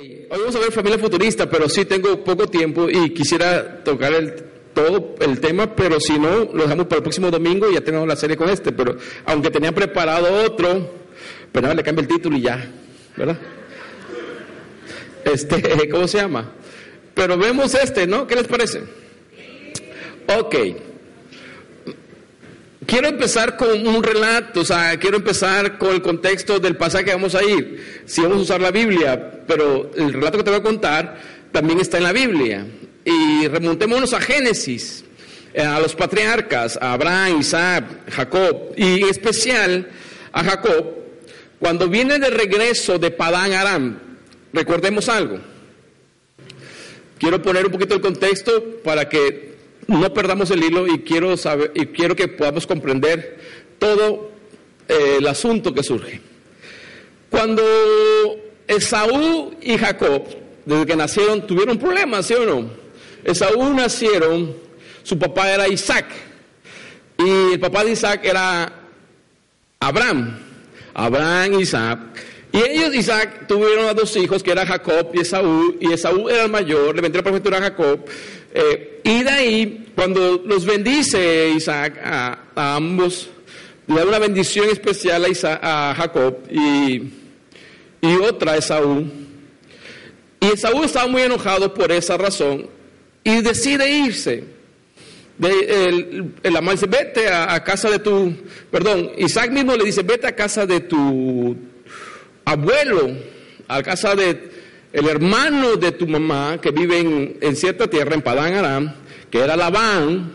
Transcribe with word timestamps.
Hoy 0.00 0.26
vamos 0.30 0.56
a 0.56 0.60
ver 0.60 0.72
familia 0.72 0.98
futurista, 0.98 1.50
pero 1.50 1.68
sí 1.68 1.84
tengo 1.84 2.24
poco 2.24 2.46
tiempo 2.46 2.88
y 2.88 3.10
quisiera 3.10 3.84
tocar 3.84 4.14
el, 4.14 4.34
todo 4.72 5.14
el 5.20 5.40
tema, 5.40 5.76
pero 5.76 6.00
si 6.00 6.18
no, 6.18 6.48
lo 6.54 6.62
dejamos 6.62 6.86
para 6.86 6.98
el 6.98 7.02
próximo 7.02 7.30
domingo 7.30 7.68
y 7.68 7.74
ya 7.74 7.82
tenemos 7.82 8.08
la 8.08 8.16
serie 8.16 8.34
con 8.34 8.48
este. 8.48 8.72
Pero 8.72 8.96
aunque 9.26 9.50
tenía 9.50 9.72
preparado 9.72 10.42
otro, 10.46 10.90
pero 11.52 11.64
nada, 11.64 11.74
le 11.74 11.82
cambio 11.82 12.00
el 12.00 12.08
título 12.08 12.38
y 12.38 12.40
ya, 12.40 12.66
¿verdad? 13.14 13.36
Este, 15.22 15.86
¿cómo 15.90 16.08
se 16.08 16.16
llama? 16.16 16.50
Pero 17.12 17.36
vemos 17.36 17.74
este, 17.74 18.06
¿no? 18.06 18.26
¿Qué 18.26 18.36
les 18.36 18.46
parece? 18.46 18.80
Ok. 20.34 20.56
Quiero 22.86 23.08
empezar 23.08 23.58
con 23.58 23.86
un 23.86 24.02
relato, 24.02 24.60
o 24.60 24.64
sea, 24.64 24.98
quiero 24.98 25.18
empezar 25.18 25.76
con 25.76 25.90
el 25.90 26.00
contexto 26.00 26.58
del 26.58 26.76
pasaje 26.76 27.04
que 27.04 27.12
vamos 27.12 27.34
a 27.34 27.44
ir. 27.44 28.02
Si 28.06 28.22
vamos 28.22 28.38
a 28.38 28.40
usar 28.40 28.60
la 28.62 28.70
Biblia, 28.70 29.39
pero 29.50 29.90
el 29.96 30.12
relato 30.12 30.38
que 30.38 30.44
te 30.44 30.50
voy 30.50 30.60
a 30.60 30.62
contar 30.62 31.20
también 31.50 31.80
está 31.80 31.96
en 31.96 32.04
la 32.04 32.12
Biblia. 32.12 32.64
Y 33.04 33.48
remontémonos 33.48 34.12
a 34.12 34.20
Génesis, 34.20 35.04
eh, 35.52 35.60
a 35.60 35.80
los 35.80 35.96
patriarcas, 35.96 36.78
a 36.80 36.92
Abraham, 36.92 37.40
Isaac, 37.40 37.84
Jacob, 38.12 38.72
y 38.76 39.02
en 39.02 39.08
especial 39.08 39.90
a 40.30 40.44
Jacob, 40.44 40.94
cuando 41.58 41.88
viene 41.88 42.20
de 42.20 42.30
regreso 42.30 42.96
de 43.00 43.10
Padán 43.10 43.52
Aram. 43.52 43.98
Recordemos 44.52 45.08
algo. 45.08 45.40
Quiero 47.18 47.42
poner 47.42 47.66
un 47.66 47.72
poquito 47.72 47.96
el 47.96 48.00
contexto 48.00 48.78
para 48.84 49.08
que 49.08 49.56
no 49.88 50.14
perdamos 50.14 50.52
el 50.52 50.62
hilo 50.62 50.86
y 50.86 51.00
quiero, 51.00 51.36
saber, 51.36 51.72
y 51.74 51.86
quiero 51.86 52.14
que 52.14 52.28
podamos 52.28 52.68
comprender 52.68 53.40
todo 53.80 54.30
eh, 54.86 55.16
el 55.18 55.26
asunto 55.26 55.74
que 55.74 55.82
surge. 55.82 56.20
Cuando 57.28 57.64
Esaú 58.70 59.52
y 59.60 59.76
Jacob, 59.76 60.22
desde 60.64 60.86
que 60.86 60.94
nacieron, 60.94 61.44
tuvieron 61.44 61.76
problemas, 61.76 62.26
¿sí 62.26 62.34
o 62.34 62.46
no? 62.46 62.70
Esaú 63.24 63.74
nacieron, 63.74 64.54
su 65.02 65.18
papá 65.18 65.52
era 65.52 65.66
Isaac, 65.66 66.06
y 67.18 67.54
el 67.54 67.58
papá 67.58 67.82
de 67.82 67.90
Isaac 67.90 68.20
era 68.22 68.72
Abraham, 69.80 70.38
Abraham, 70.94 71.60
Isaac. 71.60 71.98
Y 72.52 72.58
ellos, 72.58 72.94
Isaac, 72.94 73.48
tuvieron 73.48 73.86
a 73.86 73.94
dos 73.94 74.16
hijos, 74.16 74.40
que 74.40 74.52
era 74.52 74.64
Jacob 74.64 75.10
y 75.14 75.20
Esaú, 75.20 75.76
y 75.80 75.92
Esaú 75.92 76.28
era 76.28 76.44
el 76.44 76.50
mayor, 76.50 76.94
le 76.94 77.02
vendió 77.02 77.22
la 77.22 77.28
profecía 77.28 77.58
a 77.58 77.62
Jacob, 77.62 78.04
eh, 78.54 79.00
y 79.02 79.24
de 79.24 79.30
ahí, 79.30 79.92
cuando 79.96 80.42
los 80.46 80.64
bendice 80.64 81.50
Isaac 81.56 82.00
a, 82.04 82.38
ambos, 82.54 83.30
le 83.88 83.96
da 83.96 84.04
una 84.04 84.20
bendición 84.20 84.68
especial 84.68 85.24
a, 85.24 85.90
a 85.90 85.94
Jacob 85.96 86.36
y, 86.48 87.19
y 88.00 88.14
otra 88.16 88.52
a 88.52 88.56
Esaú. 88.56 89.06
Y 90.40 90.46
Esaú 90.46 90.84
estaba 90.84 91.06
muy 91.06 91.22
enojado 91.22 91.72
por 91.74 91.92
esa 91.92 92.16
razón 92.16 92.66
y 93.24 93.40
decide 93.42 93.90
irse. 93.90 94.44
el, 95.40 96.34
el 96.42 96.58
dice, 96.70 96.86
vete 96.86 97.28
a, 97.28 97.62
casa 97.62 97.90
de 97.90 97.98
tu, 97.98 98.34
perdón, 98.70 99.12
Isaac 99.18 99.50
mismo 99.50 99.76
le 99.76 99.84
dice, 99.84 100.02
vete 100.02 100.26
a 100.26 100.34
casa 100.34 100.66
de 100.66 100.80
tu 100.80 101.56
abuelo, 102.44 103.10
a 103.68 103.82
casa 103.82 104.14
de 104.14 104.50
el 104.92 105.08
hermano 105.08 105.76
de 105.76 105.92
tu 105.92 106.06
mamá 106.06 106.58
que 106.60 106.70
vive 106.70 106.98
en, 107.40 107.56
cierta 107.56 107.88
tierra, 107.88 108.14
en 108.14 108.22
Padán 108.22 108.54
Aram, 108.54 108.92
que 109.30 109.38
era 109.38 109.56
Labán, 109.56 110.32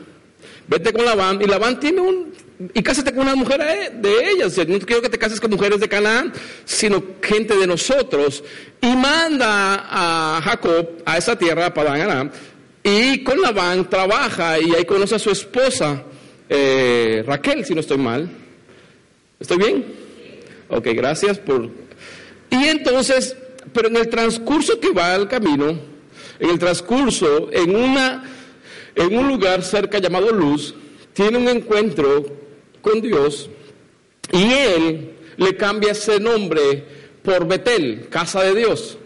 vete 0.68 0.94
con 0.94 1.04
Labán, 1.04 1.42
y 1.42 1.46
Labán 1.46 1.80
tiene 1.80 2.02
un, 2.02 2.34
y 2.74 2.82
cásate 2.82 3.12
con 3.12 3.24
una 3.24 3.36
mujer 3.36 3.94
de 3.94 4.30
ellas, 4.32 4.58
no 4.68 4.80
quiero 4.80 5.02
que 5.02 5.10
te 5.10 5.18
cases 5.18 5.40
con 5.40 5.52
mujeres 5.52 5.80
de 5.80 5.90
Canaán, 5.90 6.32
sino 6.64 7.04
gente 7.22 7.56
de 7.56 7.68
nosotros, 7.68 8.44
y 8.82 8.96
manda 8.96 9.86
a 9.90 10.42
Jacob 10.42 10.90
a 11.06 11.18
esa 11.18 11.38
tierra, 11.38 11.68
a 11.68 11.74
Padán 11.74 12.02
Aram, 12.02 12.32
y 12.84 13.24
con 13.24 13.42
Labán 13.42 13.90
trabaja, 13.90 14.60
y 14.60 14.74
ahí 14.74 14.86
conoce 14.86 15.16
a 15.16 15.20
su 15.20 15.32
esposa, 15.32 16.04
eh, 16.48 17.24
Raquel, 17.26 17.66
si 17.66 17.74
no 17.74 17.82
estoy 17.82 17.98
mal. 17.98 18.30
¿Estoy 19.40 19.58
bien? 19.58 19.86
Ok, 20.70 20.88
gracias 20.94 21.40
por... 21.40 21.70
Y 22.50 22.66
entonces 22.68 23.36
pero 23.74 23.90
en 23.90 23.98
el 23.98 24.10
transcurso 24.10 24.80
que 24.80 24.92
va 24.92 25.14
al 25.14 25.28
camino, 25.28 25.78
en 26.40 26.50
el 26.50 26.60
transcurso, 26.60 27.50
en, 27.52 27.76
una, 27.76 28.24
en 28.96 29.18
un 29.18 29.28
lugar 29.28 29.64
cerca 29.64 30.00
llamado 30.00 30.32
Luz, 30.32 30.74
tiene 31.14 31.38
un 31.38 31.48
encuentro 31.48 32.26
con 32.86 33.02
Dios 33.02 33.50
y 34.32 34.54
él 34.54 35.12
le 35.38 35.58
cambia 35.58 35.92
ese 35.92 36.20
nombre 36.20 36.84
por 37.24 37.48
Betel, 37.48 38.08
casa 38.10 38.44
de 38.44 38.54
Dios. 38.54 38.98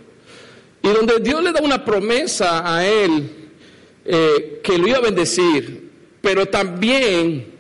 Y 0.84 0.90
donde 0.90 1.20
Dios 1.20 1.42
le 1.42 1.54
da 1.54 1.62
una 1.62 1.86
promesa 1.86 2.76
a 2.76 2.86
él 2.86 3.30
eh, 4.04 4.60
que 4.62 4.78
lo 4.78 4.88
iba 4.88 4.98
a 4.98 5.02
bendecir, 5.02 5.90
pero 6.22 6.46
también 6.46 7.54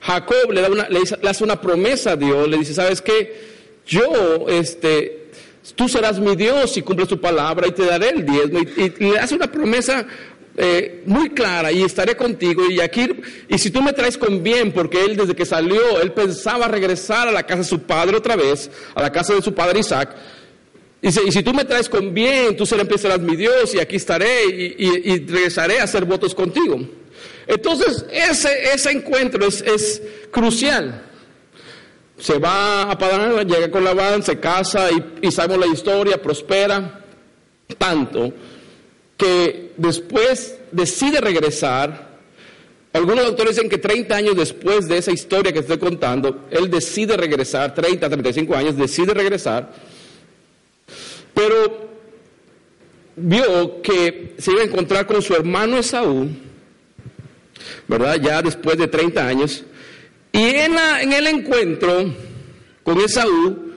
Jacob 0.00 0.52
le, 0.52 0.60
da 0.60 0.68
una, 0.70 0.88
le, 0.88 1.00
hace 1.28 1.44
una 1.44 1.60
promesa 1.60 2.12
a 2.12 2.16
Dios, 2.16 2.48
le 2.48 2.58
dice, 2.58 2.74
¿sabes 2.74 3.02
qué? 3.02 3.48
Yo 3.84 4.46
este, 4.48 5.30
tú 5.74 5.88
serás 5.88 6.20
mi 6.20 6.36
Dios 6.36 6.76
y 6.76 6.82
cumples 6.82 7.08
tu 7.08 7.20
palabra 7.20 7.66
y 7.66 7.72
te 7.72 7.84
daré 7.84 8.10
el 8.10 8.24
diezmo. 8.24 8.60
Y, 8.60 9.10
le 9.10 9.18
hace 9.18 9.34
una 9.34 9.50
promesa 9.50 10.06
eh, 10.58 11.02
muy 11.06 11.30
clara 11.30 11.70
y 11.70 11.82
estaré 11.82 12.16
contigo. 12.16 12.68
Y 12.68 12.80
aquí 12.80 13.08
y 13.48 13.58
si 13.58 13.70
tú 13.70 13.80
me 13.80 13.92
traes 13.92 14.18
con 14.18 14.42
bien 14.42 14.72
porque 14.72 15.04
él 15.04 15.16
desde 15.16 15.36
que 15.36 15.46
salió 15.46 16.00
él 16.00 16.12
pensaba 16.12 16.66
regresar 16.66 17.28
a 17.28 17.32
la 17.32 17.44
casa 17.44 17.58
de 17.58 17.68
su 17.68 17.82
padre 17.82 18.16
otra 18.16 18.36
vez 18.36 18.70
a 18.94 19.00
la 19.00 19.12
casa 19.12 19.34
de 19.34 19.42
su 19.42 19.54
padre 19.54 19.80
Isaac. 19.80 20.16
Y 21.00 21.12
si 21.12 21.42
tú 21.44 21.54
me 21.54 21.64
traes 21.64 21.88
con 21.88 22.12
bien 22.12 22.56
tú 22.56 22.66
serás 22.66 23.20
mi 23.20 23.36
Dios 23.36 23.72
y 23.74 23.78
aquí 23.78 23.96
estaré 23.96 24.46
y, 24.46 25.26
regresaré 25.26 25.78
a 25.78 25.84
hacer 25.84 26.04
votos 26.04 26.34
contigo 26.34 26.80
entonces 27.46 28.04
ese, 28.10 28.74
ese 28.74 28.90
encuentro 28.90 29.46
es, 29.46 29.62
es 29.62 30.02
crucial. 30.30 31.04
Se 32.18 32.38
va 32.38 32.82
a 32.82 32.98
Padán, 32.98 33.46
llega 33.46 33.70
con 33.70 33.84
Labán, 33.84 34.24
se 34.24 34.40
casa 34.40 34.88
y, 35.22 35.30
sabemos 35.30 35.66
la 35.66 35.72
historia, 35.72 36.20
prospera 36.20 37.04
tanto 37.78 38.32
que 39.18 39.72
después 39.76 40.56
decide 40.72 41.20
regresar. 41.20 42.08
Algunos 42.94 43.26
autores 43.26 43.56
dicen 43.56 43.68
que 43.68 43.76
30 43.76 44.16
años 44.16 44.36
después 44.36 44.88
de 44.88 44.96
esa 44.96 45.12
historia 45.12 45.52
que 45.52 45.58
estoy 45.58 45.76
contando, 45.76 46.46
él 46.50 46.70
decide 46.70 47.18
regresar, 47.18 47.74
30, 47.74 48.08
35 48.08 48.56
años, 48.56 48.76
decide 48.78 49.12
regresar, 49.12 49.70
pero 51.34 51.88
vio 53.16 53.82
que 53.82 54.34
se 54.38 54.52
iba 54.52 54.62
a 54.62 54.64
encontrar 54.64 55.06
con 55.06 55.20
su 55.20 55.34
hermano 55.34 55.76
Esaú, 55.76 56.28
¿verdad? 57.86 58.18
Ya 58.22 58.40
después 58.40 58.78
de 58.78 58.88
30 58.88 59.26
años, 59.26 59.64
y 60.32 60.44
en, 60.44 61.12
el 61.12 61.26
encuentro 61.26 62.14
con 62.82 63.00
Esaú, 63.00 63.67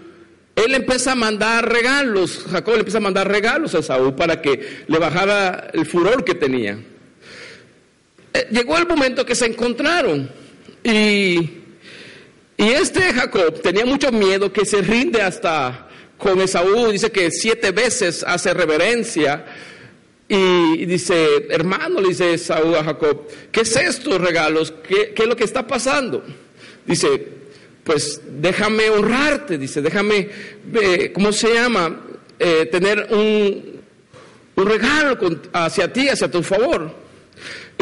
él 0.65 0.75
empieza 0.75 1.13
a 1.13 1.15
mandar 1.15 1.71
regalos, 1.71 2.45
Jacob 2.49 2.73
le 2.73 2.79
empieza 2.79 2.97
a 2.97 3.01
mandar 3.01 3.27
regalos 3.27 3.75
a 3.75 3.79
Esaú 3.79 4.15
para 4.15 4.41
que 4.41 4.83
le 4.87 4.99
bajara 4.99 5.69
el 5.73 5.85
furor 5.85 6.23
que 6.23 6.35
tenía. 6.35 6.77
Eh, 8.33 8.47
llegó 8.51 8.77
el 8.77 8.87
momento 8.87 9.25
que 9.25 9.35
se 9.35 9.45
encontraron 9.45 10.29
y, 10.83 11.37
y 12.57 12.69
este 12.69 13.01
Jacob 13.13 13.61
tenía 13.61 13.85
mucho 13.85 14.11
miedo 14.11 14.51
que 14.51 14.65
se 14.65 14.81
rinde 14.81 15.21
hasta 15.21 15.89
con 16.17 16.39
Esaú, 16.39 16.91
dice 16.91 17.11
que 17.11 17.31
siete 17.31 17.71
veces 17.71 18.23
hace 18.25 18.53
reverencia 18.53 19.45
y 20.33 20.85
dice, 20.85 21.47
hermano, 21.49 21.99
le 21.99 22.09
dice 22.09 22.37
Saúl 22.37 22.75
a 22.75 22.85
Jacob, 22.85 23.27
¿qué 23.51 23.61
es 23.61 23.75
estos 23.75 24.21
regalos? 24.21 24.73
¿Qué, 24.87 25.13
es 25.13 25.25
lo 25.27 25.35
que 25.35 25.43
está 25.43 25.67
pasando? 25.67 26.23
Dice, 26.85 27.40
pues 27.83 28.21
déjame 28.39 28.89
honrarte, 28.89 29.57
dice, 29.57 29.81
déjame, 29.81 30.29
eh, 30.73 31.11
¿cómo 31.13 31.31
se 31.31 31.53
llama? 31.53 32.01
Eh, 32.39 32.67
tener 32.71 33.07
un, 33.11 33.81
un 34.55 34.65
regalo 34.65 35.17
hacia 35.53 35.91
ti, 35.91 36.09
hacia 36.09 36.29
tu 36.29 36.43
favor. 36.43 37.01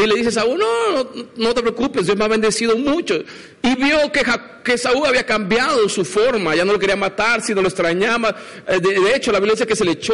Y 0.01 0.07
le 0.07 0.15
dice 0.15 0.31
Saúl, 0.31 0.57
no, 0.57 1.09
no, 1.35 1.53
te 1.53 1.61
preocupes, 1.61 2.05
Dios 2.05 2.17
me 2.17 2.23
ha 2.23 2.29
bendecido 2.29 2.77
mucho. 2.77 3.21
Y 3.61 3.75
vio 3.75 4.09
que, 4.63 4.77
Saúl 4.77 5.05
había 5.05 5.25
cambiado 5.25 5.89
su 5.89 6.05
forma, 6.05 6.55
ya 6.55 6.63
no 6.63 6.71
lo 6.71 6.79
quería 6.79 6.95
matar, 6.95 7.41
sino 7.41 7.61
lo 7.61 7.67
extrañaba. 7.67 8.33
Eh, 8.67 8.79
de, 8.79 9.15
hecho, 9.15 9.31
la 9.33 9.39
Biblia 9.39 9.55
dice 9.55 9.67
que 9.67 9.75
se 9.75 9.83
le 9.83 9.91
echó 9.91 10.13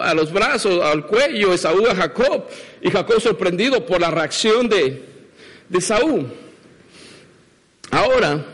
a 0.00 0.12
los 0.12 0.30
brazos, 0.32 0.84
al 0.84 1.06
cuello 1.06 1.50
de 1.50 1.58
Saúl 1.58 1.88
a 1.88 1.94
Jacob. 1.94 2.44
Y 2.82 2.90
Jacob 2.90 3.20
sorprendido 3.22 3.86
por 3.86 4.00
la 4.00 4.10
reacción 4.10 4.68
de, 4.68 5.02
de 5.68 5.80
Saúl. 5.80 6.26
Ahora, 7.90 8.44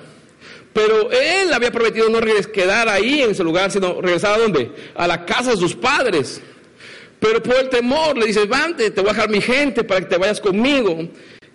pero 0.78 1.10
él 1.10 1.52
había 1.52 1.72
prometido 1.72 2.08
no 2.08 2.20
quedar 2.52 2.88
ahí 2.88 3.22
en 3.22 3.32
ese 3.32 3.42
lugar, 3.42 3.68
sino 3.68 4.00
regresar 4.00 4.34
a 4.34 4.38
dónde? 4.38 4.70
A 4.94 5.08
la 5.08 5.26
casa 5.26 5.50
de 5.50 5.56
sus 5.56 5.74
padres. 5.74 6.40
Pero 7.18 7.42
por 7.42 7.56
el 7.56 7.68
temor 7.68 8.16
le 8.16 8.26
dice, 8.26 8.46
vante, 8.46 8.92
te 8.92 9.00
voy 9.00 9.10
a 9.10 9.12
dejar 9.14 9.28
mi 9.28 9.40
gente 9.40 9.82
para 9.82 10.02
que 10.02 10.06
te 10.06 10.16
vayas 10.16 10.40
conmigo. 10.40 11.00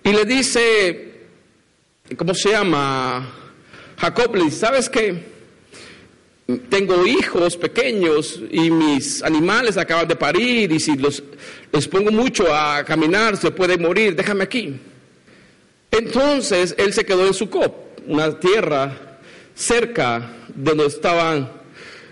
Y 0.04 0.12
le 0.12 0.26
dice, 0.26 1.22
¿cómo 2.18 2.34
se 2.34 2.50
llama? 2.50 3.34
Jacob 3.98 4.36
le 4.36 4.44
dice, 4.44 4.58
¿sabes 4.58 4.90
qué? 4.90 5.32
tengo 6.70 7.08
hijos 7.08 7.56
pequeños 7.56 8.42
y 8.52 8.70
mis 8.70 9.24
animales 9.24 9.78
acaban 9.78 10.06
de 10.06 10.18
parir 10.18 10.70
y 10.74 10.80
si 10.82 10.98
los, 10.98 11.24
les 11.72 11.88
pongo 11.88 12.12
mucho 12.12 12.54
a 12.54 12.84
caminar 12.84 13.38
se 13.38 13.52
puede 13.52 13.78
morir, 13.78 14.18
déjame 14.18 14.44
aquí. 14.44 14.78
Entonces 15.90 16.76
él 16.78 16.92
se 16.92 17.06
quedó 17.06 17.26
en 17.26 17.34
Sucop, 17.34 18.02
una 18.06 18.38
tierra 18.38 19.03
cerca 19.56 20.30
de 20.54 20.72
donde 20.72 20.86
estaban 20.88 21.52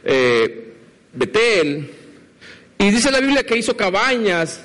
eh, 0.04 0.74
Betel. 1.14 1.90
Y 2.78 2.90
dice 2.90 3.12
la 3.12 3.20
Biblia 3.20 3.46
que 3.46 3.58
hizo 3.58 3.76
cabañas, 3.76 4.62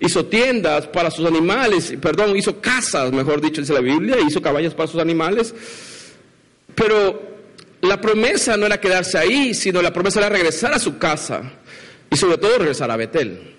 hizo 0.00 0.26
tiendas 0.26 0.86
para 0.86 1.10
sus 1.10 1.26
animales, 1.26 1.94
perdón, 2.00 2.36
hizo 2.36 2.60
casas, 2.60 3.12
mejor 3.12 3.40
dicho, 3.40 3.60
dice 3.60 3.72
la 3.72 3.80
Biblia, 3.80 4.16
hizo 4.26 4.40
cabañas 4.40 4.74
para 4.74 4.88
sus 4.88 5.00
animales. 5.00 5.54
Pero 6.74 7.38
la 7.80 8.00
promesa 8.00 8.56
no 8.56 8.66
era 8.66 8.80
quedarse 8.80 9.18
ahí, 9.18 9.54
sino 9.54 9.82
la 9.82 9.92
promesa 9.92 10.20
era 10.20 10.28
regresar 10.28 10.72
a 10.72 10.78
su 10.78 10.98
casa 10.98 11.42
y 12.10 12.16
sobre 12.16 12.38
todo 12.38 12.58
regresar 12.58 12.90
a 12.90 12.96
Betel. 12.96 13.56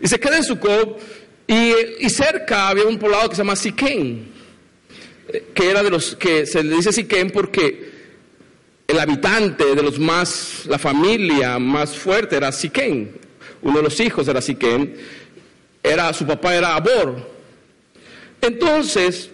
Y 0.00 0.08
se 0.08 0.18
queda 0.18 0.36
en 0.36 0.44
Sucop 0.44 1.00
y, 1.46 1.72
y 2.00 2.10
cerca 2.10 2.68
había 2.68 2.84
un 2.84 2.98
poblado 2.98 3.28
que 3.28 3.36
se 3.36 3.42
llama 3.42 3.56
Siquén, 3.56 4.37
que 5.54 5.70
era 5.70 5.82
de 5.82 5.90
los 5.90 6.16
que 6.16 6.46
se 6.46 6.62
le 6.62 6.76
dice 6.76 6.92
Siquén 6.92 7.30
porque 7.30 7.90
el 8.86 8.98
habitante 8.98 9.74
de 9.74 9.82
los 9.82 9.98
más, 9.98 10.64
la 10.66 10.78
familia 10.78 11.58
más 11.58 11.96
fuerte 11.96 12.36
era 12.36 12.50
Siquén, 12.50 13.18
uno 13.60 13.78
de 13.78 13.82
los 13.82 14.00
hijos 14.00 14.26
era 14.28 14.40
Siquén, 14.40 14.96
era, 15.82 16.12
su 16.12 16.26
papá 16.26 16.54
era 16.54 16.74
Abor. 16.74 17.38
Entonces, 18.40 19.30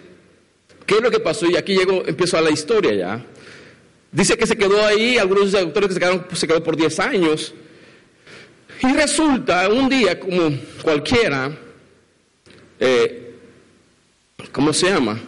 ¿qué 0.86 0.96
es 0.96 1.02
lo 1.02 1.10
que 1.10 1.20
pasó? 1.20 1.46
Y 1.46 1.56
aquí 1.56 1.76
llego, 1.76 2.02
empiezo 2.06 2.36
a 2.36 2.40
la 2.40 2.50
historia 2.50 2.94
ya. 2.94 3.26
Dice 4.10 4.36
que 4.36 4.46
se 4.46 4.56
quedó 4.56 4.84
ahí, 4.84 5.18
algunos 5.18 5.54
autores 5.54 5.88
que 5.88 5.94
se 5.94 6.00
quedaron, 6.00 6.26
se 6.32 6.46
quedó 6.46 6.62
por 6.62 6.76
10 6.76 7.00
años. 7.00 7.54
Y 8.82 8.92
resulta, 8.92 9.68
un 9.68 9.88
día 9.88 10.18
como 10.18 10.50
cualquiera, 10.82 11.56
eh, 12.80 13.34
¿cómo 14.52 14.72
se 14.72 14.90
llama? 14.90 15.20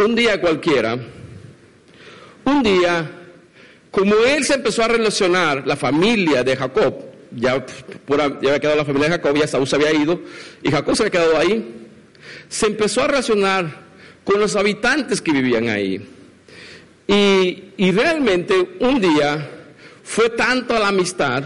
Un 0.00 0.14
día 0.14 0.40
cualquiera, 0.40 0.98
un 2.44 2.62
día, 2.62 3.10
como 3.90 4.14
él 4.14 4.42
se 4.44 4.54
empezó 4.54 4.82
a 4.82 4.88
relacionar, 4.88 5.66
la 5.66 5.76
familia 5.76 6.42
de 6.42 6.56
Jacob, 6.56 7.04
ya, 7.30 7.66
ya 8.08 8.24
había 8.24 8.58
quedado 8.58 8.78
la 8.78 8.84
familia 8.86 9.10
de 9.10 9.16
Jacob, 9.16 9.36
ya 9.36 9.46
Saúl 9.46 9.68
se 9.68 9.76
había 9.76 9.92
ido, 9.92 10.18
y 10.62 10.70
Jacob 10.70 10.96
se 10.96 11.02
había 11.02 11.10
quedado 11.10 11.36
ahí, 11.36 11.86
se 12.48 12.68
empezó 12.68 13.02
a 13.02 13.08
relacionar 13.08 13.90
con 14.24 14.40
los 14.40 14.56
habitantes 14.56 15.20
que 15.20 15.32
vivían 15.32 15.68
ahí. 15.68 16.00
Y, 17.06 17.90
realmente 17.90 18.78
un 18.80 19.02
día 19.02 19.50
fue 20.02 20.30
tanto 20.30 20.78
la 20.78 20.88
amistad 20.88 21.44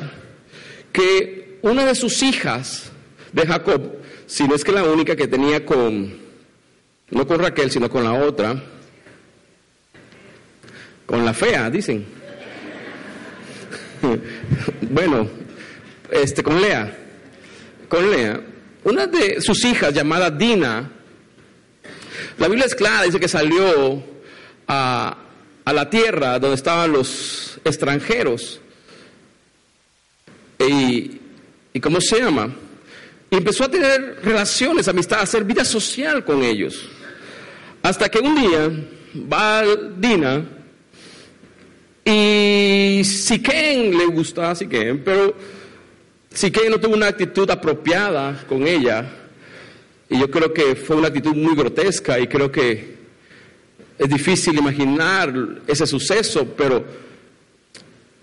que 0.92 1.58
una 1.62 1.84
de 1.86 1.96
sus 1.96 2.22
hijas 2.22 2.92
de 3.32 3.46
Jacob, 3.48 3.96
si 4.26 4.46
no 4.46 4.54
es 4.54 4.62
que 4.62 4.70
la 4.70 4.84
única 4.84 5.16
que 5.16 5.26
tenía 5.26 5.66
con, 5.66 6.23
no 7.14 7.26
con 7.26 7.38
Raquel, 7.38 7.70
sino 7.70 7.88
con 7.88 8.04
la 8.04 8.12
otra, 8.12 8.60
con 11.06 11.24
la 11.24 11.32
fea, 11.32 11.70
dicen. 11.70 12.04
bueno, 14.90 15.28
este, 16.10 16.42
con 16.42 16.60
Lea, 16.60 16.94
con 17.88 18.10
Lea, 18.10 18.40
una 18.82 19.06
de 19.06 19.40
sus 19.40 19.64
hijas 19.64 19.94
llamada 19.94 20.30
Dina, 20.30 20.90
la 22.38 22.48
Biblia 22.48 22.66
es 22.66 22.74
clara, 22.74 23.04
dice 23.04 23.20
que 23.20 23.28
salió 23.28 24.02
a, 24.66 25.16
a 25.64 25.72
la 25.72 25.88
tierra 25.88 26.38
donde 26.38 26.56
estaban 26.56 26.92
los 26.92 27.60
extranjeros. 27.64 28.60
Y, 30.58 31.20
y 31.72 31.80
¿cómo 31.80 32.00
se 32.00 32.18
llama? 32.18 32.52
Y 33.30 33.36
empezó 33.36 33.64
a 33.64 33.70
tener 33.70 34.20
relaciones, 34.22 34.88
amistad, 34.88 35.20
a 35.20 35.22
hacer 35.22 35.44
vida 35.44 35.64
social 35.64 36.24
con 36.24 36.42
ellos. 36.42 36.88
Hasta 37.84 38.08
que 38.08 38.18
un 38.18 38.34
día 38.34 38.70
va 39.30 39.62
Dina 39.98 40.42
y 42.02 43.02
Siquén 43.04 43.98
le 43.98 44.06
gusta 44.06 44.52
a 44.52 44.54
Siquén, 44.54 45.02
pero 45.04 45.34
Siquén 46.30 46.70
no 46.70 46.80
tuvo 46.80 46.94
una 46.94 47.08
actitud 47.08 47.48
apropiada 47.50 48.42
con 48.48 48.66
ella. 48.66 49.04
Y 50.08 50.18
yo 50.18 50.30
creo 50.30 50.50
que 50.54 50.76
fue 50.76 50.96
una 50.96 51.08
actitud 51.08 51.34
muy 51.34 51.54
grotesca 51.54 52.18
y 52.18 52.26
creo 52.26 52.50
que 52.50 52.96
es 53.98 54.08
difícil 54.08 54.56
imaginar 54.56 55.34
ese 55.66 55.86
suceso, 55.86 56.54
pero 56.56 56.86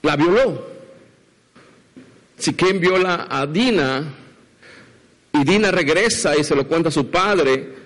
la 0.02 0.16
violó. 0.16 0.72
Si 2.36 2.56
quien 2.56 2.80
viola 2.80 3.28
a 3.30 3.46
Dina 3.46 4.12
y 5.32 5.44
Dina 5.44 5.70
regresa 5.70 6.36
y 6.36 6.44
se 6.44 6.56
lo 6.56 6.68
cuenta 6.68 6.90
a 6.90 6.92
su 6.92 7.12
padre 7.12 7.81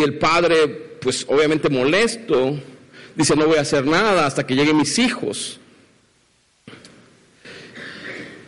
y 0.00 0.02
el 0.02 0.18
padre, 0.18 0.66
pues 1.00 1.24
obviamente 1.28 1.68
molesto, 1.68 2.58
dice 3.14 3.36
no 3.36 3.46
voy 3.46 3.58
a 3.58 3.62
hacer 3.62 3.84
nada 3.84 4.26
hasta 4.26 4.46
que 4.46 4.54
lleguen 4.54 4.76
mis 4.76 4.98
hijos. 4.98 5.60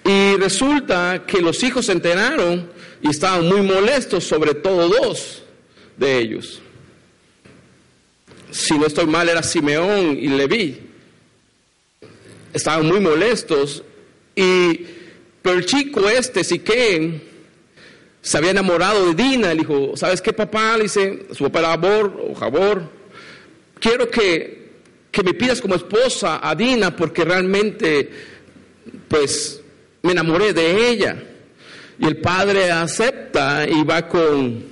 Y 0.04 0.36
resulta 0.36 1.24
que 1.26 1.40
los 1.40 1.62
hijos 1.62 1.86
se 1.86 1.92
enteraron 1.92 2.70
y 3.00 3.10
estaban 3.10 3.46
muy 3.46 3.62
molestos, 3.62 4.24
sobre 4.24 4.54
todo 4.54 4.88
dos 4.88 5.42
de 5.96 6.18
ellos 6.18 6.62
si 8.52 8.78
no 8.78 8.86
estoy 8.86 9.06
mal, 9.06 9.28
era 9.28 9.42
Simeón 9.42 10.18
y 10.18 10.28
Leví. 10.28 10.78
Estaban 12.52 12.86
muy 12.86 13.00
molestos. 13.00 13.82
Y, 14.36 14.80
pero 15.40 15.58
el 15.58 15.66
chico 15.66 16.08
este, 16.08 16.44
Siquén, 16.44 17.22
se 18.22 18.38
había 18.38 18.52
enamorado 18.52 19.06
de 19.06 19.14
Dina. 19.14 19.48
Le 19.52 19.60
dijo, 19.60 19.96
¿sabes 19.96 20.22
qué, 20.22 20.32
papá? 20.32 20.76
Le 20.76 20.84
dice, 20.84 21.26
su 21.32 21.44
papá 21.44 21.58
era 21.58 21.74
o 21.74 22.34
Jabor. 22.34 22.88
Quiero 23.78 24.08
que, 24.08 24.70
que 25.10 25.22
me 25.22 25.34
pidas 25.34 25.60
como 25.60 25.74
esposa 25.74 26.40
a 26.42 26.54
Dina 26.54 26.94
porque 26.94 27.24
realmente, 27.24 28.10
pues, 29.08 29.60
me 30.02 30.12
enamoré 30.12 30.52
de 30.52 30.88
ella. 30.88 31.20
Y 31.98 32.06
el 32.06 32.16
padre 32.18 32.70
acepta 32.70 33.66
y 33.68 33.82
va 33.84 34.08
con 34.08 34.64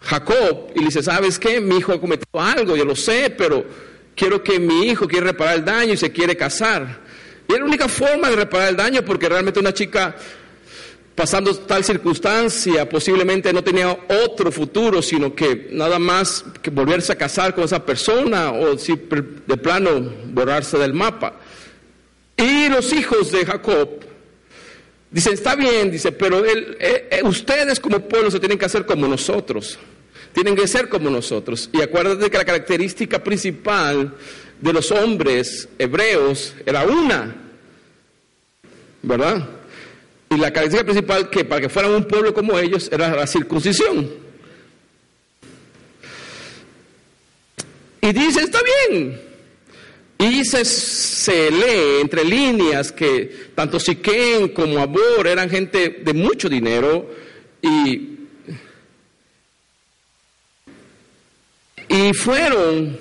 Jacob 0.00 0.70
y 0.74 0.78
le 0.78 0.84
dice, 0.86 1.02
¿sabes 1.02 1.38
qué? 1.38 1.60
Mi 1.60 1.78
hijo 1.78 1.92
ha 1.92 2.00
cometido 2.00 2.40
algo, 2.40 2.76
yo 2.76 2.84
lo 2.84 2.96
sé, 2.96 3.34
pero 3.36 3.64
quiero 4.14 4.42
que 4.42 4.58
mi 4.58 4.86
hijo 4.86 5.06
quiere 5.06 5.26
reparar 5.26 5.56
el 5.56 5.64
daño 5.64 5.92
y 5.94 5.96
se 5.96 6.12
quiere 6.12 6.36
casar. 6.36 7.00
Y 7.48 7.52
era 7.52 7.60
la 7.60 7.66
única 7.66 7.88
forma 7.88 8.30
de 8.30 8.36
reparar 8.36 8.68
el 8.68 8.76
daño 8.76 9.04
porque 9.04 9.28
realmente 9.28 9.58
una 9.58 9.74
chica 9.74 10.14
pasando 11.18 11.52
tal 11.52 11.82
circunstancia 11.82 12.88
posiblemente 12.88 13.52
no 13.52 13.64
tenía 13.64 13.90
otro 14.24 14.52
futuro, 14.52 15.02
sino 15.02 15.34
que 15.34 15.66
nada 15.72 15.98
más 15.98 16.44
que 16.62 16.70
volverse 16.70 17.12
a 17.12 17.16
casar 17.16 17.56
con 17.56 17.64
esa 17.64 17.84
persona 17.84 18.52
o 18.52 18.78
si 18.78 18.94
de 18.94 19.56
plano 19.56 20.12
borrarse 20.26 20.78
del 20.78 20.94
mapa. 20.94 21.34
Y 22.36 22.68
los 22.68 22.92
hijos 22.92 23.32
de 23.32 23.44
Jacob 23.44 23.88
dicen, 25.10 25.32
está 25.32 25.56
bien, 25.56 25.90
dice, 25.90 26.12
pero 26.12 26.46
eh, 26.46 26.76
eh, 27.10 27.20
ustedes 27.24 27.80
como 27.80 27.98
pueblo 27.98 28.30
se 28.30 28.38
tienen 28.38 28.56
que 28.56 28.66
hacer 28.66 28.86
como 28.86 29.08
nosotros 29.08 29.76
tienen 30.32 30.54
que 30.54 30.68
ser 30.68 30.88
como 30.88 31.10
nosotros. 31.10 31.68
Y 31.72 31.82
acuérdate 31.82 32.30
que 32.30 32.38
la 32.38 32.44
característica 32.44 33.24
principal 33.24 34.14
de 34.60 34.72
los 34.72 34.92
hombres 34.92 35.68
hebreos 35.78 36.54
era 36.64 36.84
una, 36.84 37.34
¿verdad? 39.02 39.57
Y 40.30 40.36
la 40.36 40.52
característica 40.52 40.84
principal 40.84 41.30
que 41.30 41.44
para 41.44 41.60
que 41.60 41.68
fueran 41.68 41.92
un 41.92 42.04
pueblo 42.04 42.34
como 42.34 42.58
ellos 42.58 42.88
era 42.92 43.14
la 43.14 43.26
circuncisión. 43.26 44.08
Y 48.00 48.12
dice, 48.12 48.42
está 48.42 48.60
bien. 48.90 49.20
Y 50.18 50.44
se, 50.44 50.64
se 50.64 51.50
lee 51.50 52.00
entre 52.00 52.24
líneas 52.24 52.92
que 52.92 53.50
tanto 53.54 53.78
Siquén 53.78 54.48
como 54.48 54.80
Abor 54.80 55.26
eran 55.26 55.48
gente 55.48 56.00
de 56.04 56.12
mucho 56.12 56.48
dinero 56.48 57.08
y 57.62 58.18
Y 61.88 62.12
fueron, 62.12 62.98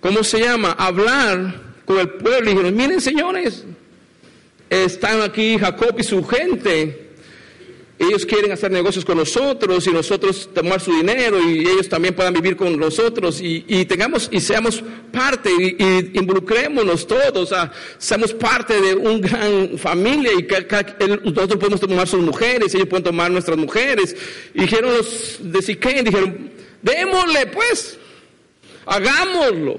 ¿cómo 0.00 0.24
se 0.24 0.40
llama?, 0.40 0.74
a 0.76 0.86
hablar 0.86 1.60
con 1.84 1.98
el 1.98 2.08
pueblo 2.10 2.50
y 2.50 2.54
dijeron, 2.54 2.76
miren 2.76 3.00
señores, 3.00 3.64
están 4.70 5.20
aquí 5.20 5.58
Jacob 5.58 5.96
y 5.98 6.04
su 6.04 6.24
gente. 6.24 7.10
Ellos 7.98 8.24
quieren 8.24 8.50
hacer 8.50 8.70
negocios 8.70 9.04
con 9.04 9.18
nosotros 9.18 9.86
y 9.86 9.90
nosotros 9.90 10.48
tomar 10.54 10.80
su 10.80 10.90
dinero 10.90 11.38
y 11.38 11.68
ellos 11.68 11.86
también 11.86 12.14
puedan 12.14 12.32
vivir 12.32 12.56
con 12.56 12.78
nosotros 12.78 13.40
y, 13.42 13.84
tengamos 13.84 14.30
y 14.32 14.40
seamos 14.40 14.82
parte 15.12 15.50
y, 15.50 16.18
involucrémonos 16.18 17.06
todos, 17.06 17.52
o 17.52 17.70
seamos 17.98 18.32
parte 18.32 18.80
de 18.80 18.94
una 18.94 19.18
gran 19.18 19.76
familia 19.76 20.32
y 20.32 20.46
nosotros 21.24 21.58
podemos 21.58 21.78
tomar 21.78 22.08
sus 22.08 22.22
mujeres, 22.22 22.74
ellos 22.74 22.88
pueden 22.88 23.04
tomar 23.04 23.30
nuestras 23.30 23.58
mujeres. 23.58 24.16
Y 24.54 24.62
dijeron 24.62 24.96
los 24.96 25.36
de 25.40 25.60
dijeron, 25.60 26.52
démosle 26.80 27.48
pues, 27.48 27.98
hagámoslo. 28.86 29.76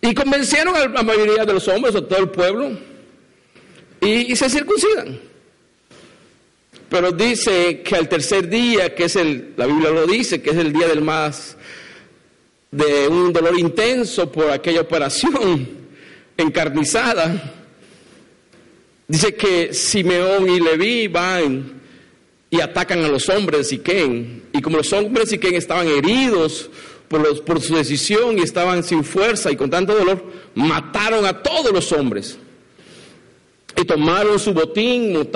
Y 0.00 0.14
convencieron 0.14 0.74
a 0.74 0.88
la 0.88 1.02
mayoría 1.04 1.44
de 1.44 1.52
los 1.52 1.68
hombres, 1.68 1.94
a 1.94 2.04
todo 2.04 2.18
el 2.18 2.30
pueblo, 2.30 2.76
y, 4.02 4.34
se 4.34 4.50
circuncidan. 4.50 5.20
Pero 6.88 7.12
dice 7.12 7.80
que 7.82 7.96
al 7.96 8.08
tercer 8.08 8.48
día, 8.48 8.94
que 8.94 9.04
es 9.04 9.16
el, 9.16 9.54
la 9.56 9.66
Biblia 9.66 9.90
lo 9.90 10.06
dice, 10.06 10.42
que 10.42 10.50
es 10.50 10.56
el 10.56 10.72
día 10.72 10.88
del 10.88 11.00
más, 11.00 11.56
de 12.70 13.08
un 13.08 13.32
dolor 13.32 13.58
intenso 13.58 14.30
por 14.30 14.50
aquella 14.50 14.80
operación 14.80 15.68
encarnizada, 16.36 17.54
dice 19.06 19.34
que 19.34 19.72
Simeón 19.72 20.50
y 20.50 20.60
Leví 20.60 21.06
van 21.06 21.80
y 22.50 22.60
atacan 22.60 23.04
a 23.04 23.08
los 23.08 23.28
hombres 23.28 23.60
de 23.60 23.64
Siquén. 23.64 24.42
Y 24.52 24.60
como 24.60 24.78
los 24.78 24.92
hombres 24.92 25.26
de 25.26 25.36
Siquén 25.36 25.54
estaban 25.54 25.86
heridos 25.86 26.68
por, 27.08 27.44
por 27.44 27.60
su 27.60 27.76
decisión 27.76 28.38
y 28.38 28.42
estaban 28.42 28.82
sin 28.82 29.04
fuerza 29.04 29.50
y 29.50 29.56
con 29.56 29.70
tanto 29.70 29.94
dolor, 29.94 30.24
mataron 30.54 31.24
a 31.24 31.42
todos 31.42 31.72
los 31.72 31.92
hombres. 31.92 32.38
Y 33.76 33.84
tomaron 33.84 34.38
su 34.38 34.52
botín, 34.52 35.30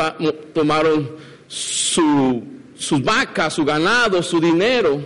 tomaron 0.52 1.16
su, 1.46 2.42
sus 2.76 3.02
vacas, 3.02 3.54
su 3.54 3.64
ganado, 3.64 4.22
su 4.22 4.40
dinero. 4.40 5.00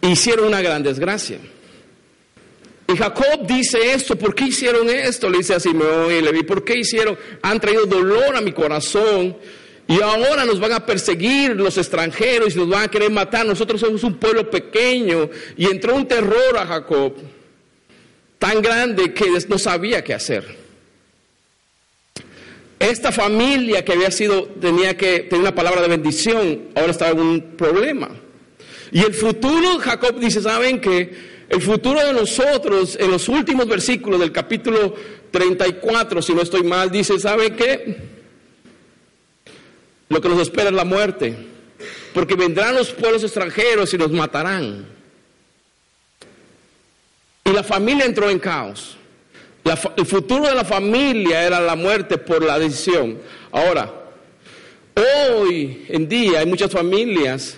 E 0.00 0.10
hicieron 0.10 0.46
una 0.46 0.60
gran 0.60 0.82
desgracia. 0.82 1.38
Y 2.86 2.96
Jacob 2.96 3.46
dice 3.46 3.92
esto, 3.92 4.16
¿por 4.16 4.34
qué 4.34 4.44
hicieron 4.44 4.88
esto? 4.90 5.28
Le 5.30 5.38
dice 5.38 5.54
a 5.54 5.60
Simeón 5.60 6.12
y 6.12 6.20
Levi, 6.20 6.42
¿por 6.42 6.62
qué 6.62 6.78
hicieron? 6.78 7.16
Han 7.42 7.58
traído 7.58 7.86
dolor 7.86 8.36
a 8.36 8.42
mi 8.42 8.52
corazón 8.52 9.36
y 9.86 10.00
ahora 10.00 10.44
nos 10.44 10.60
van 10.60 10.72
a 10.72 10.86
perseguir 10.86 11.56
los 11.56 11.76
extranjeros 11.76 12.54
y 12.54 12.58
nos 12.58 12.68
van 12.68 12.84
a 12.84 12.88
querer 12.88 13.10
matar. 13.10 13.44
Nosotros 13.46 13.80
somos 13.80 14.02
un 14.02 14.14
pueblo 14.14 14.50
pequeño. 14.50 15.28
Y 15.56 15.66
entró 15.66 15.94
un 15.94 16.06
terror 16.06 16.56
a 16.58 16.66
Jacob 16.66 17.14
tan 18.38 18.62
grande 18.62 19.12
que 19.12 19.26
no 19.48 19.58
sabía 19.58 20.02
qué 20.02 20.14
hacer. 20.14 20.63
Esta 22.84 23.12
familia 23.12 23.82
que 23.82 23.92
había 23.92 24.10
sido, 24.10 24.44
tenía 24.44 24.94
que 24.94 25.20
tener 25.20 25.40
una 25.40 25.54
palabra 25.54 25.80
de 25.80 25.88
bendición, 25.88 26.68
ahora 26.74 26.90
estaba 26.90 27.12
en 27.12 27.20
un 27.20 27.40
problema. 27.56 28.10
Y 28.92 29.00
el 29.00 29.14
futuro, 29.14 29.78
Jacob 29.78 30.20
dice, 30.20 30.42
¿saben 30.42 30.80
que 30.80 31.34
El 31.48 31.62
futuro 31.62 32.04
de 32.04 32.12
nosotros, 32.12 32.96
en 33.00 33.10
los 33.10 33.28
últimos 33.28 33.66
versículos 33.68 34.20
del 34.20 34.32
capítulo 34.32 34.94
34, 35.30 36.20
si 36.20 36.34
no 36.34 36.42
estoy 36.42 36.62
mal, 36.62 36.90
dice, 36.90 37.18
¿saben 37.18 37.54
qué? 37.54 37.96
Lo 40.08 40.20
que 40.20 40.28
nos 40.28 40.40
espera 40.40 40.68
es 40.68 40.74
la 40.74 40.84
muerte, 40.84 41.36
porque 42.12 42.34
vendrán 42.34 42.74
los 42.74 42.90
pueblos 42.90 43.22
extranjeros 43.22 43.94
y 43.94 43.98
nos 43.98 44.10
matarán. 44.10 44.86
Y 47.44 47.50
la 47.50 47.62
familia 47.62 48.04
entró 48.04 48.28
en 48.28 48.38
caos. 48.38 48.98
El 49.64 50.06
futuro 50.06 50.48
de 50.48 50.54
la 50.54 50.64
familia 50.64 51.42
era 51.42 51.60
la 51.60 51.74
muerte 51.74 52.18
por 52.18 52.44
la 52.44 52.58
decisión. 52.58 53.18
Ahora, 53.50 53.92
hoy 54.94 55.86
en 55.88 56.08
día 56.08 56.40
hay 56.40 56.46
muchas 56.46 56.70
familias 56.70 57.56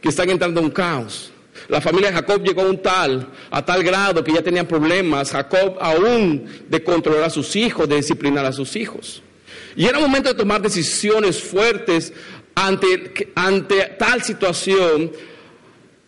que 0.00 0.08
están 0.08 0.30
entrando 0.30 0.60
en 0.60 0.70
caos. 0.70 1.30
La 1.68 1.80
familia 1.80 2.10
de 2.10 2.16
Jacob 2.16 2.42
llegó 2.42 2.62
a 2.62 2.66
un 2.66 2.82
tal, 2.82 3.28
a 3.50 3.64
tal 3.64 3.84
grado 3.84 4.24
que 4.24 4.32
ya 4.32 4.42
tenían 4.42 4.66
problemas, 4.66 5.30
Jacob 5.30 5.76
aún 5.80 6.64
de 6.68 6.82
controlar 6.82 7.24
a 7.24 7.30
sus 7.30 7.54
hijos, 7.54 7.88
de 7.88 7.96
disciplinar 7.96 8.44
a 8.44 8.52
sus 8.52 8.74
hijos. 8.74 9.22
Y 9.76 9.86
era 9.86 10.00
momento 10.00 10.30
de 10.30 10.34
tomar 10.34 10.60
decisiones 10.60 11.40
fuertes 11.40 12.12
ante, 12.54 13.32
ante 13.34 13.94
tal 13.98 14.22
situación 14.22 15.12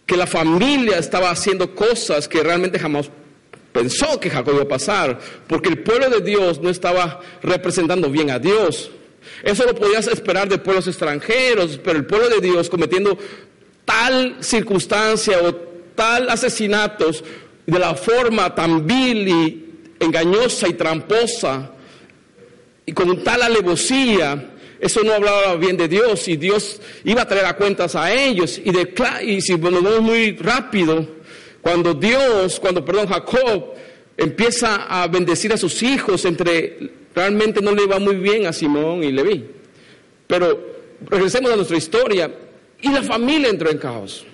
que 0.07 0.17
la 0.17 0.27
familia 0.27 0.99
estaba 0.99 1.31
haciendo 1.31 1.75
cosas 1.75 2.29
que 2.29 2.43
realmente 2.43 2.79
jamás 2.79 3.11
pensó 3.75 4.21
que 4.21 4.31
Jacob 4.31 4.55
iba 4.55 4.63
a 4.63 4.69
pasar, 4.69 5.19
porque 5.49 5.69
el 5.69 5.81
pueblo 5.81 6.09
de 6.09 6.21
Dios 6.21 6.63
no 6.63 6.71
estaba 6.71 7.21
representando 7.43 8.09
bien 8.09 8.31
a 8.31 8.39
Dios. 8.39 8.93
Eso 9.43 9.65
lo 9.65 9.75
podías 9.75 10.07
esperar 10.07 10.49
de 10.49 10.59
pueblos 10.59 10.87
extranjeros, 10.87 11.81
pero 11.83 11.99
el 11.99 12.07
pueblo 12.07 12.29
de 12.29 12.41
Dios 12.41 12.71
cometiendo 12.71 13.19
tal 13.85 14.37
circunstancia 14.41 15.41
o 15.43 15.53
tal 15.97 16.31
asesinatos 16.31 17.25
de 17.67 17.79
la 17.79 17.97
forma 17.97 18.55
tan 18.55 18.87
vil 18.87 19.29
y 19.29 19.65
engañosa 19.99 20.69
y 20.69 20.75
tramposa 20.75 21.73
y 22.87 22.93
con 22.93 23.25
tal 23.25 23.43
alevosía, 23.43 24.53
eso 24.79 25.03
no 25.03 25.15
hablaba 25.15 25.57
bien 25.57 25.77
de 25.77 25.89
Dios 25.89 26.29
y 26.29 26.37
Dios 26.37 26.81
iba 27.03 27.23
a 27.23 27.29
traer 27.29 27.47
a 27.47 27.57
cuentas 27.57 27.97
a 27.97 28.13
ellos. 28.13 28.61
Y, 28.63 28.71
de, 28.71 28.95
y 29.25 29.41
si 29.41 29.57
nos 29.57 29.83
vamos 29.83 30.03
muy 30.03 30.37
rápido, 30.37 31.24
cuando 31.65 31.95
Dios, 31.95 32.61
cuando, 32.61 32.85
perdón, 32.85 33.07
Jacob 33.07 33.73
empieza 34.19 34.85
a 34.85 35.09
bendecir 35.09 35.51
a 35.51 35.57
sus 35.57 35.83
hijos, 35.83 36.27
entre 36.27 36.91
realmente 37.15 37.63
no 37.63 37.73
le 37.73 37.85
iba 37.85 37.99
muy 37.99 38.17
bien 38.17 38.45
a 38.45 38.53
Simón 38.53 39.03
y 39.03 39.11
Leví. 39.11 39.47
Pero 40.27 40.75
regresemos 41.09 41.51
a 41.51 41.57
nuestra 41.57 41.79
historia 41.79 42.31
y 42.83 42.91
la 42.91 43.03
familia 43.03 43.49
entró 43.49 43.71
en 43.71 43.79
caos. 43.79 44.27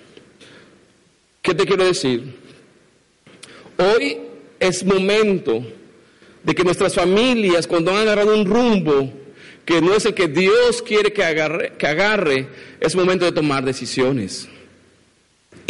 ¿Qué 1.41 1.55
te 1.55 1.65
quiero 1.65 1.85
decir? 1.85 2.35
Hoy 3.77 4.17
es 4.59 4.83
momento 4.83 5.65
de 6.43 6.53
que 6.53 6.65
nuestras 6.65 6.95
familias, 6.95 7.65
cuando 7.65 7.91
han 7.91 7.99
agarrado 7.99 8.35
un 8.35 8.45
rumbo 8.45 9.09
que 9.63 9.79
no 9.79 9.95
es 9.95 10.05
el 10.05 10.13
que 10.13 10.27
Dios 10.27 10.81
quiere 10.81 11.13
que 11.13 11.23
agarre, 11.23 11.75
que 11.77 11.87
agarre, 11.87 12.49
es 12.81 12.93
momento 12.93 13.23
de 13.23 13.31
tomar 13.31 13.63
decisiones. 13.63 14.49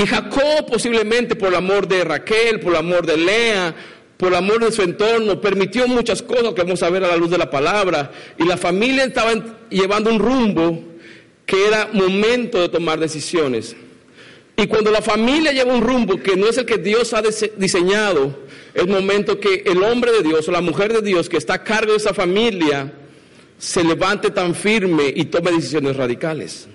Y 0.02 0.08
Jacob 0.08 0.66
posiblemente 0.68 1.36
por 1.36 1.50
el 1.50 1.56
amor 1.56 1.88
de 1.88 2.04
Raquel, 2.04 2.60
por 2.60 2.72
el 2.72 2.80
amor 2.80 3.06
de 3.06 3.18
Lea, 3.18 3.76
por 4.18 4.30
el 4.30 4.36
amor 4.36 4.66
de 4.66 4.72
su 4.72 4.82
entorno, 4.82 5.40
permitió 5.40 5.88
muchas 5.88 6.24
cosas 6.24 6.54
que 6.56 6.64
vamos 6.64 6.82
a 6.82 6.90
ver 6.90 7.04
a 7.04 7.10
la 7.10 7.18
luz 7.18 7.30
de 7.30 7.38
la 7.38 7.52
palabra. 7.52 8.12
Y 8.40 8.46
la 8.46 8.58
familia 8.58 9.04
estaba 9.04 9.34
llevando 9.70 10.10
un 10.10 10.18
rumbo 10.18 10.84
que 11.46 11.68
era 11.68 11.90
momento 11.94 12.60
de 12.60 12.70
tomar 12.70 13.00
decisiones. 13.00 13.76
Y 14.58 14.66
cuando 14.66 14.90
la 14.90 15.04
familia 15.04 15.52
lleva 15.52 15.72
un 15.72 15.82
rumbo 15.82 16.18
que 16.18 16.36
no 16.36 16.48
es 16.48 16.58
el 16.58 16.66
que 16.66 16.80
Dios 16.80 17.14
ha 17.14 17.22
diseñado, 17.58 18.40
es 18.74 18.88
momento 18.88 19.40
que 19.40 19.64
el 19.68 19.84
hombre 19.84 20.12
de 20.12 20.24
Dios 20.24 20.48
o 20.48 20.52
la 20.52 20.62
mujer 20.62 20.94
de 20.94 21.02
Dios 21.02 21.30
que 21.30 21.38
está 21.38 21.56
a 21.56 21.64
cargo 21.64 21.92
de 21.92 21.98
esa 21.98 22.14
familia 22.14 22.92
se 23.60 23.84
levante 23.84 24.32
tan 24.32 24.56
firme 24.56 25.14
y 25.16 25.26
tome 25.26 25.52
decisiones 25.52 25.96
radicales. 25.96 26.68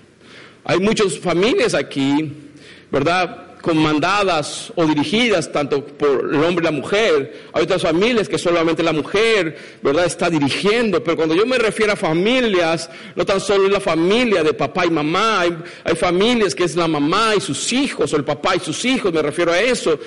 Hay 0.63 0.79
muchas 0.79 1.17
familias 1.19 1.73
aquí, 1.73 2.46
¿verdad? 2.91 3.47
comandadas 3.61 4.71
o 4.75 4.85
dirigidas 4.85 5.51
tanto 5.51 5.83
por 5.83 6.33
el 6.33 6.43
hombre 6.43 6.63
y 6.63 6.65
la 6.65 6.71
mujer. 6.71 7.47
Hay 7.53 7.63
otras 7.63 7.81
familias 7.81 8.29
que 8.29 8.37
solamente 8.37 8.83
la 8.83 8.93
mujer, 8.93 9.57
¿verdad?, 9.81 10.05
está 10.05 10.29
dirigiendo. 10.29 11.03
Pero 11.03 11.17
cuando 11.17 11.35
yo 11.35 11.45
me 11.45 11.57
refiero 11.57 11.93
a 11.93 11.95
familias, 11.95 12.89
no 13.15 13.25
tan 13.25 13.41
solo 13.41 13.65
es 13.65 13.71
la 13.71 13.79
familia 13.79 14.43
de 14.43 14.53
papá 14.53 14.85
y 14.85 14.89
mamá, 14.89 15.41
hay, 15.41 15.57
hay 15.83 15.95
familias 15.95 16.55
que 16.55 16.63
es 16.63 16.75
la 16.75 16.87
mamá 16.87 17.33
y 17.35 17.41
sus 17.41 17.73
hijos, 17.73 18.13
o 18.13 18.15
el 18.15 18.23
papá 18.23 18.55
y 18.55 18.59
sus 18.59 18.85
hijos, 18.85 19.11
me 19.11 19.21
refiero 19.21 19.51
a 19.51 19.59
eso. 19.59 19.99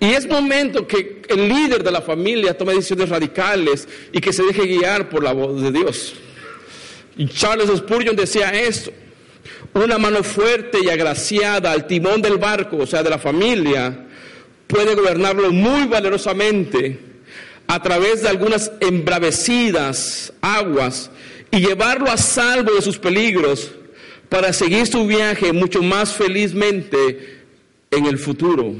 Y 0.00 0.12
es 0.12 0.28
momento 0.28 0.86
que 0.86 1.22
el 1.28 1.48
líder 1.48 1.82
de 1.82 1.90
la 1.90 2.00
familia 2.00 2.56
tome 2.56 2.74
decisiones 2.74 3.08
radicales 3.08 3.88
y 4.12 4.20
que 4.20 4.32
se 4.32 4.44
deje 4.44 4.64
guiar 4.66 5.08
por 5.08 5.24
la 5.24 5.32
voz 5.32 5.60
de 5.60 5.72
Dios. 5.72 6.14
Y 7.16 7.26
Charles 7.26 7.68
Spurgeon 7.76 8.14
decía 8.14 8.50
esto, 8.50 8.92
una 9.74 9.98
mano 9.98 10.22
fuerte 10.22 10.78
y 10.82 10.88
agraciada 10.88 11.72
al 11.72 11.86
timón 11.86 12.22
del 12.22 12.38
barco, 12.38 12.78
o 12.78 12.86
sea, 12.86 13.02
de 13.02 13.10
la 13.10 13.18
familia, 13.18 14.06
puede 14.66 14.94
gobernarlo 14.94 15.50
muy 15.50 15.86
valerosamente 15.86 16.98
a 17.66 17.82
través 17.82 18.22
de 18.22 18.28
algunas 18.28 18.72
embravecidas 18.80 20.32
aguas 20.40 21.10
y 21.50 21.60
llevarlo 21.60 22.10
a 22.10 22.16
salvo 22.16 22.74
de 22.74 22.82
sus 22.82 22.98
peligros 22.98 23.70
para 24.28 24.52
seguir 24.52 24.86
su 24.86 25.06
viaje 25.06 25.52
mucho 25.52 25.82
más 25.82 26.12
felizmente 26.12 27.42
en 27.90 28.06
el 28.06 28.18
futuro. 28.18 28.74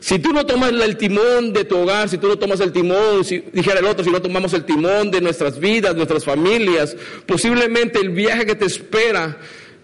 Si 0.00 0.18
tú 0.18 0.32
no 0.32 0.46
tomas 0.46 0.72
el 0.72 0.96
timón 0.96 1.52
de 1.52 1.64
tu 1.64 1.76
hogar, 1.76 2.08
si 2.08 2.18
tú 2.18 2.28
no 2.28 2.36
tomas 2.36 2.60
el 2.60 2.72
timón, 2.72 3.24
si 3.24 3.44
dijera 3.52 3.78
el 3.78 3.86
otro, 3.86 4.04
si 4.04 4.10
no 4.10 4.20
tomamos 4.20 4.52
el 4.54 4.64
timón 4.64 5.10
de 5.10 5.20
nuestras 5.20 5.60
vidas, 5.60 5.94
nuestras 5.94 6.24
familias, 6.24 6.96
posiblemente 7.26 8.00
el 8.00 8.10
viaje 8.10 8.46
que 8.46 8.56
te 8.56 8.64
espera, 8.64 9.38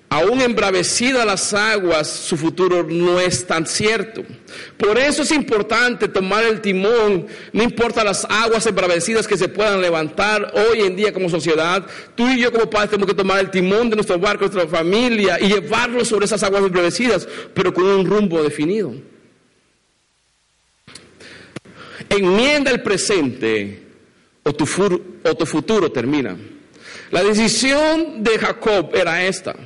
aún 0.08 0.40
embravecida 0.40 1.24
las 1.24 1.52
aguas, 1.52 2.08
su 2.08 2.36
futuro 2.36 2.86
no 2.88 3.20
es 3.20 3.46
tan 3.46 3.66
cierto. 3.66 4.22
Por 4.76 4.98
eso 4.98 5.22
es 5.22 5.32
importante 5.32 6.08
tomar 6.08 6.44
el 6.44 6.60
timón, 6.60 7.26
no 7.52 7.62
importa 7.62 8.04
las 8.04 8.24
aguas 8.28 8.66
embravecidas 8.66 9.26
que 9.26 9.36
se 9.36 9.48
puedan 9.48 9.80
levantar 9.80 10.52
hoy 10.54 10.80
en 10.80 10.96
día 10.96 11.12
como 11.12 11.28
sociedad, 11.28 11.84
tú 12.14 12.28
y 12.28 12.40
yo 12.40 12.52
como 12.52 12.70
padres 12.70 12.90
tenemos 12.90 13.08
que 13.08 13.16
tomar 13.16 13.40
el 13.40 13.50
timón 13.50 13.90
de 13.90 13.96
nuestro 13.96 14.18
barco, 14.18 14.46
nuestra 14.46 14.66
familia 14.66 15.38
y 15.40 15.48
llevarlo 15.48 16.04
sobre 16.04 16.26
esas 16.26 16.42
aguas 16.42 16.62
embravecidas, 16.62 17.26
pero 17.54 17.74
con 17.74 17.84
un 17.84 18.06
rumbo 18.06 18.42
definido 18.42 18.94
enmienda 22.08 22.70
el 22.70 22.82
presente 22.82 23.82
o 24.42 24.54
tu 24.54 24.66
futuro 25.46 25.90
termina. 25.90 26.36
La 27.10 27.22
decisión 27.22 28.22
de 28.22 28.38
Jacob 28.38 28.90
era 28.94 29.24
esta. 29.24 29.56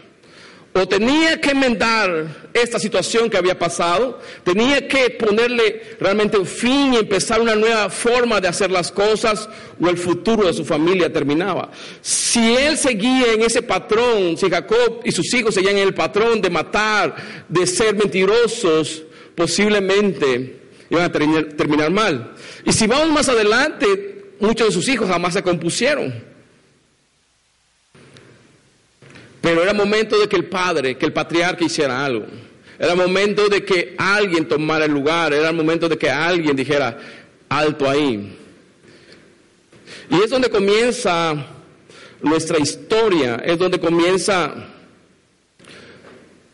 O 0.73 0.87
tenía 0.87 1.41
que 1.41 1.51
enmendar 1.51 2.49
esta 2.55 2.79
situación 2.79 3.29
que 3.29 3.37
había 3.37 3.59
pasado, 3.59 4.21
tenía 4.45 4.87
que 4.87 5.11
ponerle 5.11 5.97
realmente 5.99 6.39
un 6.39 6.47
fin 6.47 6.95
y 6.95 6.99
empezar 6.99 7.41
una 7.41 7.57
nueva 7.57 7.91
forma 7.91 8.41
de 8.41 8.47
hacer 8.49 8.71
las 8.71 8.93
cosas, 8.93 9.49
o 9.81 9.89
el 9.89 9.97
futuro 9.97 10.47
de 10.47 10.53
su 10.53 10.65
familia 10.65 11.13
terminaba. 11.13 11.71
Si 12.01 12.55
él 12.55 12.79
seguía 12.79 13.33
en 13.33 13.43
ese 13.43 13.63
patrón, 13.63 14.37
si 14.37 14.49
Jacob 14.49 15.01
y 15.05 15.11
sus 15.11 15.33
hijos 15.35 15.55
seguían 15.55 15.77
en 15.77 15.89
el 15.89 15.95
patrón 15.95 16.41
de 16.41 16.51
matar, 16.51 17.17
de 17.49 17.67
ser 17.67 17.97
mentirosos, 17.97 19.03
posiblemente 19.35 20.61
iban 20.89 21.05
a 21.05 21.13
terminar 21.13 21.91
mal. 21.91 22.35
Y 22.65 22.73
si 22.73 22.87
vamos 22.87 23.11
más 23.11 23.29
adelante, 23.29 24.35
muchos 24.39 24.69
de 24.69 24.73
sus 24.73 24.89
hijos 24.89 25.09
jamás 25.09 25.35
se 25.35 25.43
compusieron. 25.43 26.30
Pero 29.51 29.65
era 29.65 29.75
momento 29.75 30.17
de 30.17 30.29
que 30.29 30.37
el 30.37 30.45
padre, 30.45 30.97
que 30.97 31.05
el 31.07 31.13
patriarca 31.13 31.65
hiciera 31.65 32.05
algo. 32.05 32.25
Era 32.79 32.95
momento 32.95 33.49
de 33.49 33.65
que 33.65 33.97
alguien 33.99 34.47
tomara 34.47 34.85
el 34.85 34.93
lugar. 34.93 35.33
Era 35.33 35.49
el 35.49 35.57
momento 35.57 35.89
de 35.89 35.99
que 35.99 36.09
alguien 36.09 36.55
dijera, 36.55 36.97
alto 37.49 37.91
ahí. 37.91 38.33
Y 40.09 40.23
es 40.23 40.31
donde 40.31 40.49
comienza 40.51 41.35
nuestra 42.23 42.61
historia, 42.61 43.43
es 43.45 43.59
donde 43.59 43.81
comienza 43.81 44.55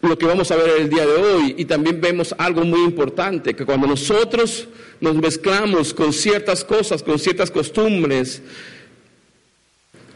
lo 0.00 0.16
que 0.16 0.24
vamos 0.24 0.50
a 0.50 0.56
ver 0.56 0.80
el 0.80 0.88
día 0.88 1.04
de 1.04 1.16
hoy. 1.16 1.54
Y 1.58 1.66
también 1.66 2.00
vemos 2.00 2.34
algo 2.38 2.64
muy 2.64 2.80
importante, 2.80 3.54
que 3.54 3.66
cuando 3.66 3.86
nosotros 3.86 4.68
nos 5.02 5.16
mezclamos 5.16 5.92
con 5.92 6.14
ciertas 6.14 6.64
cosas, 6.64 7.02
con 7.02 7.18
ciertas 7.18 7.50
costumbres, 7.50 8.40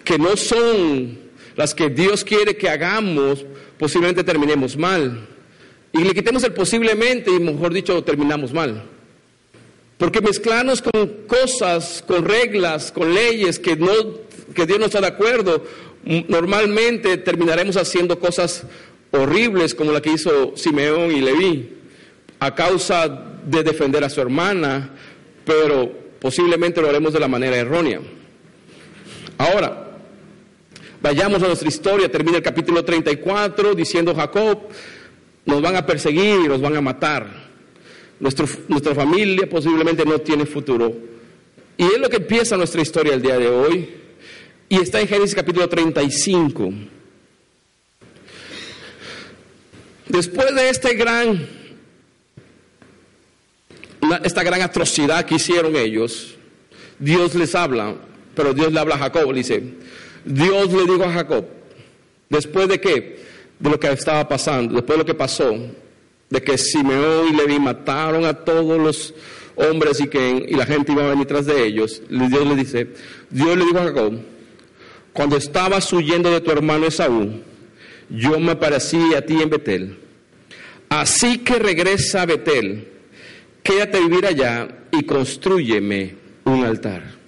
que 0.02 0.16
no 0.16 0.34
son 0.34 1.28
las 1.60 1.74
que 1.74 1.90
Dios 1.90 2.24
quiere 2.24 2.56
que 2.56 2.70
hagamos, 2.70 3.44
posiblemente 3.78 4.24
terminemos 4.24 4.78
mal. 4.78 5.28
Y 5.92 6.02
le 6.02 6.14
quitemos 6.14 6.42
el 6.42 6.54
posiblemente 6.54 7.30
y 7.30 7.38
mejor 7.38 7.74
dicho, 7.74 8.02
terminamos 8.02 8.54
mal. 8.54 8.82
Porque 9.98 10.22
mezclarnos 10.22 10.80
con 10.80 11.06
cosas, 11.26 12.02
con 12.06 12.24
reglas, 12.24 12.90
con 12.90 13.12
leyes 13.12 13.58
que, 13.58 13.76
no, 13.76 13.92
que 14.54 14.64
Dios 14.64 14.78
no 14.78 14.86
está 14.86 15.02
de 15.02 15.08
acuerdo, 15.08 15.62
normalmente 16.28 17.18
terminaremos 17.18 17.76
haciendo 17.76 18.18
cosas 18.18 18.62
horribles 19.10 19.74
como 19.74 19.92
la 19.92 20.00
que 20.00 20.12
hizo 20.12 20.56
Simeón 20.56 21.12
y 21.12 21.20
Leví, 21.20 21.76
a 22.38 22.54
causa 22.54 23.06
de 23.44 23.62
defender 23.62 24.02
a 24.02 24.08
su 24.08 24.22
hermana, 24.22 24.92
pero 25.44 25.92
posiblemente 26.20 26.80
lo 26.80 26.88
haremos 26.88 27.12
de 27.12 27.20
la 27.20 27.28
manera 27.28 27.58
errónea. 27.58 28.00
Ahora, 29.36 29.89
Vayamos 31.02 31.42
a 31.42 31.46
nuestra 31.46 31.68
historia, 31.68 32.10
termina 32.10 32.36
el 32.36 32.42
capítulo 32.42 32.84
34 32.84 33.74
diciendo 33.74 34.14
Jacob, 34.14 34.68
nos 35.46 35.62
van 35.62 35.76
a 35.76 35.86
perseguir, 35.86 36.48
nos 36.48 36.60
van 36.60 36.76
a 36.76 36.80
matar. 36.80 37.26
nuestra 38.18 38.94
familia 38.94 39.48
posiblemente 39.48 40.04
no 40.04 40.18
tiene 40.20 40.44
futuro. 40.44 40.94
Y 41.78 41.84
es 41.84 41.98
lo 41.98 42.10
que 42.10 42.18
empieza 42.18 42.58
nuestra 42.58 42.82
historia 42.82 43.14
el 43.14 43.22
día 43.22 43.38
de 43.38 43.48
hoy. 43.48 43.88
Y 44.68 44.76
está 44.76 45.00
en 45.00 45.08
Génesis 45.08 45.34
capítulo 45.34 45.66
35. 45.66 46.70
Después 50.06 50.54
de 50.54 50.68
este 50.68 50.94
gran, 50.94 51.48
esta 54.22 54.42
gran 54.42 54.60
atrocidad 54.60 55.24
que 55.24 55.36
hicieron 55.36 55.74
ellos, 55.76 56.34
Dios 56.98 57.34
les 57.34 57.54
habla, 57.54 57.94
pero 58.34 58.52
Dios 58.52 58.70
le 58.72 58.80
habla 58.80 58.96
a 58.96 58.98
Jacob, 58.98 59.32
dice, 59.32 59.62
Dios 60.24 60.72
le 60.72 60.84
dijo 60.84 61.04
a 61.04 61.12
Jacob, 61.12 61.44
después 62.28 62.68
de 62.68 62.80
qué? 62.80 63.20
De 63.58 63.70
lo 63.70 63.78
que 63.78 63.90
estaba 63.90 64.28
pasando, 64.28 64.74
después 64.74 64.96
de 64.96 65.02
lo 65.02 65.06
que 65.06 65.14
pasó, 65.14 65.54
de 66.28 66.42
que 66.42 66.56
Simeón 66.56 67.28
y 67.28 67.36
Levi 67.36 67.58
mataron 67.58 68.24
a 68.24 68.32
todos 68.32 68.78
los 68.80 69.14
hombres 69.56 70.00
y 70.00 70.08
que 70.08 70.46
y 70.48 70.54
la 70.54 70.66
gente 70.66 70.92
iba 70.92 71.04
a 71.04 71.10
venir 71.10 71.26
tras 71.26 71.46
de 71.46 71.64
ellos, 71.64 72.02
Dios 72.08 72.46
le 72.46 72.56
dice, 72.56 72.88
Dios 73.28 73.56
le 73.56 73.64
dijo 73.64 73.78
a 73.78 73.84
Jacob, 73.84 74.14
cuando 75.12 75.36
estabas 75.36 75.92
huyendo 75.92 76.30
de 76.30 76.40
tu 76.40 76.50
hermano 76.50 76.86
Esaú, 76.86 77.42
yo 78.08 78.38
me 78.40 78.52
aparecí 78.52 79.14
a 79.14 79.24
ti 79.24 79.40
en 79.40 79.50
Betel. 79.50 79.98
Así 80.88 81.38
que 81.38 81.58
regresa 81.58 82.22
a 82.22 82.26
Betel, 82.26 82.88
quédate 83.62 84.00
vivir 84.00 84.26
allá 84.26 84.68
y 84.92 85.04
construyeme 85.04 86.14
un 86.44 86.64
altar. 86.64 87.19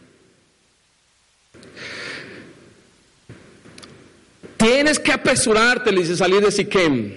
Tienes 4.63 5.01
que 5.01 5.11
apresurarte, 5.11 5.91
le 5.91 6.03
dice, 6.03 6.17
salir 6.17 6.41
de 6.41 6.53
Siquem. 6.53 7.13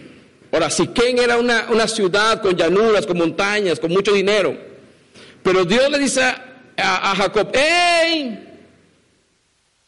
Ahora, 0.51 0.71
Siquem 0.71 1.19
era 1.19 1.37
una, 1.37 1.67
una, 1.69 1.87
ciudad 1.87 2.41
con 2.41 2.57
llanuras, 2.57 3.05
con 3.05 3.19
montañas, 3.19 3.79
con 3.79 3.91
mucho 3.91 4.13
dinero. 4.13 4.57
Pero 5.43 5.63
Dios 5.63 5.91
le 5.91 5.99
dice 5.99 6.23
a, 6.23 7.13
Jacob, 7.15 7.51
¡Ey! 7.53 8.49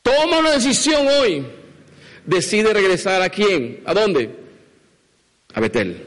Toma 0.03 0.37
una 0.37 0.51
decisión 0.51 1.07
hoy. 1.07 1.47
Decide 2.27 2.73
regresar 2.73 3.23
a 3.23 3.29
quién? 3.29 3.81
¿A 3.85 3.93
dónde? 3.95 4.29
A 5.55 5.59
Betel. 5.59 6.03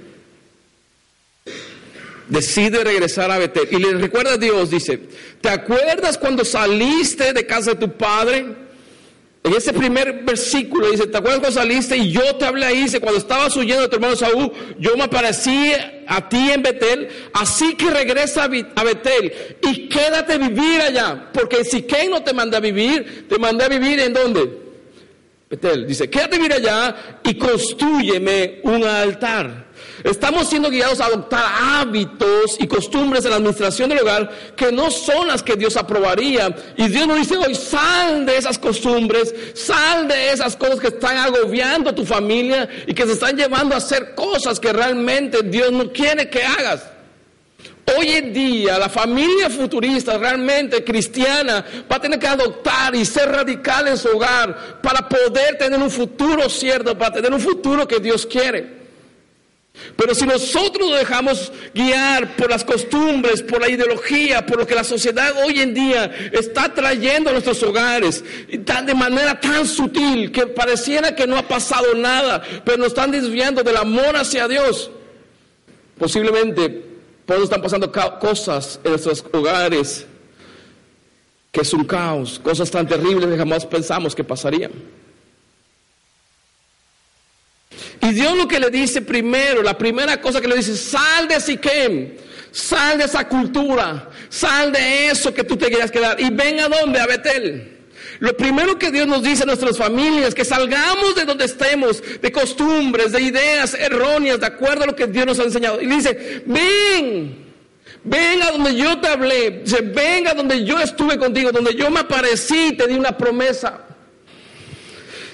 Decide 2.28 2.84
regresar 2.84 3.28
a 3.28 3.38
Betel. 3.38 3.66
Y 3.72 3.76
le 3.78 3.94
recuerda 3.94 4.34
a 4.34 4.38
Dios, 4.38 4.70
dice, 4.70 5.00
¿te 5.40 5.48
acuerdas 5.48 6.16
cuando 6.16 6.44
saliste 6.44 7.32
de 7.32 7.44
casa 7.44 7.72
de 7.72 7.80
tu 7.80 7.90
padre? 7.90 8.69
En 9.42 9.54
ese 9.54 9.72
primer 9.72 10.22
versículo 10.22 10.90
dice, 10.90 11.06
¿te 11.06 11.16
acuerdas 11.16 11.40
cuando 11.40 11.60
saliste 11.60 11.96
y 11.96 12.12
yo 12.12 12.36
te 12.36 12.44
hablé 12.44 12.66
ahí? 12.66 12.82
Dice, 12.82 13.00
cuando 13.00 13.18
estabas 13.18 13.56
huyendo 13.56 13.82
de 13.82 13.88
tu 13.88 13.96
hermano 13.96 14.14
Saúl, 14.14 14.52
yo 14.78 14.96
me 14.96 15.04
aparecí 15.04 15.72
a 16.06 16.28
ti 16.28 16.50
en 16.50 16.62
Betel, 16.62 17.08
así 17.32 17.74
que 17.74 17.90
regresa 17.90 18.44
a 18.44 18.84
Betel 18.84 19.32
y 19.62 19.88
quédate 19.88 20.36
vivir 20.36 20.82
allá, 20.82 21.30
porque 21.32 21.64
si 21.64 21.82
Ken 21.82 22.10
no 22.10 22.22
te 22.22 22.34
manda 22.34 22.60
vivir, 22.60 23.26
te 23.28 23.38
mandé 23.38 23.64
a 23.64 23.68
vivir 23.68 23.98
en 24.00 24.12
dónde? 24.12 24.58
Betel, 25.48 25.86
dice, 25.86 26.10
quédate 26.10 26.36
vivir 26.36 26.52
allá 26.52 27.20
y 27.24 27.34
construyeme 27.34 28.60
un 28.64 28.84
altar. 28.84 29.69
Estamos 30.04 30.48
siendo 30.48 30.70
guiados 30.70 31.00
a 31.00 31.06
adoptar 31.06 31.44
hábitos 31.60 32.56
y 32.58 32.66
costumbres 32.66 33.24
en 33.24 33.30
la 33.30 33.36
administración 33.36 33.90
del 33.90 34.00
hogar 34.00 34.30
que 34.56 34.72
no 34.72 34.90
son 34.90 35.28
las 35.28 35.42
que 35.42 35.56
Dios 35.56 35.76
aprobaría. 35.76 36.54
Y 36.76 36.88
Dios 36.88 37.06
nos 37.06 37.18
dice 37.18 37.36
hoy, 37.36 37.54
sal 37.54 38.24
de 38.24 38.36
esas 38.36 38.58
costumbres, 38.58 39.34
sal 39.54 40.08
de 40.08 40.32
esas 40.32 40.56
cosas 40.56 40.80
que 40.80 40.88
están 40.88 41.18
agobiando 41.18 41.90
a 41.90 41.94
tu 41.94 42.04
familia 42.04 42.68
y 42.86 42.94
que 42.94 43.06
se 43.06 43.12
están 43.12 43.36
llevando 43.36 43.74
a 43.74 43.78
hacer 43.78 44.14
cosas 44.14 44.58
que 44.58 44.72
realmente 44.72 45.42
Dios 45.42 45.70
no 45.70 45.92
quiere 45.92 46.30
que 46.30 46.42
hagas. 46.42 46.82
Hoy 47.98 48.08
en 48.12 48.32
día 48.32 48.78
la 48.78 48.88
familia 48.88 49.50
futurista 49.50 50.16
realmente 50.16 50.84
cristiana 50.84 51.64
va 51.90 51.96
a 51.96 52.00
tener 52.00 52.18
que 52.18 52.26
adoptar 52.28 52.94
y 52.94 53.04
ser 53.04 53.28
radical 53.30 53.88
en 53.88 53.98
su 53.98 54.08
hogar 54.08 54.80
para 54.80 55.08
poder 55.08 55.58
tener 55.58 55.78
un 55.78 55.90
futuro 55.90 56.48
cierto, 56.48 56.96
para 56.96 57.14
tener 57.14 57.32
un 57.32 57.40
futuro 57.40 57.86
que 57.88 57.98
Dios 57.98 58.26
quiere. 58.26 58.79
Pero 59.96 60.14
si 60.14 60.26
nosotros 60.26 60.90
nos 60.90 60.98
dejamos 60.98 61.52
guiar 61.74 62.36
por 62.36 62.50
las 62.50 62.64
costumbres, 62.64 63.42
por 63.42 63.60
la 63.60 63.68
ideología, 63.68 64.46
por 64.46 64.58
lo 64.58 64.66
que 64.66 64.74
la 64.74 64.84
sociedad 64.84 65.32
hoy 65.44 65.60
en 65.60 65.74
día 65.74 66.10
está 66.32 66.72
trayendo 66.72 67.30
a 67.30 67.32
nuestros 67.32 67.62
hogares, 67.62 68.24
de 68.50 68.94
manera 68.94 69.40
tan 69.40 69.66
sutil 69.66 70.32
que 70.32 70.46
pareciera 70.46 71.14
que 71.14 71.26
no 71.26 71.36
ha 71.36 71.46
pasado 71.46 71.94
nada, 71.94 72.42
pero 72.64 72.78
nos 72.78 72.88
están 72.88 73.10
desviando 73.10 73.62
del 73.62 73.76
amor 73.76 74.16
hacia 74.16 74.48
Dios, 74.48 74.90
posiblemente 75.98 76.90
por 77.26 77.40
están 77.40 77.62
pasando 77.62 77.92
cosas 78.18 78.80
en 78.82 78.90
nuestros 78.90 79.24
hogares 79.32 80.06
que 81.52 81.60
es 81.60 81.72
un 81.72 81.84
caos, 81.84 82.38
cosas 82.38 82.70
tan 82.70 82.86
terribles 82.86 83.28
que 83.28 83.36
jamás 83.36 83.66
pensamos 83.66 84.14
que 84.14 84.24
pasarían. 84.24 84.72
Y 88.02 88.12
Dios 88.12 88.36
lo 88.36 88.48
que 88.48 88.58
le 88.58 88.70
dice 88.70 89.02
primero, 89.02 89.62
la 89.62 89.76
primera 89.76 90.20
cosa 90.20 90.40
que 90.40 90.48
le 90.48 90.56
dice, 90.56 90.76
sal 90.76 91.28
de 91.28 91.40
Siquem, 91.40 92.12
sal 92.50 92.98
de 92.98 93.04
esa 93.04 93.28
cultura, 93.28 94.08
sal 94.28 94.72
de 94.72 95.08
eso 95.08 95.34
que 95.34 95.44
tú 95.44 95.56
te 95.56 95.66
querías 95.66 95.90
quedar 95.90 96.20
y 96.20 96.30
ven 96.30 96.60
a 96.60 96.68
dónde, 96.68 96.98
a 96.98 97.06
Betel. 97.06 97.78
Lo 98.20 98.36
primero 98.36 98.78
que 98.78 98.90
Dios 98.90 99.06
nos 99.06 99.22
dice 99.22 99.42
a 99.42 99.46
nuestras 99.46 99.78
familias, 99.78 100.34
que 100.34 100.44
salgamos 100.44 101.14
de 101.14 101.24
donde 101.24 101.44
estemos, 101.46 102.02
de 102.20 102.32
costumbres, 102.32 103.12
de 103.12 103.22
ideas 103.22 103.74
erróneas, 103.74 104.40
de 104.40 104.46
acuerdo 104.46 104.84
a 104.84 104.86
lo 104.88 104.96
que 104.96 105.06
Dios 105.06 105.26
nos 105.26 105.38
ha 105.38 105.44
enseñado. 105.44 105.80
Y 105.80 105.86
dice, 105.86 106.42
ven, 106.46 107.46
ven 108.04 108.42
a 108.42 108.50
donde 108.50 108.76
yo 108.76 108.98
te 109.00 109.08
hablé, 109.08 109.62
dice, 109.64 109.80
ven 109.80 110.28
a 110.28 110.34
donde 110.34 110.64
yo 110.64 110.78
estuve 110.78 111.18
contigo, 111.18 111.50
donde 111.50 111.74
yo 111.74 111.90
me 111.90 112.00
aparecí, 112.00 112.72
te 112.76 112.86
di 112.86 112.94
una 112.94 113.16
promesa. 113.16 113.86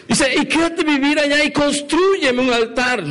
Dice, 0.09 0.35
y 0.37 0.47
quédate 0.47 0.85
vivir 0.85 1.19
allá 1.19 1.43
y 1.45 1.53
construyeme 1.53 2.41
un 2.43 2.53
altar. 2.53 3.03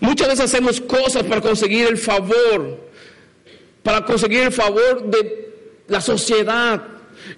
Muchas 0.00 0.28
veces 0.28 0.44
hacemos 0.44 0.80
cosas 0.80 1.22
para 1.24 1.40
conseguir 1.40 1.86
el 1.86 1.96
favor, 1.96 2.90
para 3.82 4.04
conseguir 4.04 4.40
el 4.40 4.52
favor 4.52 5.04
de 5.10 5.52
la 5.88 6.00
sociedad. 6.00 6.82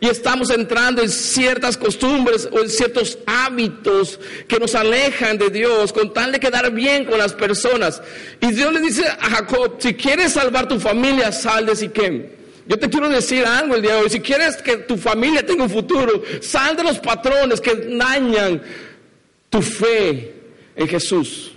y 0.00 0.08
estamos 0.08 0.50
entrando 0.50 1.02
en 1.02 1.08
ciertas 1.08 1.76
costumbres 1.76 2.48
o 2.52 2.60
en 2.60 2.68
ciertos 2.68 3.18
hábitos 3.26 4.20
que 4.46 4.58
nos 4.58 4.74
alejan 4.74 5.38
de 5.38 5.48
Dios 5.48 5.92
con 5.92 6.12
tal 6.12 6.30
de 6.32 6.40
quedar 6.40 6.70
bien 6.72 7.04
con 7.06 7.18
las 7.18 7.32
personas. 7.32 8.02
Y 8.40 8.52
Dios 8.52 8.72
le 8.72 8.80
dice 8.80 9.06
a 9.06 9.30
Jacob, 9.30 9.76
si 9.78 9.94
quieres 9.94 10.32
salvar 10.32 10.68
tu 10.68 10.78
familia, 10.78 11.32
sal 11.32 11.66
de 11.66 11.76
Siquem. 11.76 12.26
Yo 12.68 12.78
te 12.78 12.90
quiero 12.90 13.08
decir 13.08 13.46
algo 13.46 13.74
el 13.74 13.82
día 13.82 13.94
de 13.94 14.02
hoy. 14.02 14.10
Si 14.10 14.20
quieres 14.20 14.58
que 14.58 14.76
tu 14.76 14.98
familia 14.98 15.44
tenga 15.44 15.64
un 15.64 15.70
futuro, 15.70 16.22
sal 16.42 16.76
de 16.76 16.82
los 16.82 16.98
patrones 16.98 17.62
que 17.62 17.74
dañan 17.74 18.62
tu 19.48 19.62
fe 19.62 20.34
en 20.76 20.86
Jesús. 20.86 21.52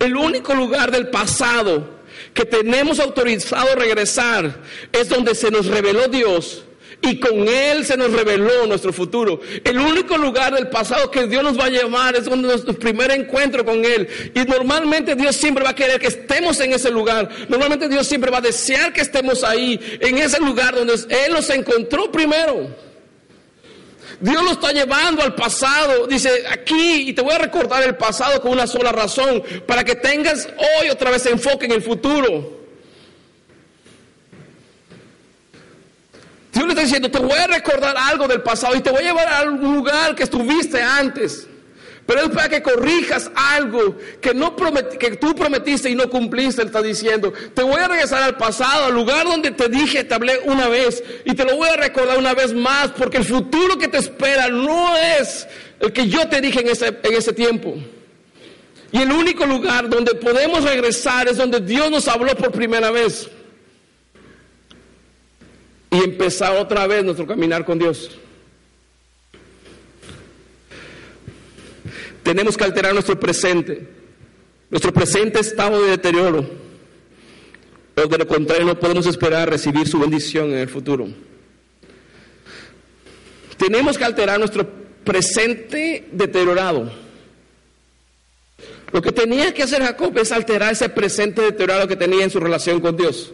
El 0.00 0.16
único 0.16 0.54
lugar 0.54 0.90
del 0.90 1.08
pasado 1.08 1.98
que 2.32 2.46
tenemos 2.46 3.00
autorizado 3.00 3.74
regresar 3.74 4.62
es 4.90 5.10
donde 5.10 5.34
se 5.34 5.50
nos 5.50 5.66
reveló 5.66 6.08
Dios 6.08 6.64
y 7.00 7.20
con 7.20 7.48
Él 7.48 7.84
se 7.84 7.96
nos 7.96 8.12
reveló 8.12 8.66
nuestro 8.66 8.92
futuro. 8.92 9.40
El 9.64 9.78
único 9.78 10.16
lugar 10.18 10.54
del 10.54 10.68
pasado 10.68 11.10
que 11.10 11.26
Dios 11.26 11.42
nos 11.42 11.58
va 11.58 11.66
a 11.66 11.70
llevar 11.70 12.16
es 12.16 12.28
nuestro 12.28 12.74
primer 12.74 13.10
encuentro 13.12 13.64
con 13.64 13.84
Él. 13.84 14.08
Y 14.34 14.40
normalmente 14.40 15.14
Dios 15.14 15.36
siempre 15.36 15.64
va 15.64 15.70
a 15.70 15.74
querer 15.74 16.00
que 16.00 16.08
estemos 16.08 16.58
en 16.60 16.72
ese 16.72 16.90
lugar. 16.90 17.28
Normalmente 17.48 17.88
Dios 17.88 18.06
siempre 18.06 18.30
va 18.30 18.38
a 18.38 18.42
desear 18.42 18.92
que 18.92 19.00
estemos 19.00 19.44
ahí, 19.44 19.78
en 20.00 20.18
ese 20.18 20.40
lugar 20.40 20.74
donde 20.74 20.94
Él 20.94 21.32
nos 21.32 21.48
encontró 21.50 22.10
primero. 22.10 22.68
Dios 24.20 24.42
lo 24.42 24.50
está 24.50 24.72
llevando 24.72 25.22
al 25.22 25.36
pasado. 25.36 26.08
Dice, 26.08 26.44
aquí, 26.50 27.10
y 27.10 27.12
te 27.12 27.22
voy 27.22 27.34
a 27.34 27.38
recordar 27.38 27.84
el 27.84 27.96
pasado 27.96 28.40
con 28.40 28.50
una 28.50 28.66
sola 28.66 28.90
razón, 28.90 29.42
para 29.66 29.84
que 29.84 29.94
tengas 29.94 30.48
hoy 30.80 30.90
otra 30.90 31.12
vez 31.12 31.24
enfoque 31.26 31.66
en 31.66 31.72
el 31.72 31.82
futuro. 31.82 32.57
Dios 36.52 36.64
le 36.64 36.70
está 36.70 36.82
diciendo, 36.82 37.10
te 37.10 37.18
voy 37.18 37.38
a 37.38 37.46
recordar 37.46 37.96
algo 37.96 38.26
del 38.26 38.42
pasado 38.42 38.74
y 38.74 38.80
te 38.80 38.90
voy 38.90 39.00
a 39.00 39.08
llevar 39.08 39.28
a 39.28 39.38
algún 39.40 39.76
lugar 39.76 40.14
que 40.14 40.24
estuviste 40.24 40.80
antes. 40.80 41.46
Pero 42.08 42.22
es 42.22 42.28
para 42.30 42.48
que 42.48 42.62
corrijas 42.62 43.30
algo 43.34 43.94
que, 44.22 44.32
no 44.32 44.56
que 44.98 45.16
tú 45.16 45.34
prometiste 45.34 45.90
y 45.90 45.94
no 45.94 46.08
cumpliste, 46.08 46.62
él 46.62 46.68
está 46.68 46.80
diciendo. 46.80 47.34
Te 47.52 47.62
voy 47.62 47.78
a 47.78 47.86
regresar 47.86 48.22
al 48.22 48.38
pasado, 48.38 48.86
al 48.86 48.94
lugar 48.94 49.26
donde 49.26 49.50
te 49.50 49.68
dije, 49.68 50.04
te 50.04 50.14
hablé 50.14 50.38
una 50.46 50.68
vez 50.68 51.04
y 51.26 51.34
te 51.34 51.44
lo 51.44 51.56
voy 51.56 51.68
a 51.68 51.76
recordar 51.76 52.16
una 52.16 52.32
vez 52.32 52.54
más, 52.54 52.92
porque 52.96 53.18
el 53.18 53.24
futuro 53.24 53.76
que 53.76 53.88
te 53.88 53.98
espera 53.98 54.48
no 54.48 54.96
es 54.96 55.46
el 55.80 55.92
que 55.92 56.08
yo 56.08 56.26
te 56.30 56.40
dije 56.40 56.60
en 56.60 56.68
ese, 56.68 56.86
en 56.86 57.14
ese 57.14 57.34
tiempo. 57.34 57.74
Y 58.90 59.02
el 59.02 59.12
único 59.12 59.44
lugar 59.44 59.90
donde 59.90 60.14
podemos 60.14 60.64
regresar 60.64 61.28
es 61.28 61.36
donde 61.36 61.60
Dios 61.60 61.90
nos 61.90 62.08
habló 62.08 62.34
por 62.36 62.52
primera 62.52 62.90
vez. 62.90 63.28
Y 65.90 66.04
empezar 66.04 66.56
otra 66.56 66.86
vez 66.86 67.04
nuestro 67.04 67.26
caminar 67.26 67.64
con 67.64 67.78
Dios. 67.78 68.18
Tenemos 72.22 72.56
que 72.56 72.64
alterar 72.64 72.92
nuestro 72.92 73.18
presente, 73.18 73.88
nuestro 74.68 74.92
presente 74.92 75.40
estado 75.40 75.82
de 75.82 75.92
deterioro. 75.92 76.46
Pero 77.94 78.06
de 78.06 78.18
lo 78.18 78.26
contrario 78.26 78.66
no 78.66 78.78
podemos 78.78 79.06
esperar 79.06 79.48
recibir 79.48 79.88
su 79.88 79.98
bendición 79.98 80.52
en 80.52 80.58
el 80.58 80.68
futuro. 80.68 81.08
Tenemos 83.56 83.96
que 83.96 84.04
alterar 84.04 84.38
nuestro 84.38 84.68
presente 85.04 86.06
deteriorado. 86.12 86.92
Lo 88.92 89.02
que 89.02 89.10
tenía 89.10 89.52
que 89.52 89.62
hacer 89.62 89.82
Jacob 89.82 90.16
es 90.18 90.30
alterar 90.32 90.72
ese 90.72 90.88
presente 90.88 91.42
deteriorado 91.42 91.88
que 91.88 91.96
tenía 91.96 92.24
en 92.24 92.30
su 92.30 92.38
relación 92.38 92.80
con 92.80 92.96
Dios. 92.96 93.32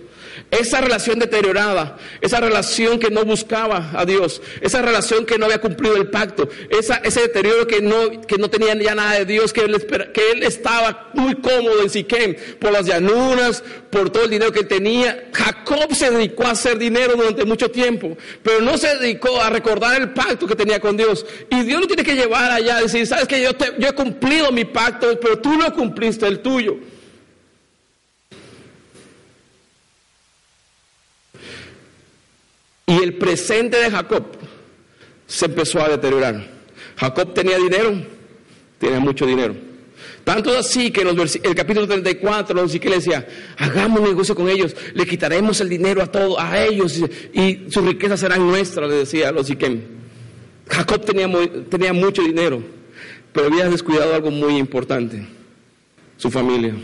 Esa 0.51 0.81
relación 0.81 1.19
deteriorada, 1.19 1.97
esa 2.21 2.41
relación 2.41 2.99
que 2.99 3.11
no 3.11 3.25
buscaba 3.25 3.91
a 3.95 4.05
Dios, 4.05 4.41
esa 4.61 4.83
relación 4.83 5.27
que 5.27 5.39
no 5.39 5.47
había 5.47 5.61
cumplido 5.61 5.97
el 5.97 6.09
pacto, 6.11 6.49
ese 6.71 7.21
deterioro 7.21 7.67
que 7.67 7.81
no, 7.81 8.23
que 8.23 8.37
no 8.39 8.49
tenía 8.51 8.75
ya 8.75 8.95
nada 8.95 9.15
de 9.15 9.25
Dios, 9.25 9.53
que 9.53 9.63
él, 9.63 9.87
que 10.13 10.31
él 10.33 10.43
estaba 10.43 11.11
muy 11.15 11.35
cómodo 11.37 11.83
en 11.83 11.91
Siquem, 11.91 12.37
por 12.59 12.73
las 12.73 12.87
llanuras, 12.87 13.63
por 13.91 14.11
todo 14.11 14.25
el 14.25 14.31
dinero 14.31 14.53
que 14.53 14.65
tenía. 14.65 15.29
Jacob 15.33 15.95
se 15.95 16.11
dedicó 16.11 16.45
a 16.45 16.51
hacer 16.51 16.79
dinero 16.79 17.15
durante 17.17 17.45
mucho 17.45 17.71
tiempo, 17.71 18.17
pero 18.43 18.61
no 18.61 18.77
se 18.79 18.99
dedicó 18.99 19.41
a 19.41 19.51
recordar 19.51 20.01
el 20.01 20.11
pacto 20.13 20.47
que 20.47 20.57
tenía 20.57 20.81
con 20.81 20.97
Dios. 20.97 21.25
Y 21.51 21.63
Dios 21.63 21.81
lo 21.81 21.87
tiene 21.87 22.03
que 22.03 22.15
llevar 22.15 22.51
allá, 22.51 22.81
decir, 22.81 23.07
sabes 23.07 23.29
que 23.29 23.41
yo, 23.41 23.51
yo 23.79 23.89
he 23.89 23.93
cumplido 23.93 24.51
mi 24.53 24.65
pacto, 24.65 25.19
pero 25.21 25.39
tú 25.39 25.55
no 25.57 25.73
cumpliste 25.73 26.27
el 26.27 26.41
tuyo. 26.41 26.77
Y 32.87 33.03
el 33.03 33.15
presente 33.15 33.79
de 33.79 33.91
Jacob 33.91 34.25
se 35.27 35.47
empezó 35.47 35.81
a 35.81 35.89
deteriorar. 35.89 36.47
Jacob 36.97 37.33
tenía 37.35 37.57
dinero, 37.57 38.03
tenía 38.79 39.01
mucho 39.01 39.27
dinero. 39.27 39.55
Tanto 40.25 40.57
así 40.57 40.91
que 40.91 41.03
en 41.03 41.09
el 41.09 41.55
capítulo 41.55 41.87
34, 41.87 42.67
que 42.69 42.89
le 42.89 42.97
decía, 42.97 43.27
hagamos 43.59 44.01
negocio 44.01 44.35
con 44.35 44.49
ellos, 44.49 44.75
le 44.95 45.07
quitaremos 45.07 45.61
el 45.61 45.69
dinero 45.69 46.03
a 46.03 46.07
todos, 46.07 46.37
a 46.39 46.65
ellos, 46.65 46.99
y, 47.33 47.71
su 47.71 47.83
riqueza 47.83 48.17
será 48.17 48.37
nuestra, 48.39 48.87
le 48.87 48.97
decía 48.97 49.29
a 49.29 49.33
los 49.33 49.47
Siquem. 49.47 49.83
Jacob 50.69 51.05
tenía, 51.05 51.29
tenía 51.69 51.93
mucho 51.93 52.23
dinero, 52.23 52.63
pero 53.33 53.49
había 53.49 53.69
descuidado 53.69 54.15
algo 54.15 54.31
muy 54.31 54.57
importante, 54.57 55.27
su 56.17 56.31
familia. 56.31 56.75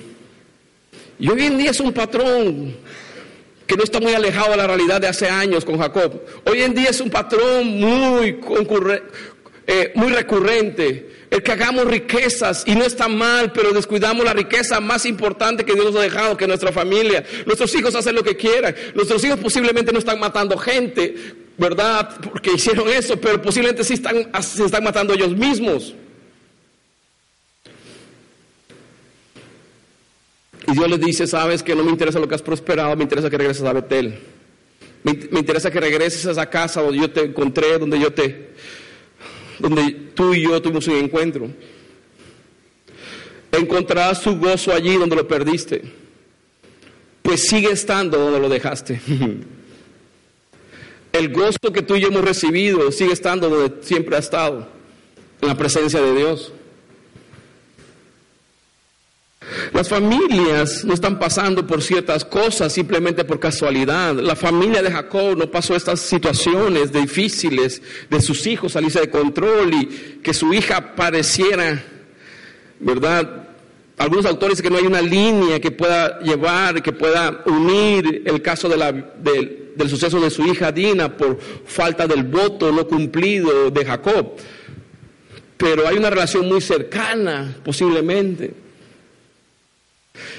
Y 1.19 1.29
hoy 1.31 1.43
en 1.45 1.57
día 1.57 1.71
es 1.71 1.81
un 1.81 1.93
patrón 1.93 2.75
que 3.71 3.77
no 3.77 3.85
está 3.85 4.01
muy 4.01 4.13
alejado 4.15 4.51
de 4.51 4.57
la 4.57 4.67
realidad 4.67 5.01
de 5.01 5.07
hace 5.07 5.29
años 5.29 5.65
con 5.65 5.79
Jacob. 5.79 6.21
Hoy 6.45 6.61
en 6.63 6.75
día 6.75 6.91
es 6.91 7.01
un 7.01 7.09
patrón 7.09 7.69
muy, 7.69 8.41
eh, 9.65 9.93
muy 9.95 10.09
recurrente. 10.11 11.09
El 11.31 11.41
que 11.45 11.53
hagamos 11.53 11.85
riquezas 11.85 12.65
y 12.67 12.75
no 12.75 12.85
está 12.85 13.07
mal, 13.07 13.53
pero 13.53 13.71
descuidamos 13.71 14.25
la 14.25 14.33
riqueza 14.33 14.81
más 14.81 15.07
importante 15.07 15.65
que 15.65 15.75
Dios 15.75 15.87
nos 15.87 15.95
ha 15.95 16.01
dejado, 16.01 16.37
que 16.37 16.49
nuestra 16.49 16.73
familia. 16.73 17.23
Nuestros 17.47 17.73
hijos 17.77 17.95
hacen 17.95 18.17
lo 18.17 18.25
que 18.25 18.37
quieran. 18.37 18.75
Nuestros 18.97 19.23
hijos 19.23 19.39
posiblemente 19.39 19.93
no 19.93 20.01
están 20.01 20.19
matando 20.19 20.59
gente, 20.59 21.15
¿verdad? 21.57 22.17
Porque 22.21 22.51
hicieron 22.55 22.89
eso, 22.89 23.21
pero 23.21 23.41
posiblemente 23.41 23.85
sí 23.85 23.95
están, 23.95 24.33
se 24.43 24.65
están 24.65 24.83
matando 24.83 25.15
ellos 25.15 25.31
mismos. 25.37 25.95
Y 30.71 30.75
Dios 30.75 30.89
les 30.89 31.01
dice, 31.01 31.27
sabes 31.27 31.65
que 31.65 31.75
no 31.75 31.83
me 31.83 31.91
interesa 31.91 32.21
lo 32.21 32.29
que 32.29 32.37
has 32.37 32.43
prosperado, 32.43 32.95
me 32.95 33.03
interesa 33.03 33.29
que 33.29 33.39
regreses 33.39 33.65
a 33.65 33.73
Betel. 33.73 34.21
Me, 35.03 35.13
interesa 35.39 35.71
que 35.71 35.81
regreses 35.81 36.25
a 36.27 36.31
esa 36.31 36.49
casa 36.49 36.81
donde 36.81 36.99
yo 36.99 37.11
te 37.11 37.23
encontré, 37.23 37.79
donde 37.79 37.99
yo 37.99 38.13
te, 38.13 38.51
donde 39.59 39.91
tú 40.15 40.33
y 40.33 40.43
yo 40.43 40.63
tuvimos 40.63 40.87
un 40.87 40.97
encuentro. 40.97 41.51
Encontrarás 43.51 44.23
tu 44.23 44.39
gozo 44.39 44.73
allí 44.73 44.95
donde 44.97 45.17
lo 45.17 45.27
perdiste. 45.27 45.83
Pues 47.23 47.43
sigue 47.49 47.73
estando 47.73 48.19
donde 48.19 48.39
lo 48.39 48.49
dejaste. 48.49 49.01
El 51.13 51.33
gozo 51.33 51.73
que 51.73 51.83
tú 51.83 51.97
y 51.97 52.01
yo 52.03 52.09
hemos 52.09 52.23
recibido 52.23 52.93
sigue 52.93 53.13
estando 53.13 53.49
donde 53.49 53.83
siempre 53.83 54.15
ha 54.15 54.21
estado, 54.21 54.69
en 55.41 55.49
la 55.49 55.57
presencia 55.57 56.01
de 56.01 56.15
Dios. 56.15 56.53
Las 59.73 59.89
familias 59.89 60.85
no 60.85 60.95
están 60.95 61.19
pasando 61.19 61.67
por 61.67 61.83
ciertas 61.83 62.25
cosas 62.25 62.73
simplemente 62.73 63.25
por 63.25 63.41
casualidad. 63.41 64.15
La 64.15 64.37
familia 64.37 64.83
de 64.83 64.91
Jacob 64.91 65.37
no 65.37 65.51
pasó 65.51 65.75
estas 65.75 66.01
situaciones 66.01 66.93
difíciles 66.93 67.83
de 68.09 68.21
sus 68.21 68.47
hijos 68.47 68.73
salirse 68.73 69.01
de 69.01 69.11
control 69.11 69.75
y 69.75 69.87
que 70.23 70.35
su 70.35 70.53
hija 70.53 70.95
pareciera, 70.95 71.83
¿verdad? 72.79 73.49
Algunos 73.97 74.25
autores 74.27 74.57
dicen 74.57 74.71
que 74.71 74.71
no 74.71 74.79
hay 74.79 74.87
una 74.87 75.03
línea 75.03 75.61
que 75.61 75.71
pueda 75.71 76.21
llevar, 76.21 76.83
que 76.83 76.93
pueda 76.93 77.43
unir 77.47 78.23
el 78.25 78.41
caso 78.41 78.69
de 78.69 78.77
la, 78.77 78.93
del 78.93 79.89
suceso 79.89 80.21
de 80.21 80.31
su 80.31 80.47
hija 80.47 80.73
Dina 80.73 81.17
por 81.17 81.39
falta 81.67 82.07
del 82.07 82.25
voto 82.25 82.73
no 82.73 82.87
cumplido 82.87 83.71
de 83.71 83.85
Jacob. 83.85 84.37
Pero 85.57 85.87
hay 85.87 85.99
una 85.99 86.09
relación 86.09 86.49
muy 86.49 86.63
cercana, 86.63 87.57
posiblemente 87.63 88.55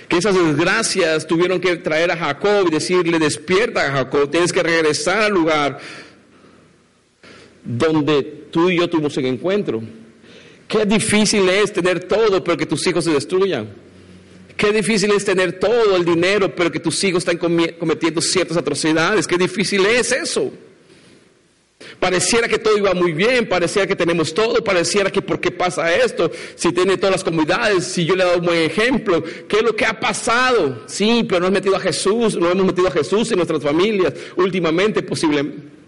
que 0.07 0.17
esas 0.17 0.35
desgracias 0.35 1.25
tuvieron 1.25 1.59
que 1.59 1.77
traer 1.77 2.11
a 2.11 2.17
Jacob 2.17 2.67
y 2.67 2.71
decirle, 2.71 3.19
despierta 3.19 3.91
Jacob, 3.91 4.29
tienes 4.29 4.51
que 4.51 4.63
regresar 4.63 5.23
al 5.23 5.33
lugar 5.33 5.79
donde 7.63 8.23
tú 8.51 8.69
y 8.69 8.77
yo 8.77 8.89
tuvimos 8.89 9.15
el 9.17 9.25
encuentro. 9.25 9.81
Qué 10.67 10.85
difícil 10.85 11.47
es 11.49 11.73
tener 11.73 12.05
todo, 12.05 12.43
pero 12.43 12.57
que 12.57 12.65
tus 12.65 12.85
hijos 12.87 13.03
se 13.03 13.11
destruyan. 13.11 13.69
Qué 14.55 14.71
difícil 14.71 15.11
es 15.11 15.25
tener 15.25 15.59
todo 15.59 15.95
el 15.95 16.05
dinero, 16.05 16.55
pero 16.55 16.71
que 16.71 16.79
tus 16.79 17.03
hijos 17.03 17.27
están 17.27 17.37
cometiendo 17.37 18.21
ciertas 18.21 18.57
atrocidades. 18.57 19.27
Qué 19.27 19.37
difícil 19.37 19.85
es 19.85 20.11
eso. 20.11 20.51
Pareciera 22.01 22.47
que 22.47 22.57
todo 22.57 22.75
iba 22.79 22.95
muy 22.95 23.11
bien, 23.11 23.47
pareciera 23.47 23.85
que 23.85 23.95
tenemos 23.95 24.33
todo, 24.33 24.63
pareciera 24.63 25.11
que 25.11 25.21
por 25.21 25.39
qué 25.39 25.51
pasa 25.51 25.95
esto, 25.95 26.31
si 26.55 26.71
tiene 26.71 26.97
todas 26.97 27.11
las 27.11 27.23
comunidades, 27.23 27.83
si 27.83 28.05
yo 28.05 28.15
le 28.15 28.23
he 28.23 28.25
dado 28.25 28.39
un 28.39 28.45
buen 28.47 28.57
ejemplo, 28.57 29.23
qué 29.47 29.57
es 29.57 29.61
lo 29.61 29.75
que 29.75 29.85
ha 29.85 29.99
pasado. 29.99 30.81
Sí, 30.87 31.23
pero 31.29 31.41
no 31.41 31.45
hemos 31.45 31.59
metido 31.59 31.75
a 31.75 31.79
Jesús, 31.79 32.35
no 32.37 32.49
hemos 32.49 32.65
metido 32.65 32.87
a 32.87 32.91
Jesús 32.91 33.29
en 33.29 33.37
nuestras 33.37 33.61
familias 33.61 34.15
últimamente, 34.35 35.03
posiblemente. 35.03 35.80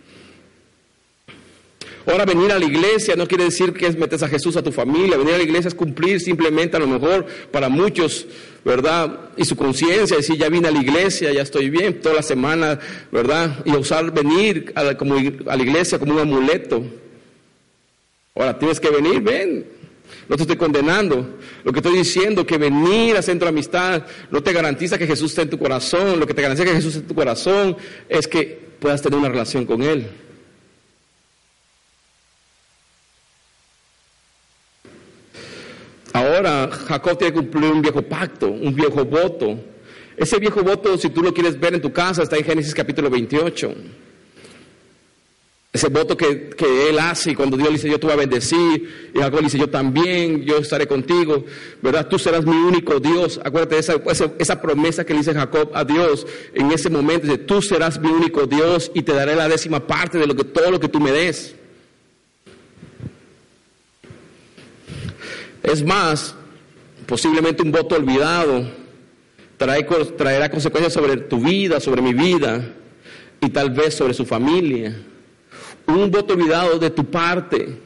Ahora 2.06 2.26
venir 2.26 2.52
a 2.52 2.60
la 2.60 2.66
iglesia 2.66 3.16
no 3.16 3.28
quiere 3.28 3.46
decir 3.46 3.72
que 3.72 3.88
es 3.88 3.98
metes 3.98 4.22
a 4.24 4.28
Jesús 4.28 4.58
a 4.58 4.64
tu 4.64 4.72
familia, 4.72 5.18
venir 5.18 5.36
a 5.36 5.38
la 5.38 5.44
iglesia 5.44 5.70
es 5.70 5.76
cumplir 5.76 6.20
simplemente 6.20 6.76
a 6.76 6.80
lo 6.80 6.88
mejor 6.88 7.26
para 7.52 7.70
muchos, 7.70 8.28
¿verdad? 8.66 9.32
Y 9.38 9.46
su 9.46 9.56
conciencia, 9.56 10.18
decir, 10.18 10.38
ya 10.38 10.50
vine 10.50 10.68
a 10.68 10.72
la 10.72 10.82
iglesia, 10.82 11.32
ya 11.32 11.42
estoy 11.42 11.70
bien, 11.70 12.02
toda 12.02 12.16
la 12.16 12.24
semana, 12.24 12.78
¿verdad? 13.12 13.60
Y 13.64 13.72
usar 13.72 14.12
venir 14.12 14.74
a 14.76 14.84
la, 14.84 14.98
como, 14.98 15.16
a 15.16 15.56
la 15.56 15.64
iglesia 15.64 15.98
como 15.98 16.14
un 16.14 16.20
amuleto. 16.20 16.84
Ahora 18.36 18.60
tienes 18.60 18.80
que 18.80 18.90
venir, 18.90 19.22
ven. 19.22 19.66
No 20.28 20.36
te 20.36 20.44
estoy 20.44 20.58
condenando. 20.58 21.38
Lo 21.64 21.72
que 21.72 21.80
estoy 21.80 21.98
diciendo 21.98 22.46
que 22.46 22.58
venir 22.58 23.16
a 23.16 23.22
Centro 23.22 23.46
de 23.46 23.50
Amistad 23.50 24.04
no 24.30 24.42
te 24.44 24.52
garantiza 24.52 24.98
que 24.98 25.08
Jesús 25.08 25.32
esté 25.32 25.44
en 25.44 25.50
tu 25.50 25.60
corazón. 25.60 26.20
Lo 26.20 26.28
que 26.28 26.34
te 26.34 26.42
garantiza 26.42 26.66
que 26.68 26.76
Jesús 26.76 26.96
esté 26.96 27.02
en 27.02 27.08
tu 27.08 27.16
corazón 27.16 27.78
es 28.10 28.28
que 28.28 28.60
puedas 28.80 29.02
tener 29.02 29.18
una 29.18 29.30
relación 29.30 29.66
con 29.66 29.82
Él. 29.82 30.08
Ahora 36.14 36.70
Jacob 36.70 37.18
tiene 37.18 37.34
que 37.34 37.40
cumplir 37.40 37.72
un 37.72 37.82
viejo 37.82 38.04
pacto, 38.04 38.48
un 38.48 38.74
viejo 38.74 39.04
voto. 39.04 39.60
Ese 40.16 40.38
viejo 40.38 40.62
voto, 40.62 40.96
si 40.96 41.10
tú 41.10 41.24
lo 41.24 41.34
quieres 41.34 41.60
ver 41.60 41.74
en 41.74 41.82
tu 41.82 41.92
casa, 41.92 42.22
está 42.22 42.38
en 42.38 42.44
Génesis 42.46 42.76
capítulo 42.76 43.10
28. 43.10 43.74
Ese 45.74 45.88
voto 45.90 46.16
que, 46.16 46.54
él 46.88 47.00
hace 47.00 47.36
cuando 47.36 47.58
Dios 47.58 47.70
le 47.70 47.74
dice 47.74 47.90
yo 47.90 48.00
te 48.00 48.06
voy 48.06 48.14
a 48.14 48.18
bendecir 48.18 49.12
y 49.12 49.18
Jacob 49.18 49.40
le 49.40 49.46
dice 49.46 49.58
yo 49.58 49.72
también, 49.72 50.44
yo 50.44 50.58
estaré 50.58 50.86
contigo, 50.86 51.46
¿verdad? 51.82 52.08
Tú 52.08 52.20
serás 52.20 52.46
mi 52.46 52.56
único 52.56 53.00
Dios. 53.00 53.42
Acuérdate 53.44 53.76
de 53.76 53.82
esa, 53.82 53.96
esa, 54.38 54.62
promesa 54.62 55.04
que 55.04 55.14
le 55.14 55.22
dice 55.22 55.34
Jacob 55.34 55.72
a 55.74 55.84
Dios 55.84 56.28
en 56.54 56.72
ese 56.72 56.92
momento, 56.92 57.26
dice 57.26 57.40
tú 57.40 57.60
serás 57.64 58.00
mi 58.00 58.12
único 58.12 58.46
Dios 58.46 58.92
y 58.94 59.02
te 59.02 59.14
daré 59.14 59.36
la 59.36 59.50
décima 59.50 59.88
parte 59.88 60.20
de 60.20 60.28
lo 60.28 60.36
que, 60.36 60.44
todo 60.44 60.70
lo 60.70 60.80
que 60.80 60.90
tú 60.90 61.00
me 61.00 61.12
des. 61.12 61.56
Es 65.64 65.84
más, 65.84 66.36
posiblemente 67.08 67.64
un 67.64 67.72
voto 67.72 67.96
olvidado 67.96 68.70
traerá 69.58 70.52
consecuencias 70.52 70.92
sobre 70.92 71.16
tu 71.18 71.40
vida, 71.40 71.80
sobre 71.80 72.02
mi 72.02 72.14
vida 72.14 72.74
y 73.40 73.50
tal 73.50 73.70
vez 73.70 73.94
sobre 73.94 74.14
su 74.14 74.26
familia. 74.26 74.94
Un 75.88 76.12
voto 76.12 76.34
olvidado 76.34 76.80
de 76.80 76.90
tu 76.90 77.06
parte 77.06 77.78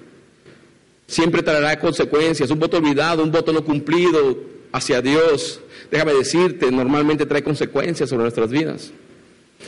siempre 1.05 1.43
traerá 1.43 1.79
consecuencias. 1.79 2.49
Un 2.49 2.59
voto 2.59 2.77
olvidado, 2.77 3.23
un 3.23 3.31
voto 3.31 3.53
no 3.53 3.63
cumplido 3.63 4.37
hacia 4.71 5.01
Dios, 5.01 5.61
déjame 5.91 6.13
decirte, 6.13 6.71
normalmente 6.71 7.25
trae 7.25 7.43
consecuencias 7.43 8.09
sobre 8.09 8.23
nuestras 8.23 8.49
vidas. 8.49 8.91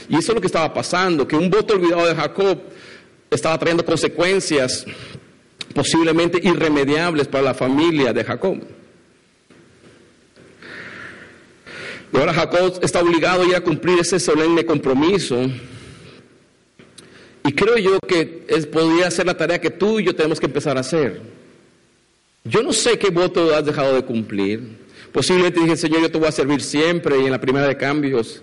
Y 0.10 0.17
eso 0.17 0.32
es 0.32 0.36
lo 0.36 0.41
que 0.41 0.48
estaba 0.48 0.74
pasando, 0.74 1.28
que 1.28 1.36
un 1.36 1.50
voto 1.50 1.76
olvidado 1.76 2.08
de 2.08 2.15
Jacob 2.15 2.60
estaba 3.30 3.58
trayendo 3.58 3.86
consecuencias 3.86 4.86
posiblemente 5.80 6.42
irremediables 6.44 7.30
para 7.30 7.42
la 7.42 7.54
familia 7.54 8.12
de 8.12 8.22
Jacob. 8.22 8.58
Y 12.12 12.18
ahora 12.18 12.34
Jacob 12.34 12.80
está 12.82 13.00
obligado 13.00 13.50
ya 13.50 13.60
a 13.60 13.62
cumplir 13.62 13.98
ese 14.00 14.20
solemne 14.20 14.65
compromiso. 14.65 15.39
Y 17.46 17.54
creo 17.54 17.78
yo 17.78 17.98
que 18.02 18.44
es, 18.50 18.65
podría 18.65 19.10
ser 19.10 19.28
la 19.28 19.38
tarea 19.38 19.62
que 19.62 19.70
tú 19.70 20.02
y 20.02 20.04
yo 20.08 20.13
tenemos 20.13 20.38
que 20.38 20.48
empezar 20.48 20.76
a 20.76 20.82
hacer. 20.82 21.22
Yo 22.44 22.62
no 22.62 22.74
sé 22.74 23.00
qué 23.00 23.10
voto 23.10 23.56
has 23.56 23.63
dejado 23.63 23.96
de 23.96 24.04
cumplir. 24.04 24.60
Posiblemente 25.13 25.62
dije, 25.62 25.78
Señor, 25.78 26.02
yo 26.02 26.12
te 26.12 26.18
voy 26.18 26.28
a 26.28 26.34
servir 26.34 26.60
siempre 26.60 27.22
y 27.22 27.26
en 27.26 27.32
la 27.32 27.39
primera 27.39 27.70
de 27.70 27.78
cambios 27.78 28.42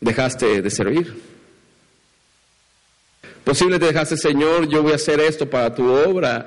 dejaste 0.00 0.62
de 0.62 0.70
servir. 0.70 1.33
Posible 3.44 3.78
te 3.78 3.86
dejaste, 3.86 4.16
Señor, 4.16 4.66
yo 4.68 4.82
voy 4.82 4.92
a 4.92 4.94
hacer 4.94 5.20
esto 5.20 5.48
para 5.48 5.74
tu 5.74 5.86
obra, 5.86 6.46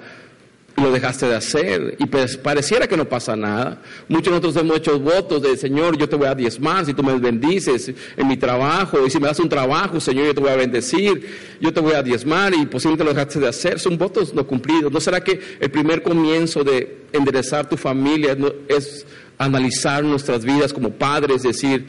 lo 0.75 0.91
dejaste 0.91 1.27
de 1.27 1.35
hacer. 1.35 1.95
Y 1.99 2.07
pues 2.07 2.37
pareciera 2.37 2.87
que 2.87 2.97
no 2.97 3.05
pasa 3.07 3.35
nada. 3.35 3.79
Muchos 4.07 4.25
de 4.25 4.31
nosotros 4.31 4.55
hemos 4.57 4.77
hecho 4.77 4.99
votos 4.99 5.43
de, 5.43 5.55
Señor, 5.57 5.95
yo 5.95 6.09
te 6.09 6.15
voy 6.15 6.27
a 6.27 6.33
diezmar 6.33 6.87
si 6.87 6.95
tú 6.95 7.03
me 7.03 7.13
bendices 7.19 7.91
en 8.15 8.27
mi 8.27 8.35
trabajo, 8.35 9.05
y 9.05 9.11
si 9.11 9.19
me 9.19 9.27
das 9.27 9.39
un 9.39 9.47
trabajo, 9.47 9.99
Señor, 9.99 10.25
yo 10.25 10.33
te 10.33 10.41
voy 10.41 10.49
a 10.49 10.55
bendecir, 10.55 11.23
yo 11.61 11.71
te 11.71 11.79
voy 11.81 11.93
a 11.93 12.01
diezmar, 12.01 12.55
y 12.55 12.65
posiblemente 12.65 13.03
lo 13.03 13.11
dejaste 13.11 13.39
de 13.39 13.47
hacer. 13.47 13.79
Son 13.79 13.95
votos 13.95 14.33
no 14.33 14.47
cumplidos. 14.47 14.91
¿No 14.91 14.99
será 14.99 15.23
que 15.23 15.39
el 15.59 15.69
primer 15.69 16.01
comienzo 16.01 16.63
de 16.63 16.97
enderezar 17.13 17.69
tu 17.69 17.77
familia 17.77 18.35
es 18.67 19.05
analizar 19.37 20.03
nuestras 20.03 20.43
vidas 20.43 20.73
como 20.73 20.89
padres, 20.89 21.43
decir, 21.43 21.85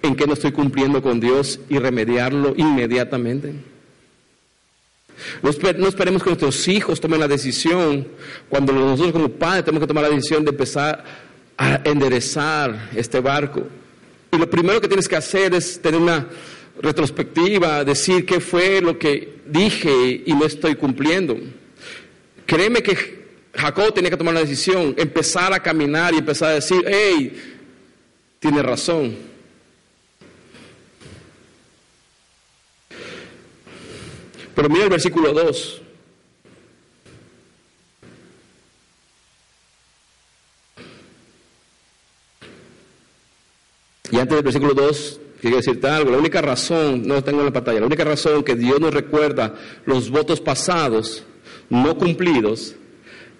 en 0.00 0.16
qué 0.16 0.26
no 0.26 0.32
estoy 0.32 0.52
cumpliendo 0.52 1.02
con 1.02 1.20
Dios 1.20 1.60
y 1.68 1.78
remediarlo 1.78 2.54
inmediatamente? 2.56 3.75
No, 5.42 5.50
esperemos 5.50 6.22
que 6.22 6.30
nuestros 6.30 6.68
hijos 6.68 7.00
tomen 7.00 7.20
la 7.20 7.28
decisión 7.28 8.06
cuando 8.48 8.72
nosotros 8.72 9.12
como 9.12 9.28
padres 9.28 9.64
tenemos 9.64 9.82
que 9.82 9.88
tomar 9.88 10.04
la 10.04 10.10
decisión 10.10 10.44
de 10.44 10.50
empezar 10.50 11.04
a 11.56 11.80
enderezar 11.84 12.90
este 12.94 13.20
barco. 13.20 13.62
Y 14.32 14.36
lo 14.36 14.48
primero 14.48 14.80
que 14.80 14.88
tienes 14.88 15.08
que 15.08 15.16
hacer 15.16 15.54
es 15.54 15.80
tener 15.80 16.00
una 16.00 16.26
retrospectiva, 16.80 17.84
decir 17.84 18.26
qué 18.26 18.40
fue 18.40 18.80
lo 18.80 18.98
que 18.98 19.40
dije 19.46 20.22
y 20.26 20.32
no 20.34 20.44
estoy 20.44 20.74
cumpliendo. 20.74 21.36
Créeme 22.44 22.82
que 22.82 23.26
Jacob 23.54 23.94
tenía 23.94 24.10
que 24.10 24.16
tomar 24.16 24.34
la 24.34 24.40
decisión, 24.40 24.94
empezar 24.98 25.52
a 25.52 25.60
caminar 25.60 26.12
y 26.14 26.18
empezar 26.18 26.50
a 26.50 26.54
decir, 26.54 26.84
hey, 26.86 27.54
tiene 28.38 28.62
razón 28.62 29.35
Pero 34.56 34.70
mira 34.70 34.84
el 34.84 34.90
versículo 34.90 35.34
2. 35.34 35.82
Y 44.12 44.18
antes 44.18 44.34
del 44.34 44.44
versículo 44.44 44.72
2, 44.72 45.20
quiero 45.42 45.56
decirte 45.58 45.86
algo. 45.88 46.10
La 46.10 46.16
única 46.16 46.40
razón, 46.40 47.06
no 47.06 47.22
tengo 47.22 47.40
en 47.40 47.46
la 47.46 47.52
pantalla, 47.52 47.80
la 47.80 47.86
única 47.86 48.04
razón 48.04 48.42
que 48.42 48.56
Dios 48.56 48.80
nos 48.80 48.94
recuerda 48.94 49.54
los 49.84 50.08
votos 50.08 50.40
pasados 50.40 51.24
no 51.68 51.98
cumplidos 51.98 52.76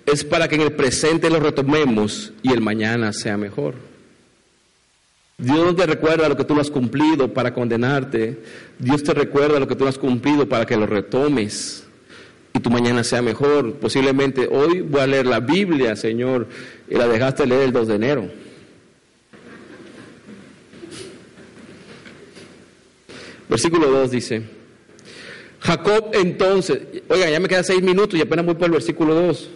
es 0.04 0.22
para 0.22 0.48
que 0.48 0.56
en 0.56 0.60
el 0.60 0.72
presente 0.72 1.30
los 1.30 1.42
retomemos 1.42 2.34
y 2.42 2.52
el 2.52 2.60
mañana 2.60 3.14
sea 3.14 3.38
mejor. 3.38 3.95
Dios 5.38 5.76
te 5.76 5.84
recuerda 5.84 6.30
lo 6.30 6.36
que 6.36 6.44
tú 6.44 6.54
no 6.54 6.62
has 6.62 6.70
cumplido 6.70 7.34
para 7.34 7.52
condenarte. 7.52 8.40
Dios 8.78 9.02
te 9.02 9.12
recuerda 9.12 9.60
lo 9.60 9.68
que 9.68 9.76
tú 9.76 9.84
no 9.84 9.90
has 9.90 9.98
cumplido 9.98 10.48
para 10.48 10.64
que 10.64 10.76
lo 10.78 10.86
retomes 10.86 11.84
y 12.54 12.60
tu 12.60 12.70
mañana 12.70 13.04
sea 13.04 13.20
mejor. 13.20 13.74
Posiblemente 13.74 14.48
hoy 14.50 14.80
voy 14.80 15.02
a 15.02 15.06
leer 15.06 15.26
la 15.26 15.40
Biblia, 15.40 15.94
Señor, 15.94 16.48
y 16.88 16.94
la 16.94 17.06
dejaste 17.06 17.46
leer 17.46 17.64
el 17.64 17.72
2 17.72 17.88
de 17.88 17.94
enero. 17.94 18.30
Versículo 23.50 23.90
2 23.90 24.10
dice, 24.10 24.42
Jacob 25.60 26.12
entonces, 26.14 26.80
oiga, 27.08 27.28
ya 27.28 27.38
me 27.40 27.48
quedan 27.48 27.62
seis 27.62 27.82
minutos 27.82 28.18
y 28.18 28.22
apenas 28.22 28.46
voy 28.46 28.54
por 28.54 28.64
el 28.64 28.72
versículo 28.72 29.14
2. 29.14 29.50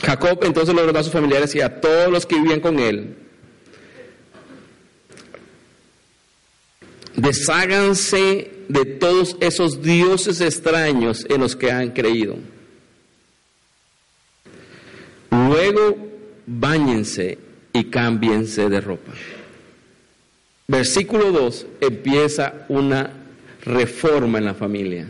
Jacob 0.00 0.38
entonces 0.44 0.72
lo 0.72 0.80
ordenó 0.80 1.00
a 1.00 1.02
sus 1.02 1.12
familiares 1.12 1.52
y 1.56 1.60
a 1.60 1.80
todos 1.80 2.10
los 2.12 2.24
que 2.24 2.36
vivían 2.36 2.60
con 2.60 2.78
él 2.78 3.23
Desháganse 7.16 8.50
de 8.68 8.84
todos 8.84 9.36
esos 9.40 9.82
dioses 9.82 10.40
extraños 10.40 11.24
en 11.28 11.40
los 11.40 11.54
que 11.54 11.70
han 11.70 11.90
creído. 11.90 12.36
Luego 15.30 15.96
bañense 16.46 17.38
y 17.72 17.84
cámbiense 17.84 18.68
de 18.68 18.80
ropa. 18.80 19.12
Versículo 20.66 21.30
2 21.30 21.66
empieza 21.80 22.66
una 22.68 23.10
reforma 23.64 24.38
en 24.38 24.44
la 24.44 24.54
familia. 24.54 25.06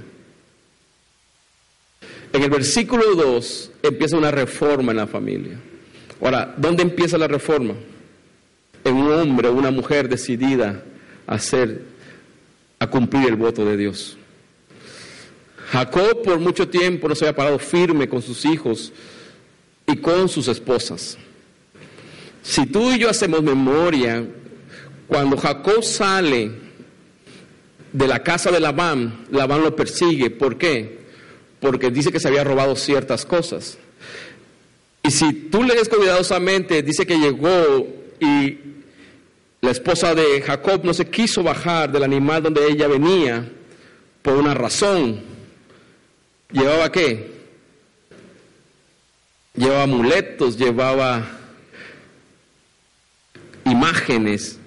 En 2.33 2.43
el 2.43 2.51
versículo 2.51 3.14
2 3.14 3.71
empieza 3.83 4.17
una 4.17 4.31
reforma 4.31 4.93
en 4.93 4.97
la 4.97 5.07
familia. 5.07 5.59
Ahora, 6.21 6.55
¿dónde 6.57 6.83
empieza 6.83 7.17
la 7.17 7.29
reforma? 7.29 7.75
En 8.83 8.95
un 8.97 9.12
hombre 9.12 9.49
o 9.49 9.53
una 9.53 9.71
mujer 9.71 10.09
decidida 10.09 10.83
a 11.27 11.38
ser 11.38 11.94
a 12.85 12.90
cumplir 12.90 13.29
el 13.29 13.37
voto 13.37 13.64
de 13.64 13.77
Dios. 13.77 14.16
Jacob 15.70 16.23
por 16.23 16.38
mucho 16.38 16.68
tiempo 16.68 17.09
no 17.09 17.14
se 17.14 17.25
había 17.25 17.37
parado 17.37 17.59
firme 17.59 18.09
con 18.09 18.23
sus 18.23 18.44
hijos 18.44 18.92
y 19.87 19.97
con 19.97 20.29
sus 20.29 20.49
esposas. 20.49 21.18
Si 22.42 22.66
tú 22.66 22.92
y 22.92 22.99
yo 22.99 23.11
hacemos 23.11 23.42
memoria, 23.42 24.25
cuando 25.07 25.37
Jacob 25.37 25.83
sale 25.83 26.53
de 27.92 28.09
la 28.09 28.23
casa 28.23 28.51
de 28.51 28.61
Labán, 28.61 29.27
Labán 29.31 29.62
lo 29.62 29.75
persigue. 29.75 30.31
¿Por 30.31 30.59
qué? 30.59 31.05
Porque 31.61 31.90
dice 31.90 32.12
que 32.12 32.20
se 32.20 32.29
había 32.29 32.44
robado 32.44 32.77
ciertas 32.77 33.25
cosas. 33.25 33.79
Y 35.03 35.11
si 35.11 35.33
tú 35.33 35.62
lees 35.62 35.88
cuidadosamente, 35.88 36.83
dice 36.83 37.07
que 37.07 37.18
llegó 37.18 37.87
y 38.20 38.59
la 39.64 39.70
esposa 39.70 40.14
de 40.14 40.42
Jacob 40.42 40.85
no 40.85 40.92
se 40.92 41.09
quiso 41.09 41.42
bajar 41.42 41.90
del 41.90 42.05
animal 42.05 42.42
donde 42.42 42.66
ella 42.66 42.87
venía 42.87 43.50
por 44.20 44.35
una 44.35 44.53
razón. 44.53 45.22
¿Llevaba 46.53 46.92
qué? 46.92 47.33
Llevaba 49.57 49.85
amuletos, 49.85 50.59
llevaba 50.59 51.27
imágenes. 53.64 54.59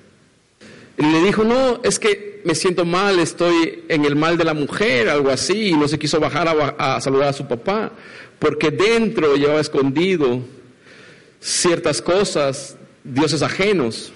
Y 0.98 1.06
le 1.06 1.22
dijo, 1.22 1.44
no, 1.44 1.80
es 1.84 2.00
que 2.00 2.42
me 2.44 2.56
siento 2.56 2.84
mal, 2.84 3.20
estoy 3.20 3.84
en 3.90 4.04
el 4.04 4.16
mal 4.16 4.36
de 4.36 4.46
la 4.46 4.56
mujer, 4.56 5.10
algo 5.10 5.30
así, 5.30 5.70
y 5.70 5.74
no 5.74 5.88
se 5.88 6.00
quiso 6.00 6.20
bajar 6.20 6.48
a, 6.48 6.96
a 6.96 7.02
saludar 7.02 7.28
a 7.28 7.34
su 7.34 7.48
papá, 7.48 7.92
porque 8.40 8.72
dentro 8.72 9.36
llevaba 9.36 9.60
escondido 9.60 10.42
ciertas 11.40 12.02
cosas, 12.02 12.78
dioses 13.04 13.44
ajenos. 13.44 14.12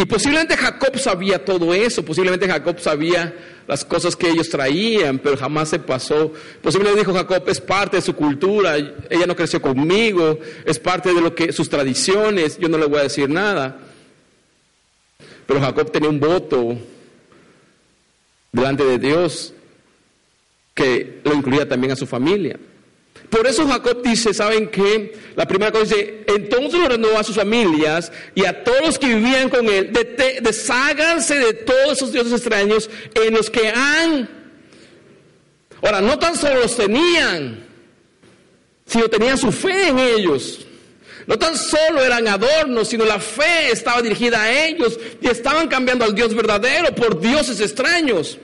Y 0.00 0.06
posiblemente 0.06 0.56
Jacob 0.56 0.96
sabía 0.96 1.44
todo 1.44 1.74
eso, 1.74 2.04
posiblemente 2.04 2.46
Jacob 2.46 2.78
sabía 2.78 3.34
las 3.66 3.84
cosas 3.84 4.14
que 4.14 4.30
ellos 4.30 4.48
traían, 4.48 5.18
pero 5.18 5.36
jamás 5.36 5.70
se 5.70 5.80
pasó. 5.80 6.32
Posiblemente 6.62 7.00
dijo 7.00 7.12
Jacob, 7.12 7.42
es 7.48 7.60
parte 7.60 7.96
de 7.96 8.02
su 8.02 8.14
cultura, 8.14 8.76
ella 8.76 9.26
no 9.26 9.34
creció 9.34 9.60
conmigo, 9.60 10.38
es 10.64 10.78
parte 10.78 11.12
de 11.12 11.20
lo 11.20 11.34
que 11.34 11.52
sus 11.52 11.68
tradiciones, 11.68 12.58
yo 12.58 12.68
no 12.68 12.78
le 12.78 12.86
voy 12.86 13.00
a 13.00 13.02
decir 13.02 13.28
nada. 13.28 13.76
Pero 15.48 15.60
Jacob 15.60 15.90
tenía 15.90 16.08
un 16.08 16.20
voto 16.20 16.78
delante 18.52 18.84
de 18.84 18.98
Dios 19.00 19.52
que 20.74 21.22
lo 21.24 21.34
incluía 21.34 21.68
también 21.68 21.94
a 21.94 21.96
su 21.96 22.06
familia. 22.06 22.56
Por 23.30 23.46
eso 23.46 23.66
Jacob 23.68 24.02
dice, 24.02 24.32
¿saben 24.32 24.70
qué? 24.70 25.14
La 25.36 25.46
primera 25.46 25.70
cosa 25.70 25.84
dice, 25.84 26.24
entonces 26.26 26.80
ordenó 26.80 27.18
a 27.18 27.24
sus 27.24 27.36
familias 27.36 28.10
y 28.34 28.46
a 28.46 28.64
todos 28.64 28.80
los 28.80 28.98
que 28.98 29.14
vivían 29.14 29.50
con 29.50 29.68
él, 29.68 29.92
desháganse 30.40 31.38
de 31.38 31.52
todos 31.52 31.92
esos 31.92 32.12
dioses 32.12 32.32
extraños 32.32 32.88
en 33.14 33.34
los 33.34 33.50
que 33.50 33.68
han... 33.68 34.28
Ahora, 35.82 36.00
no 36.00 36.18
tan 36.18 36.36
solo 36.36 36.60
los 36.60 36.76
tenían, 36.76 37.64
sino 38.86 39.08
tenían 39.08 39.36
su 39.36 39.52
fe 39.52 39.88
en 39.88 39.98
ellos. 39.98 40.66
No 41.26 41.38
tan 41.38 41.56
solo 41.56 42.02
eran 42.02 42.26
adornos, 42.26 42.88
sino 42.88 43.04
la 43.04 43.20
fe 43.20 43.70
estaba 43.70 44.00
dirigida 44.00 44.42
a 44.42 44.66
ellos 44.66 44.98
y 45.20 45.28
estaban 45.28 45.68
cambiando 45.68 46.06
al 46.06 46.14
Dios 46.14 46.34
verdadero 46.34 46.94
por 46.94 47.20
dioses 47.20 47.60
extraños. 47.60 48.38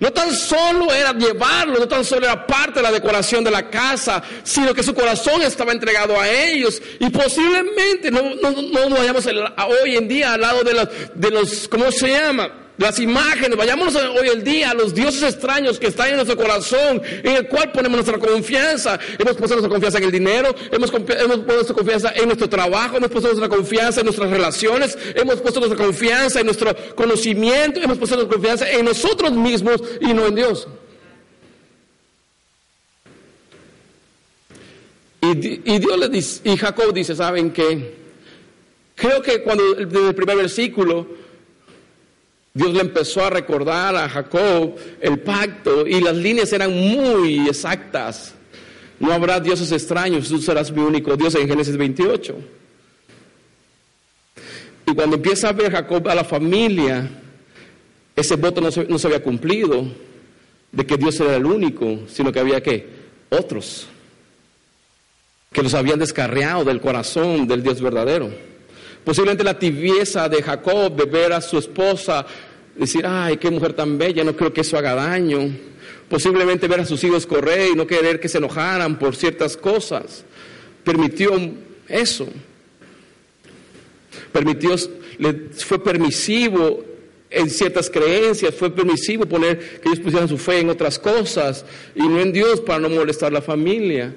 No 0.00 0.12
tan 0.12 0.34
solo 0.34 0.92
era 0.92 1.12
llevarlo, 1.12 1.78
no 1.78 1.88
tan 1.88 2.04
solo 2.04 2.26
era 2.26 2.46
parte 2.46 2.80
de 2.80 2.82
la 2.82 2.92
decoración 2.92 3.44
de 3.44 3.50
la 3.50 3.68
casa, 3.70 4.22
sino 4.42 4.74
que 4.74 4.82
su 4.82 4.94
corazón 4.94 5.42
estaba 5.42 5.72
entregado 5.72 6.20
a 6.20 6.28
ellos. 6.28 6.80
Y 6.98 7.08
posiblemente 7.10 8.10
no, 8.10 8.34
no, 8.42 8.50
no 8.50 8.96
vayamos 8.96 9.26
hoy 9.26 9.96
en 9.96 10.08
día 10.08 10.34
al 10.34 10.40
lado 10.40 10.62
de 10.62 10.74
los, 10.74 10.88
de 11.14 11.30
los 11.30 11.68
¿cómo 11.68 11.90
se 11.90 12.08
llama? 12.08 12.67
Las 12.78 13.00
imágenes, 13.00 13.58
vayámonos 13.58 13.96
hoy 13.96 14.28
el 14.28 14.44
día 14.44 14.70
a 14.70 14.74
los 14.74 14.94
dioses 14.94 15.22
extraños 15.24 15.80
que 15.80 15.88
están 15.88 16.10
en 16.10 16.14
nuestro 16.14 16.36
corazón, 16.36 17.02
en 17.04 17.36
el 17.36 17.48
cual 17.48 17.72
ponemos 17.72 18.06
nuestra 18.06 18.18
confianza. 18.18 18.98
Hemos 19.18 19.36
puesto 19.36 19.56
nuestra 19.56 19.68
confianza 19.68 19.98
en 19.98 20.04
el 20.04 20.12
dinero, 20.12 20.54
hemos, 20.70 20.92
hemos 20.92 21.38
puesto 21.38 21.54
nuestra 21.54 21.74
confianza 21.74 22.12
en 22.14 22.26
nuestro 22.26 22.48
trabajo, 22.48 22.96
hemos 22.96 23.10
puesto 23.10 23.28
nuestra 23.28 23.48
confianza 23.48 24.00
en 24.00 24.06
nuestras 24.06 24.30
relaciones, 24.30 24.96
hemos 25.16 25.40
puesto 25.40 25.58
nuestra 25.58 25.84
confianza 25.84 26.38
en 26.38 26.46
nuestro 26.46 26.74
conocimiento, 26.94 27.80
hemos 27.80 27.98
puesto 27.98 28.14
nuestra 28.14 28.36
confianza 28.36 28.70
en 28.70 28.84
nosotros 28.84 29.32
mismos 29.32 29.82
y 30.00 30.14
no 30.14 30.26
en 30.26 30.34
Dios. 30.36 30.68
Y, 35.20 35.72
y 35.74 35.78
Dios 35.80 35.98
le 35.98 36.08
dice, 36.08 36.40
y 36.44 36.56
Jacob 36.56 36.92
dice, 36.94 37.16
¿saben 37.16 37.50
qué? 37.50 37.96
Creo 38.94 39.20
que 39.20 39.42
cuando 39.42 39.74
desde 39.74 40.08
el 40.08 40.14
primer 40.14 40.36
versículo 40.36 41.27
Dios 42.58 42.74
le 42.74 42.80
empezó 42.80 43.24
a 43.24 43.30
recordar 43.30 43.94
a 43.94 44.08
Jacob 44.08 44.74
el 45.00 45.20
pacto 45.20 45.86
y 45.86 46.00
las 46.00 46.16
líneas 46.16 46.52
eran 46.52 46.72
muy 46.72 47.46
exactas. 47.46 48.34
No 48.98 49.12
habrá 49.12 49.38
dioses 49.38 49.70
extraños, 49.70 50.28
tú 50.28 50.42
serás 50.42 50.72
mi 50.72 50.82
único 50.82 51.16
Dios 51.16 51.36
en 51.36 51.46
Génesis 51.46 51.76
28. 51.76 52.34
Y 54.86 54.92
cuando 54.92 55.14
empieza 55.14 55.50
a 55.50 55.52
ver 55.52 55.70
Jacob 55.70 56.08
a 56.08 56.16
la 56.16 56.24
familia, 56.24 57.08
ese 58.16 58.34
voto 58.34 58.60
no 58.60 58.72
se, 58.72 59.06
había 59.06 59.22
cumplido 59.22 59.86
de 60.72 60.84
que 60.84 60.96
Dios 60.96 61.20
era 61.20 61.36
el 61.36 61.46
único, 61.46 62.00
sino 62.08 62.32
que 62.32 62.40
había 62.40 62.60
que 62.60 62.88
otros 63.30 63.86
que 65.52 65.62
los 65.62 65.74
habían 65.74 66.00
descarriado 66.00 66.64
del 66.64 66.80
corazón 66.80 67.46
del 67.46 67.62
Dios 67.62 67.80
verdadero. 67.80 68.30
Posiblemente 69.04 69.44
la 69.44 69.58
tibieza 69.58 70.28
de 70.28 70.42
Jacob 70.42 70.96
de 70.96 71.04
ver 71.04 71.32
a 71.32 71.40
su 71.40 71.56
esposa 71.56 72.26
decir, 72.78 73.06
ay, 73.06 73.36
qué 73.36 73.50
mujer 73.50 73.72
tan 73.72 73.98
bella, 73.98 74.24
no 74.24 74.36
creo 74.36 74.52
que 74.52 74.60
eso 74.60 74.78
haga 74.78 74.94
daño. 74.94 75.50
Posiblemente 76.08 76.68
ver 76.68 76.80
a 76.80 76.84
sus 76.84 77.02
hijos 77.04 77.26
correr 77.26 77.70
y 77.72 77.74
no 77.74 77.86
querer 77.86 78.20
que 78.20 78.28
se 78.28 78.38
enojaran 78.38 78.98
por 78.98 79.14
ciertas 79.14 79.56
cosas. 79.56 80.24
Permitió 80.84 81.32
eso. 81.88 82.28
Permitió, 84.32 84.76
fue 85.56 85.82
permisivo 85.82 86.84
en 87.30 87.50
ciertas 87.50 87.90
creencias, 87.90 88.54
fue 88.54 88.70
permisivo 88.70 89.26
poner 89.26 89.80
que 89.80 89.88
ellos 89.88 90.00
pusieran 90.00 90.28
su 90.28 90.38
fe 90.38 90.60
en 90.60 90.70
otras 90.70 90.98
cosas 90.98 91.64
y 91.94 92.02
no 92.02 92.20
en 92.20 92.32
Dios 92.32 92.60
para 92.60 92.78
no 92.78 92.88
molestar 92.88 93.28
a 93.28 93.34
la 93.34 93.42
familia. 93.42 94.14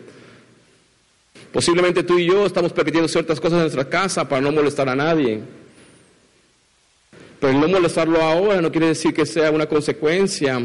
Posiblemente 1.52 2.04
tú 2.04 2.18
y 2.18 2.28
yo 2.28 2.46
estamos 2.46 2.72
permitiendo 2.72 3.10
ciertas 3.10 3.40
cosas 3.40 3.58
en 3.58 3.64
nuestra 3.64 3.90
casa 3.90 4.28
para 4.30 4.42
no 4.42 4.52
molestar 4.52 4.88
a 4.88 4.96
nadie. 4.96 5.42
Pero 7.42 7.54
no 7.54 7.68
molestarlo 7.68 8.22
ahora 8.22 8.62
no 8.62 8.72
quiere 8.72 8.90
decir 8.90 9.16
que 9.16 9.26
sea 9.26 9.50
una 9.50 9.66
consecuencia 9.66 10.62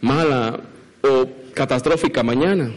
mala 0.00 0.58
o 1.02 1.28
catastrófica 1.54 2.24
mañana. 2.24 2.72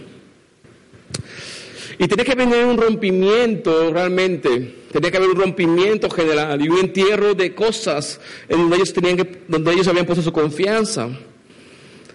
Y 1.97 2.07
tiene 2.07 2.23
que 2.23 2.35
venir 2.35 2.63
un 2.63 2.77
rompimiento 2.77 3.91
realmente, 3.91 4.75
tenía 4.91 5.09
que 5.09 5.17
haber 5.17 5.29
un 5.31 5.41
rompimiento 5.41 6.11
general 6.11 6.63
y 6.63 6.69
un 6.69 6.77
entierro 6.77 7.33
de 7.33 7.55
cosas 7.55 8.21
en 8.47 8.59
donde 8.59 8.75
ellos, 8.75 8.93
tenían 8.93 9.27
donde 9.47 9.73
ellos 9.73 9.87
habían 9.87 10.05
puesto 10.05 10.23
su 10.23 10.31
confianza. 10.31 11.09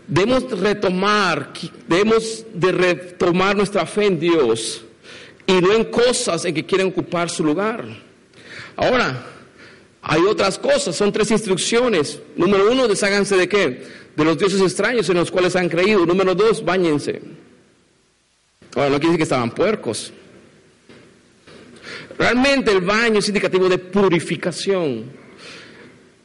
Debemos 0.06 0.48
retomar, 0.60 1.52
debemos 1.88 2.46
de 2.54 2.70
retomar 2.70 3.56
nuestra 3.56 3.86
fe 3.86 4.06
en 4.06 4.20
Dios 4.20 4.84
y 5.48 5.54
no 5.54 5.72
en 5.72 5.84
cosas 5.86 6.44
en 6.44 6.54
que 6.54 6.64
quieren 6.64 6.86
ocupar 6.88 7.28
su 7.28 7.42
lugar. 7.42 7.84
Ahora, 8.76 9.37
hay 10.02 10.22
otras 10.22 10.58
cosas, 10.58 10.96
son 10.96 11.12
tres 11.12 11.30
instrucciones. 11.30 12.20
Número 12.36 12.70
uno, 12.70 12.86
desháganse 12.86 13.36
de 13.36 13.48
qué? 13.48 13.86
De 14.16 14.24
los 14.24 14.38
dioses 14.38 14.60
extraños 14.60 15.08
en 15.08 15.16
los 15.16 15.30
cuales 15.30 15.56
han 15.56 15.68
creído. 15.68 16.06
Número 16.06 16.34
dos, 16.34 16.64
bañense. 16.64 17.20
Ahora, 18.74 18.90
no 18.90 18.98
quiere 18.98 19.08
decir 19.08 19.16
que 19.18 19.22
estaban 19.24 19.50
puercos. 19.50 20.12
Realmente 22.18 22.72
el 22.72 22.80
baño 22.80 23.20
es 23.20 23.28
indicativo 23.28 23.68
de 23.68 23.78
purificación, 23.78 25.04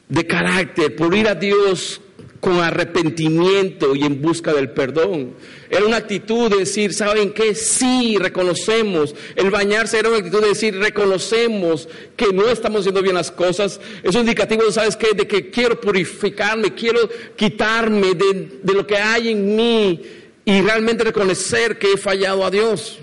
de 0.08 0.26
carácter, 0.26 0.96
por 0.96 1.14
ir 1.14 1.28
a 1.28 1.34
Dios 1.34 2.00
con 2.44 2.60
arrepentimiento 2.60 3.96
y 3.96 4.02
en 4.02 4.20
busca 4.20 4.52
del 4.52 4.68
perdón. 4.68 5.32
Era 5.70 5.86
una 5.86 5.96
actitud 5.96 6.50
de 6.50 6.58
decir, 6.58 6.92
¿saben 6.92 7.32
qué? 7.32 7.54
Sí, 7.54 8.18
reconocemos. 8.20 9.14
El 9.34 9.50
bañarse 9.50 9.98
era 9.98 10.10
una 10.10 10.18
actitud 10.18 10.42
de 10.42 10.48
decir, 10.48 10.78
reconocemos 10.78 11.88
que 12.18 12.34
no 12.34 12.46
estamos 12.50 12.80
haciendo 12.80 13.00
bien 13.00 13.14
las 13.14 13.30
cosas. 13.30 13.80
Es 14.02 14.14
un 14.14 14.20
indicativo, 14.20 14.70
¿sabes 14.70 14.94
qué? 14.94 15.14
De 15.16 15.26
que 15.26 15.48
quiero 15.50 15.80
purificarme, 15.80 16.74
quiero 16.74 17.08
quitarme 17.34 18.12
de, 18.12 18.58
de 18.62 18.74
lo 18.74 18.86
que 18.86 18.98
hay 18.98 19.30
en 19.30 19.56
mí 19.56 20.02
y 20.44 20.60
realmente 20.60 21.02
reconocer 21.02 21.78
que 21.78 21.92
he 21.92 21.96
fallado 21.96 22.44
a 22.44 22.50
Dios. 22.50 22.98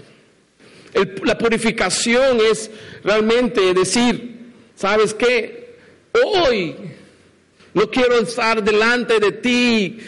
la 1.24 1.36
purificación 1.36 2.38
es 2.42 2.70
realmente 3.04 3.74
decir, 3.74 4.52
¿sabes 4.76 5.16
qué? 5.16 5.78
Hoy 6.14 6.76
no 7.74 7.90
quiero 7.90 8.18
estar 8.20 8.64
delante 8.64 9.20
de 9.20 9.32
ti 9.32 10.00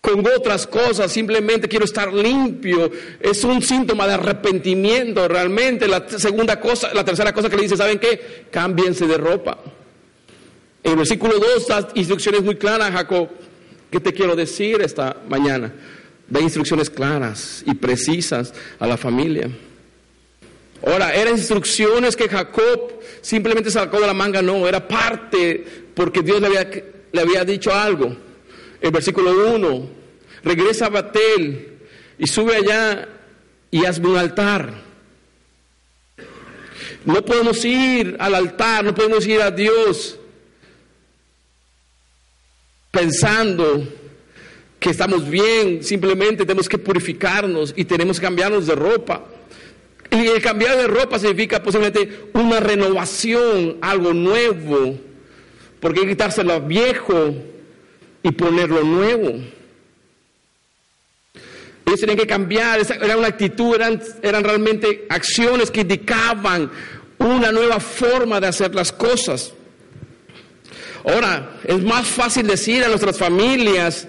con 0.00 0.26
otras 0.26 0.66
cosas, 0.66 1.12
simplemente 1.12 1.68
quiero 1.68 1.84
estar 1.84 2.12
limpio. 2.12 2.90
Es 3.20 3.44
un 3.44 3.62
síntoma 3.62 4.06
de 4.06 4.14
arrepentimiento 4.14 5.28
realmente. 5.28 5.86
La 5.86 6.04
segunda 6.08 6.58
cosa, 6.58 6.92
la 6.92 7.04
tercera 7.04 7.32
cosa 7.32 7.48
que 7.48 7.56
le 7.56 7.62
dice, 7.62 7.76
¿saben 7.76 8.00
qué? 8.00 8.46
Cámbiense 8.50 9.06
de 9.06 9.16
ropa. 9.16 9.58
En 10.82 10.90
el 10.90 10.96
versículo 10.98 11.38
2 11.38 11.66
da 11.68 11.88
instrucciones 11.94 12.42
muy 12.42 12.56
claras, 12.56 12.90
Jacob. 12.90 13.28
¿Qué 13.90 14.00
te 14.00 14.12
quiero 14.12 14.34
decir 14.34 14.82
esta 14.82 15.16
mañana? 15.28 15.72
Da 16.26 16.40
instrucciones 16.40 16.90
claras 16.90 17.62
y 17.64 17.74
precisas 17.74 18.52
a 18.80 18.86
la 18.88 18.96
familia. 18.96 19.50
Ahora, 20.86 21.14
eran 21.14 21.36
instrucciones 21.36 22.16
que 22.16 22.28
Jacob 22.28 23.00
simplemente 23.20 23.70
sacó 23.70 24.00
de 24.00 24.06
la 24.06 24.14
manga, 24.14 24.42
no, 24.42 24.66
era 24.66 24.86
parte 24.86 25.64
porque 25.94 26.22
Dios 26.22 26.40
le 26.40 26.46
había 26.48 26.68
le 27.12 27.20
había 27.20 27.44
dicho 27.44 27.72
algo. 27.72 28.16
El 28.80 28.90
versículo 28.90 29.54
1, 29.54 29.88
regresa 30.42 30.86
a 30.86 30.90
Batel 30.90 31.78
y 32.18 32.26
sube 32.26 32.56
allá 32.56 33.08
y 33.70 33.84
hazme 33.84 34.08
un 34.08 34.16
altar. 34.16 34.74
No 37.04 37.24
podemos 37.24 37.64
ir 37.64 38.16
al 38.18 38.34
altar, 38.34 38.84
no 38.84 38.94
podemos 38.94 39.26
ir 39.26 39.40
a 39.40 39.50
Dios 39.50 40.18
pensando 42.90 43.86
que 44.78 44.90
estamos 44.90 45.28
bien, 45.28 45.82
simplemente 45.82 46.44
tenemos 46.44 46.68
que 46.68 46.78
purificarnos 46.78 47.72
y 47.76 47.84
tenemos 47.84 48.18
que 48.18 48.26
cambiarnos 48.26 48.66
de 48.66 48.74
ropa. 48.74 49.24
Y 50.12 50.26
el 50.26 50.42
cambiar 50.42 50.76
de 50.76 50.86
ropa 50.88 51.18
significa 51.18 51.62
posiblemente 51.62 52.26
una 52.34 52.60
renovación, 52.60 53.78
algo 53.80 54.12
nuevo, 54.12 54.98
porque 55.80 56.00
hay 56.00 56.04
que 56.04 56.12
quitarse 56.12 56.44
lo 56.44 56.60
viejo 56.60 57.34
y 58.22 58.30
ponerlo 58.32 58.82
nuevo. 58.82 59.30
Ellos 61.86 61.98
tenían 61.98 62.18
que 62.18 62.26
cambiar, 62.26 62.80
era 63.02 63.16
una 63.16 63.28
actitud, 63.28 63.74
eran, 63.74 64.02
eran 64.22 64.44
realmente 64.44 65.06
acciones 65.08 65.70
que 65.70 65.80
indicaban 65.80 66.70
una 67.16 67.50
nueva 67.50 67.80
forma 67.80 68.38
de 68.38 68.48
hacer 68.48 68.74
las 68.74 68.92
cosas. 68.92 69.54
Ahora, 71.04 71.58
es 71.64 71.82
más 71.82 72.06
fácil 72.06 72.46
decir 72.46 72.84
a 72.84 72.88
nuestras 72.88 73.16
familias 73.16 74.06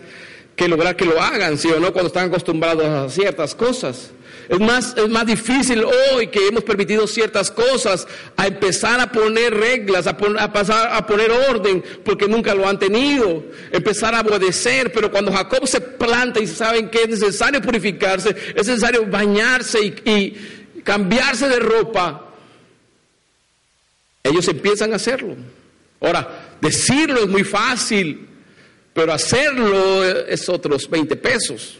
que 0.58 0.68
lograr 0.68 0.97
que 0.97 1.06
lo 1.06 1.22
hagan, 1.22 1.58
¿sí 1.58 1.70
o 1.70 1.80
no? 1.80 1.93
Cuando 1.93 2.08
están 2.08 2.28
acostumbrados 2.28 2.86
a 2.86 3.10
ciertas 3.10 3.56
cosas. 3.56 4.12
Es 4.49 4.59
más, 4.59 4.95
es 4.97 5.09
más 5.09 5.25
difícil 5.25 5.83
hoy 5.83 6.27
que 6.27 6.47
hemos 6.47 6.63
permitido 6.63 7.07
ciertas 7.07 7.49
cosas 7.49 8.07
a 8.35 8.47
empezar 8.47 8.99
a 8.99 9.11
poner 9.11 9.53
reglas, 9.53 10.07
a, 10.07 10.17
pasar 10.17 10.93
a 10.93 11.05
poner 11.07 11.31
orden, 11.31 11.83
porque 12.03 12.27
nunca 12.27 12.53
lo 12.53 12.67
han 12.67 12.77
tenido. 12.77 13.43
Empezar 13.71 14.13
a 14.15 14.21
obedecer, 14.21 14.91
pero 14.91 15.11
cuando 15.11 15.31
Jacob 15.31 15.67
se 15.67 15.81
planta 15.81 16.39
y 16.39 16.47
saben 16.47 16.89
que 16.89 17.03
es 17.03 17.09
necesario 17.09 17.61
purificarse, 17.61 18.35
es 18.55 18.67
necesario 18.67 19.05
bañarse 19.05 19.79
y 19.83 20.81
cambiarse 20.83 21.47
de 21.47 21.59
ropa, 21.59 22.29
ellos 24.23 24.47
empiezan 24.47 24.93
a 24.93 24.95
hacerlo. 24.95 25.35
Ahora, 25.99 26.57
decirlo 26.61 27.21
es 27.21 27.27
muy 27.27 27.43
fácil, 27.43 28.27
pero 28.93 29.13
hacerlo 29.13 30.03
es 30.03 30.47
otros 30.49 30.89
20 30.89 31.15
pesos. 31.15 31.79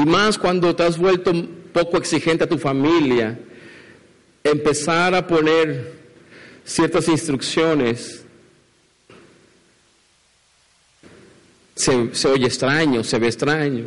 Y 0.00 0.06
más 0.06 0.38
cuando 0.38 0.74
te 0.74 0.82
has 0.82 0.96
vuelto 0.96 1.32
poco 1.72 1.98
exigente 1.98 2.44
a 2.44 2.48
tu 2.48 2.56
familia, 2.56 3.38
empezar 4.42 5.14
a 5.14 5.26
poner 5.26 5.92
ciertas 6.64 7.06
instrucciones 7.08 8.24
se, 11.74 12.28
oye 12.28 12.46
extraño, 12.46 13.04
se 13.04 13.18
ve 13.18 13.26
extraño. 13.26 13.84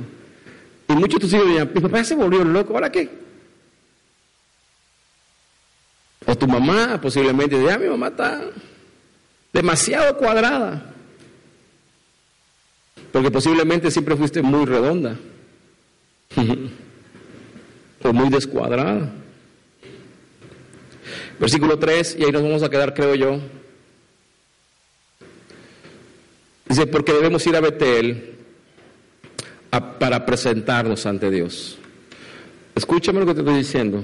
Y 0.88 0.94
muchos 0.94 1.16
de 1.16 1.20
tus 1.20 1.34
hijos 1.34 1.48
dirán, 1.48 1.72
mi 1.74 1.82
papá 1.82 2.04
se 2.04 2.16
volvió 2.16 2.44
loco, 2.44 2.74
¿ahora 2.74 2.92
qué? 2.92 3.10
O 6.26 6.36
tu 6.36 6.48
mamá 6.48 7.00
posiblemente 7.02 7.58
dirá, 7.58 7.78
mi 7.78 7.88
mamá 7.88 8.08
está 8.08 8.42
demasiado 9.52 10.18
cuadrada. 10.18 10.94
Porque 13.12 13.32
posiblemente 13.32 13.90
siempre 13.90 14.16
fuiste 14.16 14.42
muy 14.42 14.66
redonda. 14.66 15.18
o 18.04 18.14
muy 18.14 18.30
descuadrada. 18.30 19.12
Versículo 21.40 21.80
3, 21.80 22.18
y 22.20 22.26
ahí 22.26 22.32
nos 22.32 22.44
vamos 22.44 22.64
a 22.64 22.70
quedar, 22.70 22.94
creo 22.94 23.16
yo. 23.16 23.40
Dice, 26.68 26.88
porque 26.88 27.14
debemos 27.14 27.46
ir 27.46 27.56
a 27.56 27.62
Betel 27.62 28.36
para 30.00 30.26
presentarnos 30.26 31.06
ante 31.06 31.30
Dios. 31.30 31.78
Escúchame 32.76 33.20
lo 33.20 33.26
que 33.26 33.34
te 33.34 33.40
estoy 33.42 33.58
diciendo. 33.58 34.04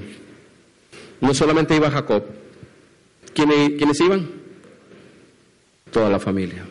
No 1.20 1.34
solamente 1.34 1.76
iba 1.76 1.90
Jacob. 1.90 2.24
¿Quiénes, 3.34 3.70
¿Quiénes 3.76 4.00
iban? 4.00 4.28
Toda 5.90 6.08
la 6.08 6.18
familia. 6.18 6.64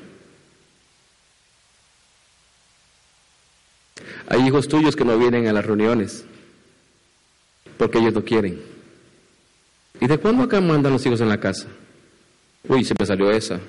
Hay 4.30 4.46
hijos 4.46 4.68
tuyos 4.68 4.96
que 4.96 5.04
no 5.04 5.18
vienen 5.18 5.48
a 5.48 5.54
las 5.54 5.66
reuniones 5.66 6.24
porque 7.80 7.98
ellos 7.98 8.14
no 8.14 8.24
quieren. 8.24 8.62
¿Y 10.00 10.08
de 10.08 10.18
cuándo 10.20 10.44
acá 10.44 10.62
mandan 10.62 10.94
los 10.94 11.06
hijos 11.06 11.20
en 11.22 11.30
la 11.30 11.40
casa? 11.40 11.68
Uy, 12.68 12.84
se 12.84 12.94
me 13.00 13.06
salió 13.06 13.32
esa. 13.32 13.60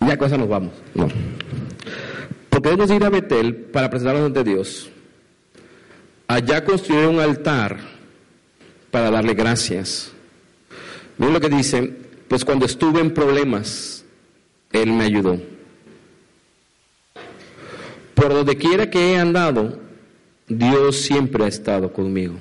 Ya 0.00 0.18
con 0.18 0.30
nos 0.30 0.48
vamos. 0.48 0.74
No. 0.94 1.08
Porque 2.50 2.68
debemos 2.68 2.90
ir 2.90 3.02
a 3.04 3.08
Betel 3.08 3.54
para 3.54 3.88
presentarnos 3.88 4.26
ante 4.26 4.44
Dios. 4.44 4.90
Allá 6.26 6.64
construir 6.64 7.06
un 7.06 7.20
altar 7.20 8.01
para 8.92 9.10
darle 9.10 9.34
gracias. 9.34 10.12
Miren 11.16 11.32
lo 11.32 11.40
que 11.40 11.48
dice, 11.48 11.92
pues 12.28 12.44
cuando 12.44 12.66
estuve 12.66 13.00
en 13.00 13.12
problemas, 13.12 14.04
Él 14.70 14.92
me 14.92 15.04
ayudó. 15.04 15.40
Por 18.14 18.28
donde 18.28 18.56
quiera 18.56 18.90
que 18.90 19.12
he 19.12 19.18
andado, 19.18 19.80
Dios 20.46 20.96
siempre 20.96 21.44
ha 21.44 21.48
estado 21.48 21.92
conmigo. 21.92 22.34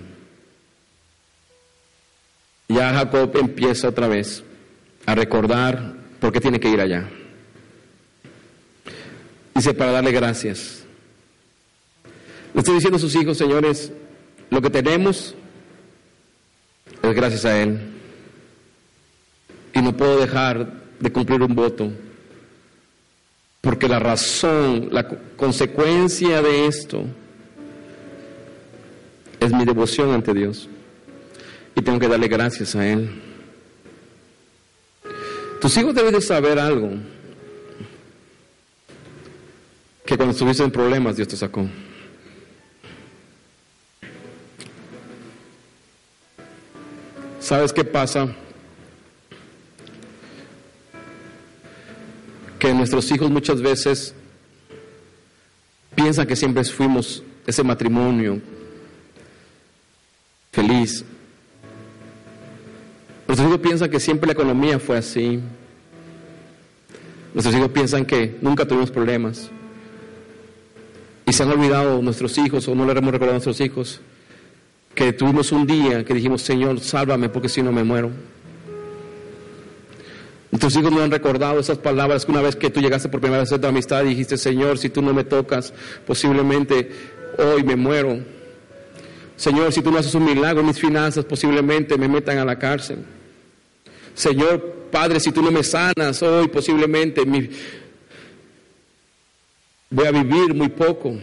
Ya 2.67 2.93
Jacob 2.93 3.31
empieza 3.37 3.89
otra 3.89 4.07
vez 4.07 4.43
a 5.05 5.15
recordar 5.15 5.95
por 6.19 6.33
qué 6.33 6.41
tiene 6.41 6.59
que 6.59 6.69
ir 6.69 6.81
allá. 6.81 7.09
Dice, 9.55 9.73
para 9.73 9.91
darle 9.93 10.11
gracias. 10.11 10.83
Le 12.53 12.59
estoy 12.59 12.75
diciendo 12.75 12.97
a 12.97 13.01
sus 13.01 13.15
hijos, 13.15 13.37
señores, 13.37 13.93
lo 14.49 14.61
que 14.61 14.69
tenemos 14.69 15.35
es 17.01 17.15
gracias 17.15 17.45
a 17.45 17.61
Él. 17.61 17.79
Y 19.73 19.81
no 19.81 19.95
puedo 19.95 20.19
dejar 20.19 20.81
de 20.99 21.11
cumplir 21.11 21.41
un 21.41 21.55
voto, 21.55 21.91
porque 23.61 23.87
la 23.87 23.99
razón, 23.99 24.89
la 24.91 25.07
consecuencia 25.35 26.41
de 26.41 26.67
esto 26.67 27.05
es 29.39 29.51
mi 29.51 29.65
devoción 29.65 30.13
ante 30.13 30.33
Dios. 30.33 30.69
Y 31.75 31.81
tengo 31.81 31.99
que 31.99 32.07
darle 32.07 32.27
gracias 32.27 32.75
a 32.75 32.87
Él. 32.87 33.09
Tus 35.61 35.77
hijos 35.77 35.93
deben 35.93 36.13
de 36.13 36.21
saber 36.21 36.59
algo, 36.59 36.91
que 40.05 40.17
cuando 40.17 40.33
estuviste 40.33 40.63
en 40.63 40.71
problemas 40.71 41.15
Dios 41.15 41.27
te 41.27 41.37
sacó. 41.37 41.67
¿Sabes 47.51 47.73
qué 47.73 47.83
pasa? 47.83 48.29
Que 52.57 52.73
nuestros 52.73 53.11
hijos 53.11 53.29
muchas 53.29 53.61
veces 53.61 54.15
piensan 55.93 56.27
que 56.27 56.37
siempre 56.37 56.63
fuimos 56.63 57.21
ese 57.45 57.61
matrimonio 57.61 58.39
feliz. 60.53 61.03
Nuestros 63.27 63.49
hijos 63.49 63.59
piensan 63.59 63.89
que 63.89 63.99
siempre 63.99 64.27
la 64.27 64.33
economía 64.33 64.79
fue 64.79 64.97
así. 64.97 65.41
Nuestros 67.33 67.53
hijos 67.53 67.71
piensan 67.71 68.05
que 68.05 68.37
nunca 68.39 68.65
tuvimos 68.65 68.91
problemas. 68.91 69.51
Y 71.25 71.33
se 71.33 71.43
han 71.43 71.51
olvidado 71.51 72.01
nuestros 72.01 72.37
hijos 72.37 72.65
o 72.69 72.75
no 72.75 72.85
le 72.85 72.93
hemos 72.93 73.11
recordado 73.11 73.31
a 73.31 73.43
nuestros 73.43 73.59
hijos 73.59 73.99
que 74.95 75.13
tuvimos 75.13 75.51
un 75.51 75.65
día 75.65 76.03
que 76.03 76.13
dijimos, 76.13 76.41
Señor, 76.41 76.79
sálvame 76.79 77.29
porque 77.29 77.49
si 77.49 77.61
no 77.61 77.71
me 77.71 77.83
muero. 77.83 78.11
Tus 80.59 80.75
hijos 80.75 80.91
no 80.91 81.01
han 81.01 81.11
recordado 81.11 81.59
esas 81.59 81.77
palabras 81.77 82.25
que 82.25 82.31
una 82.31 82.41
vez 82.41 82.55
que 82.55 82.69
tú 82.69 82.81
llegaste 82.81 83.07
por 83.07 83.21
primera 83.21 83.41
vez 83.41 83.51
a 83.53 83.59
tu 83.59 83.67
amistad 83.67 84.03
dijiste, 84.03 84.37
Señor, 84.37 84.77
si 84.77 84.89
tú 84.89 85.01
no 85.01 85.13
me 85.13 85.23
tocas, 85.23 85.73
posiblemente 86.05 86.91
hoy 87.37 87.63
me 87.63 87.75
muero. 87.75 88.19
Señor, 89.37 89.71
si 89.71 89.81
tú 89.81 89.91
no 89.91 89.97
haces 89.97 90.13
un 90.13 90.25
milagro, 90.25 90.61
mis 90.61 90.77
finanzas 90.77 91.25
posiblemente 91.25 91.97
me 91.97 92.07
metan 92.07 92.37
a 92.37 92.45
la 92.45 92.59
cárcel. 92.59 92.99
Señor, 94.13 94.89
Padre, 94.91 95.19
si 95.19 95.31
tú 95.31 95.41
no 95.41 95.51
me 95.51 95.63
sanas 95.63 96.21
hoy, 96.21 96.49
posiblemente 96.49 97.23
voy 99.89 100.05
a 100.05 100.11
vivir 100.11 100.53
muy 100.53 100.69
poco. 100.69 101.15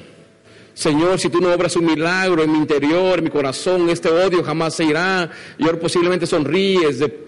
Señor, 0.78 1.18
si 1.18 1.28
tú 1.28 1.40
no 1.40 1.52
obras 1.52 1.74
un 1.74 1.86
milagro 1.86 2.40
en 2.40 2.52
mi 2.52 2.58
interior, 2.58 3.18
en 3.18 3.24
mi 3.24 3.30
corazón, 3.30 3.90
este 3.90 4.08
odio 4.10 4.44
jamás 4.44 4.76
se 4.76 4.84
irá. 4.84 5.28
Y 5.58 5.64
ahora 5.64 5.80
posiblemente 5.80 6.24
sonríes 6.24 7.00
de, 7.00 7.24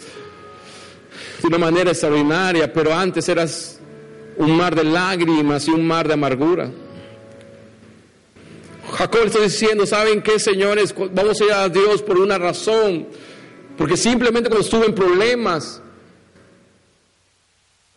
una 1.42 1.58
manera 1.58 1.90
extraordinaria, 1.90 2.72
pero 2.72 2.94
antes 2.94 3.28
eras 3.28 3.80
un 4.36 4.56
mar 4.56 4.76
de 4.76 4.84
lágrimas 4.84 5.66
y 5.66 5.72
un 5.72 5.84
mar 5.84 6.06
de 6.06 6.14
amargura. 6.14 6.70
Jacob 8.92 9.22
está 9.24 9.40
diciendo, 9.40 9.84
¿saben 9.84 10.22
qué, 10.22 10.38
señores? 10.38 10.94
Vamos 11.12 11.40
a 11.40 11.44
ir 11.44 11.52
a 11.52 11.68
Dios 11.68 12.02
por 12.02 12.18
una 12.18 12.38
razón. 12.38 13.08
Porque 13.76 13.96
simplemente 13.96 14.48
cuando 14.48 14.64
estuve 14.64 14.86
en 14.86 14.94
problemas, 14.94 15.82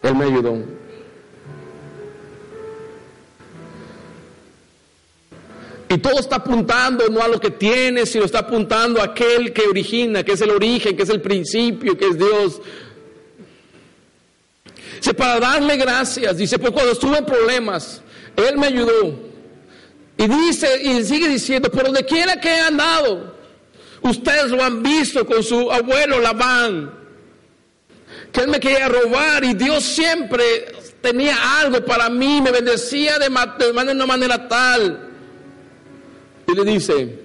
Él 0.02 0.16
me 0.16 0.26
ayudó. 0.26 0.83
Y 5.94 6.00
todo 6.00 6.20
está 6.20 6.38
apuntando 6.38 7.08
no 7.10 7.22
a 7.22 7.28
lo 7.28 7.40
que 7.40 7.52
tienes, 7.52 8.10
sino 8.12 8.26
está 8.26 8.40
apuntando 8.40 9.00
a 9.00 9.06
aquel 9.06 9.54
que 9.54 9.62
origina, 9.62 10.24
que 10.24 10.32
es 10.32 10.42
el 10.42 10.50
origen, 10.50 10.98
que 10.98 11.04
es 11.04 11.10
el 11.10 11.22
principio, 11.22 11.96
que 11.96 12.08
es 12.08 12.18
Dios. 12.18 12.62
Dice, 14.96 15.14
para 15.14 15.40
darle 15.40 15.78
gracias, 15.78 16.38
dice, 16.38 16.58
pues 16.58 16.72
cuando 16.72 16.94
estuve 16.94 17.20
en 17.20 17.26
problemas, 17.26 18.02
Él 18.36 18.58
me 18.58 18.68
ayudó. 18.68 19.20
Y 20.18 20.28
dice, 20.28 20.82
y 20.82 21.04
sigue 21.04 21.28
diciendo, 21.28 21.70
por 21.70 21.84
donde 21.84 22.04
quiera 22.06 22.42
que 22.42 22.50
he 22.50 22.62
andado, 22.62 23.36
ustedes 24.02 24.50
lo 24.50 24.64
han 24.64 24.82
visto 24.82 25.28
con 25.28 25.44
su 25.44 25.72
abuelo 25.72 26.20
Labán, 26.22 26.92
que 28.32 28.42
él 28.42 28.48
me 28.48 28.60
quería 28.60 28.88
robar 28.88 29.44
y 29.44 29.54
Dios 29.54 29.84
siempre 29.84 30.44
tenía 31.02 31.60
algo 31.60 31.86
para 31.86 32.10
mí, 32.10 32.42
me 32.42 32.50
bendecía 32.50 33.20
de, 33.20 33.30
de 33.30 33.92
una 33.92 34.06
manera 34.08 34.48
tal 34.48 35.13
y 36.54 36.56
le 36.56 36.72
dice, 36.72 37.20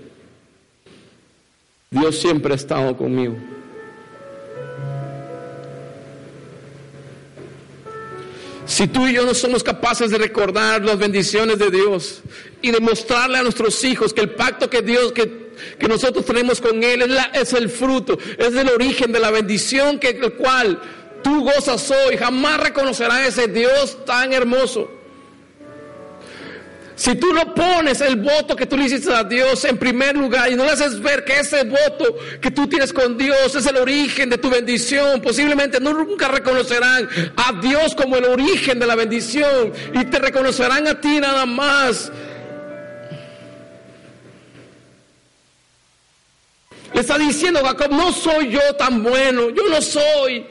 Dios 1.91 2.19
siempre 2.19 2.53
ha 2.53 2.57
estado 2.57 2.97
conmigo. 2.97 3.37
Si 8.67 8.87
tú 8.87 9.07
y 9.07 9.15
yo 9.15 9.25
no 9.25 9.33
somos 9.33 9.63
capaces 9.63 10.11
de 10.11 10.19
recordar 10.19 10.85
las 10.85 10.99
bendiciones 10.99 11.59
de 11.59 11.71
Dios 11.71 12.21
y 12.61 12.71
de 12.71 12.81
mostrarle 12.81 13.39
a 13.39 13.43
nuestros 13.43 13.83
hijos 13.83 14.13
que 14.13 14.21
el 14.21 14.31
pacto 14.31 14.69
que 14.69 14.83
Dios, 14.83 15.13
que, 15.13 15.53
que 15.79 15.89
nosotros 15.89 16.27
tenemos 16.27 16.61
con 16.61 16.83
Él 16.83 17.03
es, 17.03 17.09
la, 17.09 17.25
es, 17.33 17.55
el 17.55 17.71
fruto, 17.71 18.19
es 18.37 18.55
el 18.55 18.69
origen 18.69 19.11
de 19.11 19.21
la 19.21 19.31
bendición 19.31 19.99
que 19.99 20.11
el 20.11 20.35
cual 20.35 20.81
tú 21.23 21.45
gozas 21.45 21.91
hoy, 21.91 22.19
jamás 22.19 22.61
reconocerás 22.61 23.29
ese 23.29 23.49
Dios 23.49 24.05
tan 24.05 24.33
hermoso. 24.35 24.98
Si 26.99 27.15
tú 27.15 27.33
no 27.33 27.55
pones 27.55 28.01
el 28.01 28.17
voto 28.17 28.57
que 28.57 28.67
tú 28.67 28.77
le 28.77 28.87
hiciste 28.87 29.15
a 29.15 29.23
Dios 29.23 29.65
en 29.65 29.79
primer 29.79 30.17
lugar 30.17 30.51
y 30.51 30.57
no 30.57 30.65
le 30.65 30.73
haces 30.73 31.01
ver 31.01 31.25
que 31.25 31.39
ese 31.39 31.63
voto 31.63 32.17
que 32.41 32.51
tú 32.51 32.67
tienes 32.67 32.93
con 32.93 33.17
Dios 33.17 33.55
es 33.55 33.67
el 33.67 33.77
origen 33.77 34.29
de 34.29 34.37
tu 34.37 34.51
bendición, 34.51 35.21
posiblemente 35.21 35.79
nunca 35.79 36.27
reconocerán 36.27 37.09
a 37.37 37.53
Dios 37.63 37.95
como 37.95 38.17
el 38.17 38.25
origen 38.25 38.81
de 38.81 38.87
la 38.87 38.97
bendición 38.97 39.73
y 39.95 40.07
te 40.07 40.19
reconocerán 40.19 40.89
a 40.89 41.01
ti 41.01 41.21
nada 41.21 41.47
más. 41.47 42.11
Le 46.93 47.01
está 47.01 47.17
diciendo 47.17 47.61
Jacob, 47.63 47.93
no 47.93 48.11
soy 48.13 48.51
yo 48.51 48.75
tan 48.77 49.05
bueno, 49.05 49.51
yo 49.51 49.69
no 49.71 49.81
soy 49.81 50.45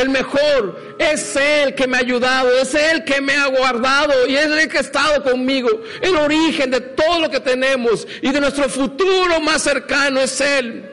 el 0.00 0.08
mejor. 0.08 0.96
Es 0.98 1.36
Él 1.36 1.74
que 1.74 1.86
me 1.86 1.96
ha 1.96 2.00
ayudado, 2.00 2.50
es 2.58 2.74
Él 2.74 3.04
que 3.04 3.20
me 3.20 3.34
ha 3.34 3.46
guardado 3.46 4.26
y 4.26 4.36
es 4.36 4.46
Él 4.46 4.68
que 4.68 4.78
ha 4.78 4.80
estado 4.80 5.22
conmigo. 5.22 5.68
El 6.00 6.16
origen 6.16 6.70
de 6.70 6.80
todo 6.80 7.20
lo 7.20 7.30
que 7.30 7.40
tenemos 7.40 8.06
y 8.22 8.30
de 8.30 8.40
nuestro 8.40 8.68
futuro 8.68 9.40
más 9.40 9.62
cercano 9.62 10.20
es 10.20 10.40
Él. 10.40 10.90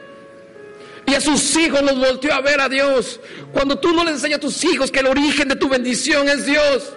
Y 1.08 1.14
a 1.14 1.22
sus 1.22 1.56
hijos 1.56 1.82
los 1.84 1.98
volteó 2.00 2.34
a 2.34 2.42
ver 2.42 2.60
a 2.60 2.68
Dios. 2.68 3.20
Cuando 3.52 3.78
tú 3.78 3.94
no 3.94 4.04
le 4.04 4.12
enseñas 4.12 4.38
a 4.38 4.42
tus 4.42 4.64
hijos 4.64 4.92
que 4.92 5.00
el 5.00 5.08
origen 5.08 5.48
de 5.48 5.56
tu 5.56 5.70
bendición 5.70 6.28
es 6.28 6.46
Dios. 6.46 6.94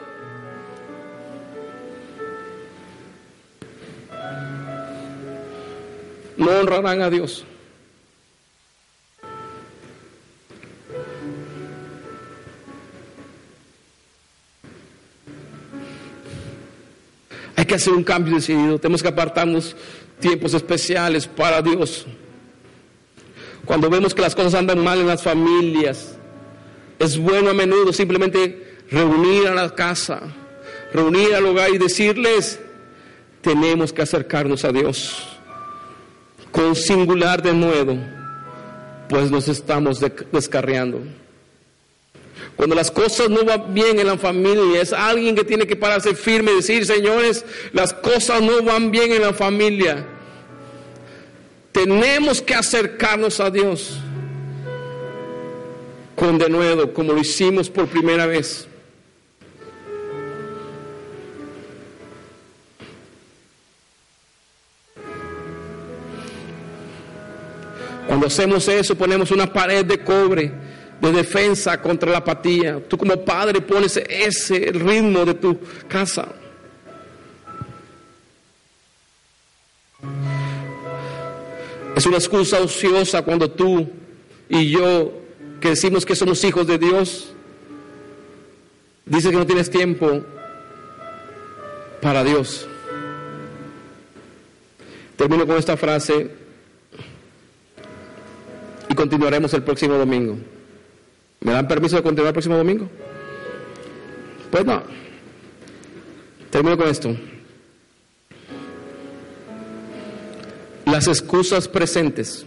No 6.38 6.50
honrarán 6.52 7.02
a 7.02 7.10
Dios. 7.10 7.44
Que 17.68 17.76
hacer 17.76 17.92
un 17.92 18.02
cambio 18.02 18.34
decidido. 18.34 18.80
Tenemos 18.80 19.02
que 19.02 19.08
apartarnos 19.08 19.76
tiempos 20.18 20.54
especiales 20.54 21.28
para 21.28 21.62
Dios. 21.62 22.06
Cuando 23.64 23.88
vemos 23.88 24.14
que 24.14 24.22
las 24.22 24.34
cosas 24.34 24.54
andan 24.54 24.82
mal 24.82 24.98
en 24.98 25.06
las 25.06 25.22
familias, 25.22 26.16
es 26.98 27.16
bueno 27.16 27.50
a 27.50 27.54
menudo 27.54 27.92
simplemente 27.92 28.78
reunir 28.90 29.46
a 29.46 29.54
la 29.54 29.74
casa, 29.74 30.20
reunir 30.92 31.34
al 31.34 31.46
hogar 31.46 31.70
y 31.70 31.78
decirles, 31.78 32.58
tenemos 33.40 33.92
que 33.92 34.02
acercarnos 34.02 34.64
a 34.64 34.72
Dios 34.72 35.38
con 36.50 36.74
singular 36.74 37.42
de 37.42 37.52
nuevo, 37.52 37.98
pues 39.08 39.30
nos 39.30 39.48
estamos 39.48 40.00
descarriando. 40.32 41.00
Cuando 42.58 42.74
las 42.74 42.90
cosas 42.90 43.30
no 43.30 43.44
van 43.44 43.72
bien 43.72 44.00
en 44.00 44.08
la 44.08 44.18
familia, 44.18 44.82
es 44.82 44.92
alguien 44.92 45.36
que 45.36 45.44
tiene 45.44 45.64
que 45.64 45.76
pararse 45.76 46.12
firme 46.12 46.50
y 46.50 46.56
decir, 46.56 46.84
señores, 46.84 47.46
las 47.72 47.94
cosas 47.94 48.42
no 48.42 48.60
van 48.64 48.90
bien 48.90 49.12
en 49.12 49.22
la 49.22 49.32
familia. 49.32 50.04
Tenemos 51.70 52.42
que 52.42 52.56
acercarnos 52.56 53.38
a 53.38 53.48
Dios 53.48 54.00
con 56.16 56.36
denuedo, 56.36 56.92
como 56.92 57.12
lo 57.12 57.20
hicimos 57.20 57.70
por 57.70 57.86
primera 57.86 58.26
vez. 58.26 58.66
Cuando 68.08 68.26
hacemos 68.26 68.66
eso, 68.66 68.96
ponemos 68.96 69.30
una 69.30 69.52
pared 69.52 69.84
de 69.84 70.02
cobre 70.02 70.67
de 71.00 71.12
defensa 71.12 71.80
contra 71.80 72.10
la 72.10 72.18
apatía. 72.18 72.82
Tú 72.88 72.98
como 72.98 73.16
padre 73.24 73.60
pones 73.60 73.96
ese 73.96 74.70
ritmo 74.72 75.24
de 75.24 75.34
tu 75.34 75.58
casa. 75.88 76.28
Es 81.96 82.06
una 82.06 82.16
excusa 82.16 82.60
ociosa 82.60 83.22
cuando 83.22 83.50
tú 83.50 83.88
y 84.48 84.70
yo, 84.70 85.12
que 85.60 85.70
decimos 85.70 86.06
que 86.06 86.14
somos 86.14 86.42
hijos 86.44 86.66
de 86.66 86.78
Dios, 86.78 87.32
dice 89.04 89.30
que 89.30 89.36
no 89.36 89.46
tienes 89.46 89.68
tiempo 89.70 90.24
para 92.00 92.22
Dios. 92.22 92.68
Termino 95.16 95.46
con 95.46 95.56
esta 95.56 95.76
frase 95.76 96.30
y 98.88 98.94
continuaremos 98.94 99.52
el 99.54 99.64
próximo 99.64 99.94
domingo. 99.94 100.38
¿Me 101.40 101.52
dan 101.52 101.68
permiso 101.68 101.96
de 101.96 102.02
continuar 102.02 102.28
el 102.28 102.34
próximo 102.34 102.56
domingo? 102.56 102.88
Pues 104.50 104.64
no. 104.64 104.82
Termino 106.50 106.76
con 106.76 106.88
esto. 106.88 107.16
Las 110.86 111.06
excusas 111.06 111.68
presentes 111.68 112.46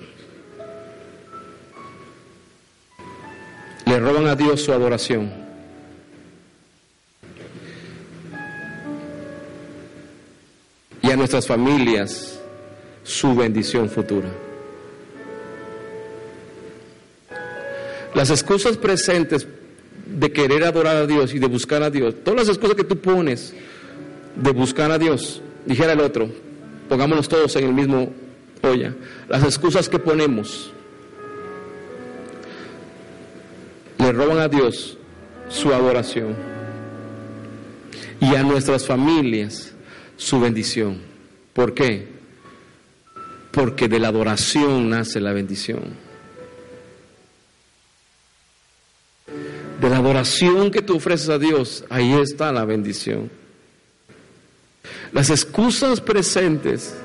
le 3.86 4.00
roban 4.00 4.28
a 4.28 4.36
Dios 4.36 4.64
su 4.64 4.74
adoración. 4.74 5.32
Y 11.04 11.12
a 11.12 11.16
nuestras 11.16 11.46
familias 11.48 12.40
su 13.04 13.36
bendición 13.36 13.90
futura. 13.90 14.30
Las 18.14 18.30
excusas 18.30 18.78
presentes 18.78 19.48
de 20.06 20.32
querer 20.32 20.64
adorar 20.64 20.98
a 20.98 21.08
Dios 21.08 21.34
y 21.34 21.40
de 21.40 21.48
buscar 21.48 21.84
a 21.84 21.90
Dios, 21.90 22.16
todas 22.24 22.42
las 22.42 22.50
excusas 22.50 22.76
que 22.76 22.84
tú 22.84 22.98
pones 22.98 23.54
de 24.36 24.52
buscar 24.52 24.92
a 24.92 24.98
Dios, 24.98 25.42
dijera 25.66 25.94
el 25.94 26.02
otro, 26.02 26.30
pongámonos 26.90 27.30
todos 27.30 27.56
en 27.56 27.66
el 27.66 27.74
mismo 27.74 28.12
olla, 28.62 28.94
las 29.30 29.44
excusas 29.44 29.88
que 29.88 30.00
ponemos 30.00 30.72
le 33.98 34.12
roban 34.12 34.40
a 34.40 34.48
Dios 34.48 34.98
su 35.50 35.74
adoración 35.74 36.36
y 38.20 38.36
a 38.36 38.44
nuestras 38.44 38.86
familias 38.86 39.74
su 40.18 40.40
bendición. 40.40 41.00
¿Por 41.54 41.74
qué? 41.74 42.08
Porque 43.52 43.88
de 43.88 44.00
la 44.00 44.08
adoración 44.08 44.90
nace 44.90 45.20
la 45.20 45.34
bendición. 45.34 46.11
De 49.82 49.90
la 49.90 49.98
adoración 49.98 50.70
que 50.70 50.84
tú 50.84 50.98
ofreces 50.98 51.30
a 51.30 51.40
Dios, 51.40 51.84
ahí 51.90 52.14
está 52.14 52.52
la 52.52 52.66
bendición. 52.66 53.32
Las 55.12 55.32
excusas 55.32 56.00
presentes 56.00 56.96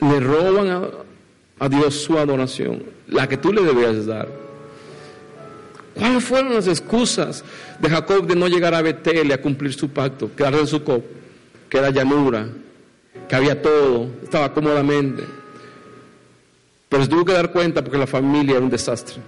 le 0.00 0.18
roban 0.18 0.70
a, 0.70 0.88
a 1.58 1.68
Dios 1.68 1.94
su 1.96 2.18
adoración, 2.18 2.84
la 3.06 3.28
que 3.28 3.36
tú 3.36 3.52
le 3.52 3.62
debías 3.62 4.06
dar. 4.06 4.28
¿Cuáles 5.94 6.24
fueron 6.24 6.54
las 6.54 6.66
excusas 6.66 7.44
de 7.78 7.90
Jacob 7.90 8.26
de 8.26 8.34
no 8.34 8.48
llegar 8.48 8.74
a 8.74 8.80
Betel 8.80 9.28
y 9.28 9.32
a 9.32 9.42
cumplir 9.42 9.74
su 9.74 9.90
pacto? 9.90 10.34
Quedar 10.34 10.54
en 10.54 10.66
su 10.66 10.82
cop, 10.82 11.04
que 11.68 11.76
era 11.76 11.90
llanura, 11.90 12.48
que 13.28 13.36
había 13.36 13.60
todo, 13.60 14.08
estaba 14.22 14.54
cómodamente. 14.54 15.22
Pero 16.88 17.02
se 17.02 17.10
tuvo 17.10 17.26
que 17.26 17.34
dar 17.34 17.52
cuenta 17.52 17.84
porque 17.84 17.98
la 17.98 18.06
familia 18.06 18.52
era 18.52 18.64
un 18.64 18.70
desastre. 18.70 19.20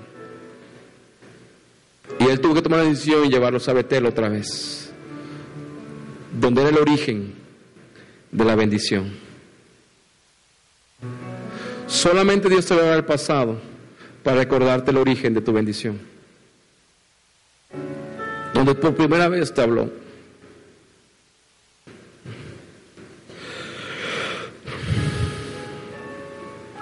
Él 2.35 2.41
tuvo 2.41 2.55
que 2.55 2.63
tomar 2.63 2.81
la 2.81 2.89
decisión 2.89 3.25
y 3.25 3.29
llevarlos 3.31 3.69
a 3.69 3.73
Betel 3.73 4.07
otra 4.07 4.29
vez, 4.29 4.91
donde 6.33 6.63
era 6.63 6.71
el 6.71 6.79
origen 6.79 7.33
de 8.33 8.45
la 8.45 8.57
bendición. 8.57 9.13
Solamente 11.87 12.49
Dios 12.49 12.67
te 12.67 12.75
va 12.75 12.83
a 12.83 12.87
dar 12.87 12.97
el 12.97 13.05
pasado 13.05 13.61
para 14.25 14.39
recordarte 14.39 14.91
el 14.91 14.97
origen 14.97 15.33
de 15.33 15.43
tu 15.43 15.53
bendición. 15.53 16.01
Donde 18.53 18.75
por 18.75 18.97
primera 18.97 19.29
vez 19.29 19.55
te 19.55 19.63
habló. 19.63 19.93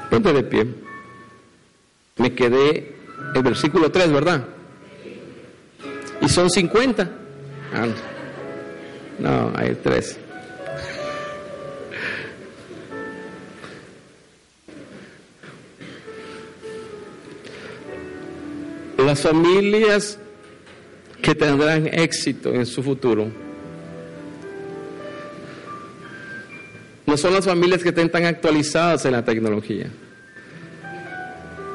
Ponte 0.08 0.32
de 0.32 0.42
pie. 0.44 0.66
Me 2.16 2.34
quedé 2.34 2.96
en 3.34 3.42
versículo 3.42 3.92
3, 3.92 4.10
¿verdad? 4.10 4.48
Y 6.22 6.28
son 6.28 6.48
50. 6.48 7.10
Ah, 7.74 7.86
no, 9.18 9.52
hay 9.56 9.74
tres. 9.82 10.18
Las 18.98 19.20
familias 19.20 20.18
que 21.20 21.34
tendrán 21.34 21.86
éxito 21.86 22.54
en 22.54 22.64
su 22.66 22.82
futuro 22.82 23.28
no 27.06 27.16
son 27.16 27.34
las 27.34 27.44
familias 27.44 27.82
que 27.82 27.90
estén 27.90 28.10
tan 28.10 28.24
actualizadas 28.24 29.04
en 29.04 29.12
la 29.12 29.24
tecnología, 29.24 29.86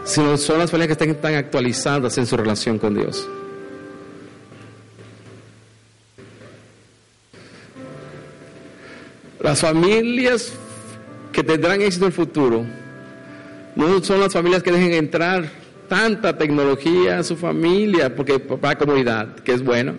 sino 0.06 0.38
son 0.38 0.60
las 0.60 0.72
familias 0.72 0.88
que 0.88 1.06
estén 1.06 1.22
tan 1.22 1.36
actualizadas 1.36 2.18
en 2.18 2.26
su 2.26 2.38
relación 2.38 2.80
con 2.80 2.96
Dios. 2.96 3.28
Las 9.48 9.62
familias 9.62 10.52
que 11.32 11.42
tendrán 11.42 11.82
éxito 11.82 12.04
en 12.04 12.12
el 12.12 12.14
futuro 12.14 12.66
no 13.78 14.04
son 14.04 14.20
las 14.20 14.34
familias 14.34 14.62
que 14.62 14.74
dejen 14.74 14.92
entrar 14.92 15.50
tanta 15.88 16.38
tecnología 16.38 17.20
a 17.20 17.24
su 17.24 17.38
familia, 17.38 18.14
porque 18.14 18.40
para 18.40 18.78
comunidad, 18.78 19.36
que 19.36 19.54
es 19.54 19.64
bueno. 19.64 19.96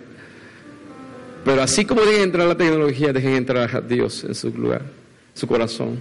Pero 1.43 1.63
así 1.63 1.83
como 1.83 2.01
dejen 2.01 2.25
entrar 2.25 2.47
la 2.47 2.57
tecnología, 2.57 3.11
dejen 3.11 3.33
entrar 3.33 3.75
a 3.75 3.81
Dios 3.81 4.23
en 4.23 4.35
su 4.35 4.51
lugar, 4.51 4.83
su 5.33 5.47
corazón. 5.47 5.99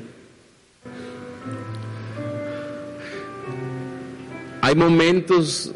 Hay 4.60 4.74
momentos 4.74 5.72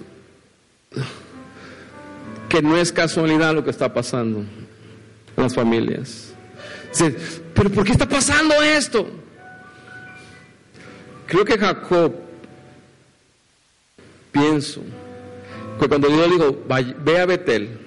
que 2.50 2.60
no 2.60 2.76
es 2.76 2.92
casualidad 2.92 3.54
lo 3.54 3.64
que 3.64 3.70
está 3.70 3.94
pasando 3.94 4.40
en 4.40 5.42
las 5.42 5.54
familias. 5.54 6.31
Pero 7.54 7.70
¿por 7.70 7.84
qué 7.84 7.92
está 7.92 8.08
pasando 8.08 8.60
esto? 8.62 9.08
Creo 11.26 11.44
que 11.44 11.58
Jacob, 11.58 12.12
pienso, 14.30 14.82
que 15.80 15.88
cuando 15.88 16.08
Dios 16.08 16.28
le 16.28 16.34
dijo, 16.34 16.64
ve 17.04 17.18
a 17.18 17.26
Betel, 17.26 17.78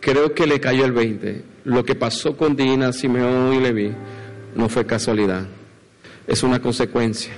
creo 0.00 0.34
que 0.34 0.46
le 0.46 0.58
cayó 0.58 0.84
el 0.84 0.92
20. 0.92 1.44
Lo 1.64 1.84
que 1.84 1.94
pasó 1.94 2.36
con 2.36 2.56
Dina, 2.56 2.92
Simeón 2.92 3.54
y 3.54 3.60
Leví 3.60 3.92
no 4.54 4.68
fue 4.68 4.86
casualidad, 4.86 5.46
es 6.26 6.42
una 6.42 6.60
consecuencia 6.60 7.32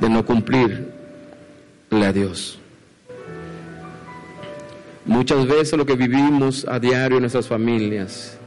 de 0.00 0.08
no 0.08 0.24
cumplirle 0.24 0.86
a 1.92 2.12
Dios. 2.12 2.58
Muchas 5.04 5.46
veces 5.46 5.78
lo 5.78 5.84
que 5.84 5.94
vivimos 5.94 6.66
a 6.68 6.78
diario 6.78 7.16
en 7.18 7.22
nuestras 7.22 7.46
familias 7.46 8.38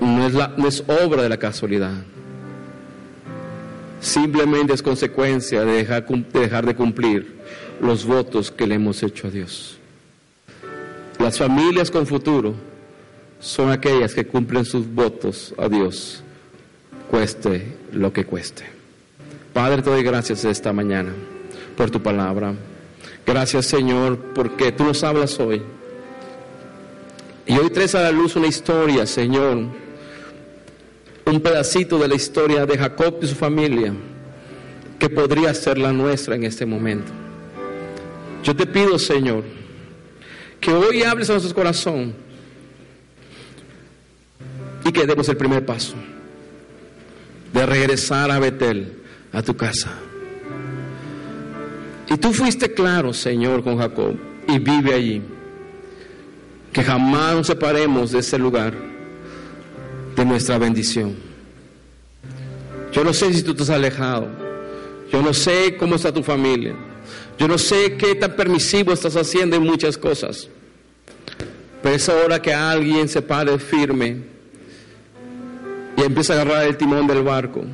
no 0.00 0.26
es, 0.26 0.34
la, 0.34 0.54
no 0.56 0.68
es 0.68 0.82
obra 0.86 1.22
de 1.22 1.28
la 1.28 1.36
casualidad. 1.36 1.92
Simplemente 4.00 4.72
es 4.72 4.82
consecuencia 4.82 5.64
de 5.64 5.72
dejar, 5.72 6.06
de 6.06 6.40
dejar 6.40 6.66
de 6.66 6.74
cumplir 6.74 7.40
los 7.80 8.04
votos 8.04 8.50
que 8.50 8.66
le 8.66 8.74
hemos 8.74 9.02
hecho 9.02 9.28
a 9.28 9.30
Dios. 9.30 9.78
Las 11.18 11.38
familias 11.38 11.90
con 11.90 12.06
futuro 12.06 12.54
son 13.38 13.70
aquellas 13.70 14.14
que 14.14 14.26
cumplen 14.26 14.64
sus 14.64 14.92
votos 14.92 15.54
a 15.56 15.68
Dios, 15.68 16.22
cueste 17.10 17.76
lo 17.92 18.12
que 18.12 18.24
cueste. 18.24 18.64
Padre, 19.52 19.82
te 19.82 19.90
doy 19.90 20.02
gracias 20.02 20.44
esta 20.44 20.72
mañana 20.72 21.12
por 21.76 21.90
tu 21.90 22.02
palabra. 22.02 22.54
Gracias, 23.26 23.66
Señor, 23.66 24.18
porque 24.34 24.72
tú 24.72 24.84
nos 24.84 25.04
hablas 25.04 25.38
hoy. 25.38 25.62
Y 27.46 27.56
hoy 27.58 27.70
traes 27.70 27.94
a 27.94 28.02
la 28.02 28.12
luz 28.12 28.36
una 28.36 28.46
historia, 28.46 29.06
Señor, 29.06 29.66
un 31.32 31.40
pedacito 31.40 31.98
de 31.98 32.08
la 32.08 32.14
historia 32.14 32.66
de 32.66 32.76
Jacob 32.76 33.16
y 33.22 33.26
su 33.26 33.34
familia 33.34 33.94
que 34.98 35.08
podría 35.08 35.54
ser 35.54 35.78
la 35.78 35.90
nuestra 35.90 36.34
en 36.34 36.44
este 36.44 36.66
momento. 36.66 37.10
Yo 38.44 38.54
te 38.54 38.66
pido, 38.66 38.98
Señor, 38.98 39.42
que 40.60 40.70
hoy 40.72 41.02
hables 41.02 41.30
a 41.30 41.32
nuestro 41.32 41.54
corazón 41.54 42.12
y 44.84 44.92
que 44.92 45.06
demos 45.06 45.26
el 45.30 45.38
primer 45.38 45.64
paso 45.64 45.94
de 47.54 47.64
regresar 47.64 48.30
a 48.30 48.38
Betel, 48.38 48.92
a 49.32 49.42
tu 49.42 49.56
casa. 49.56 49.90
Y 52.10 52.18
tú 52.18 52.34
fuiste 52.34 52.74
claro, 52.74 53.14
Señor, 53.14 53.64
con 53.64 53.78
Jacob, 53.78 54.16
y 54.48 54.58
vive 54.58 54.92
allí. 54.92 55.22
Que 56.74 56.82
jamás 56.82 57.34
nos 57.36 57.46
separemos 57.46 58.12
de 58.12 58.18
ese 58.18 58.38
lugar 58.38 58.91
de 60.16 60.24
nuestra 60.24 60.58
bendición. 60.58 61.14
Yo 62.92 63.04
no 63.04 63.12
sé 63.12 63.32
si 63.32 63.42
tú 63.42 63.54
has 63.62 63.70
alejado. 63.70 64.28
Yo 65.10 65.22
no 65.22 65.32
sé 65.32 65.76
cómo 65.76 65.96
está 65.96 66.12
tu 66.12 66.22
familia. 66.22 66.74
Yo 67.38 67.48
no 67.48 67.58
sé 67.58 67.96
qué 67.96 68.14
tan 68.14 68.36
permisivo 68.36 68.92
estás 68.92 69.16
haciendo 69.16 69.56
en 69.56 69.62
muchas 69.62 69.96
cosas. 69.96 70.48
Pero 71.82 71.96
es 71.96 72.08
hora 72.08 72.40
que 72.40 72.54
alguien 72.54 73.08
se 73.08 73.22
pare 73.22 73.58
firme 73.58 74.18
y 75.96 76.02
empiece 76.02 76.32
a 76.32 76.36
agarrar 76.40 76.66
el 76.66 76.76
timón 76.76 77.06
del 77.06 77.22
barco. 77.22 77.64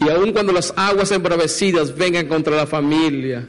Y 0.00 0.08
aun 0.08 0.32
cuando 0.32 0.52
las 0.52 0.72
aguas 0.76 1.10
embravecidas 1.12 1.96
vengan 1.96 2.26
contra 2.26 2.56
la 2.56 2.66
familia, 2.66 3.48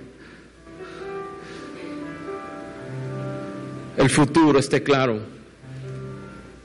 el 3.97 4.09
futuro 4.09 4.59
esté 4.59 4.83
claro 4.83 5.19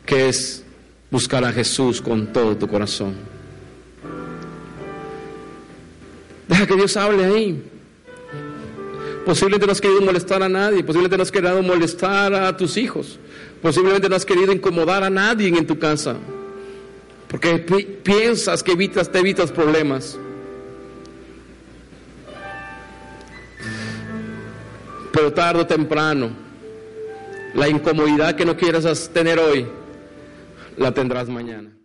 que 0.05 0.29
es 0.29 0.65
buscar 1.11 1.45
a 1.45 1.53
Jesús 1.53 2.01
con 2.01 2.33
todo 2.33 2.57
tu 2.57 2.69
corazón. 2.69 3.15
Deja 6.49 6.67
que 6.67 6.75
Dios 6.75 6.97
hable 6.97 7.25
ahí. 7.25 7.63
Posiblemente 9.25 9.67
no 9.67 9.73
has 9.73 9.81
querido 9.81 10.01
molestar 10.01 10.43
a 10.43 10.49
nadie, 10.49 10.83
posiblemente 10.83 11.19
no 11.19 11.23
has 11.23 11.31
querido 11.31 11.63
molestar 11.63 12.33
a 12.33 12.57
tus 12.57 12.79
hijos, 12.79 13.19
posiblemente 13.61 14.09
no 14.09 14.17
has 14.17 14.25
querido 14.25 14.53
incomodar 14.53 15.05
a 15.05 15.11
nadie 15.11 15.49
en 15.49 15.67
tu 15.67 15.79
casa, 15.79 16.17
porque 17.29 17.59
piensas 17.59 18.63
que 18.63 18.73
evitas, 18.73 19.13
te 19.13 19.19
evitas 19.19 19.53
problemas. 19.53 20.19
Pero 25.13 25.31
tarde 25.35 25.61
o 25.61 25.67
temprano, 25.67 26.31
la 27.55 27.69
incomodidad 27.69 28.35
que 28.35 28.47
no 28.47 28.57
quieras 28.57 29.11
tener 29.13 29.39
hoy, 29.39 29.67
la 30.79 30.93
tendrás 30.93 31.29
mañana. 31.29 31.78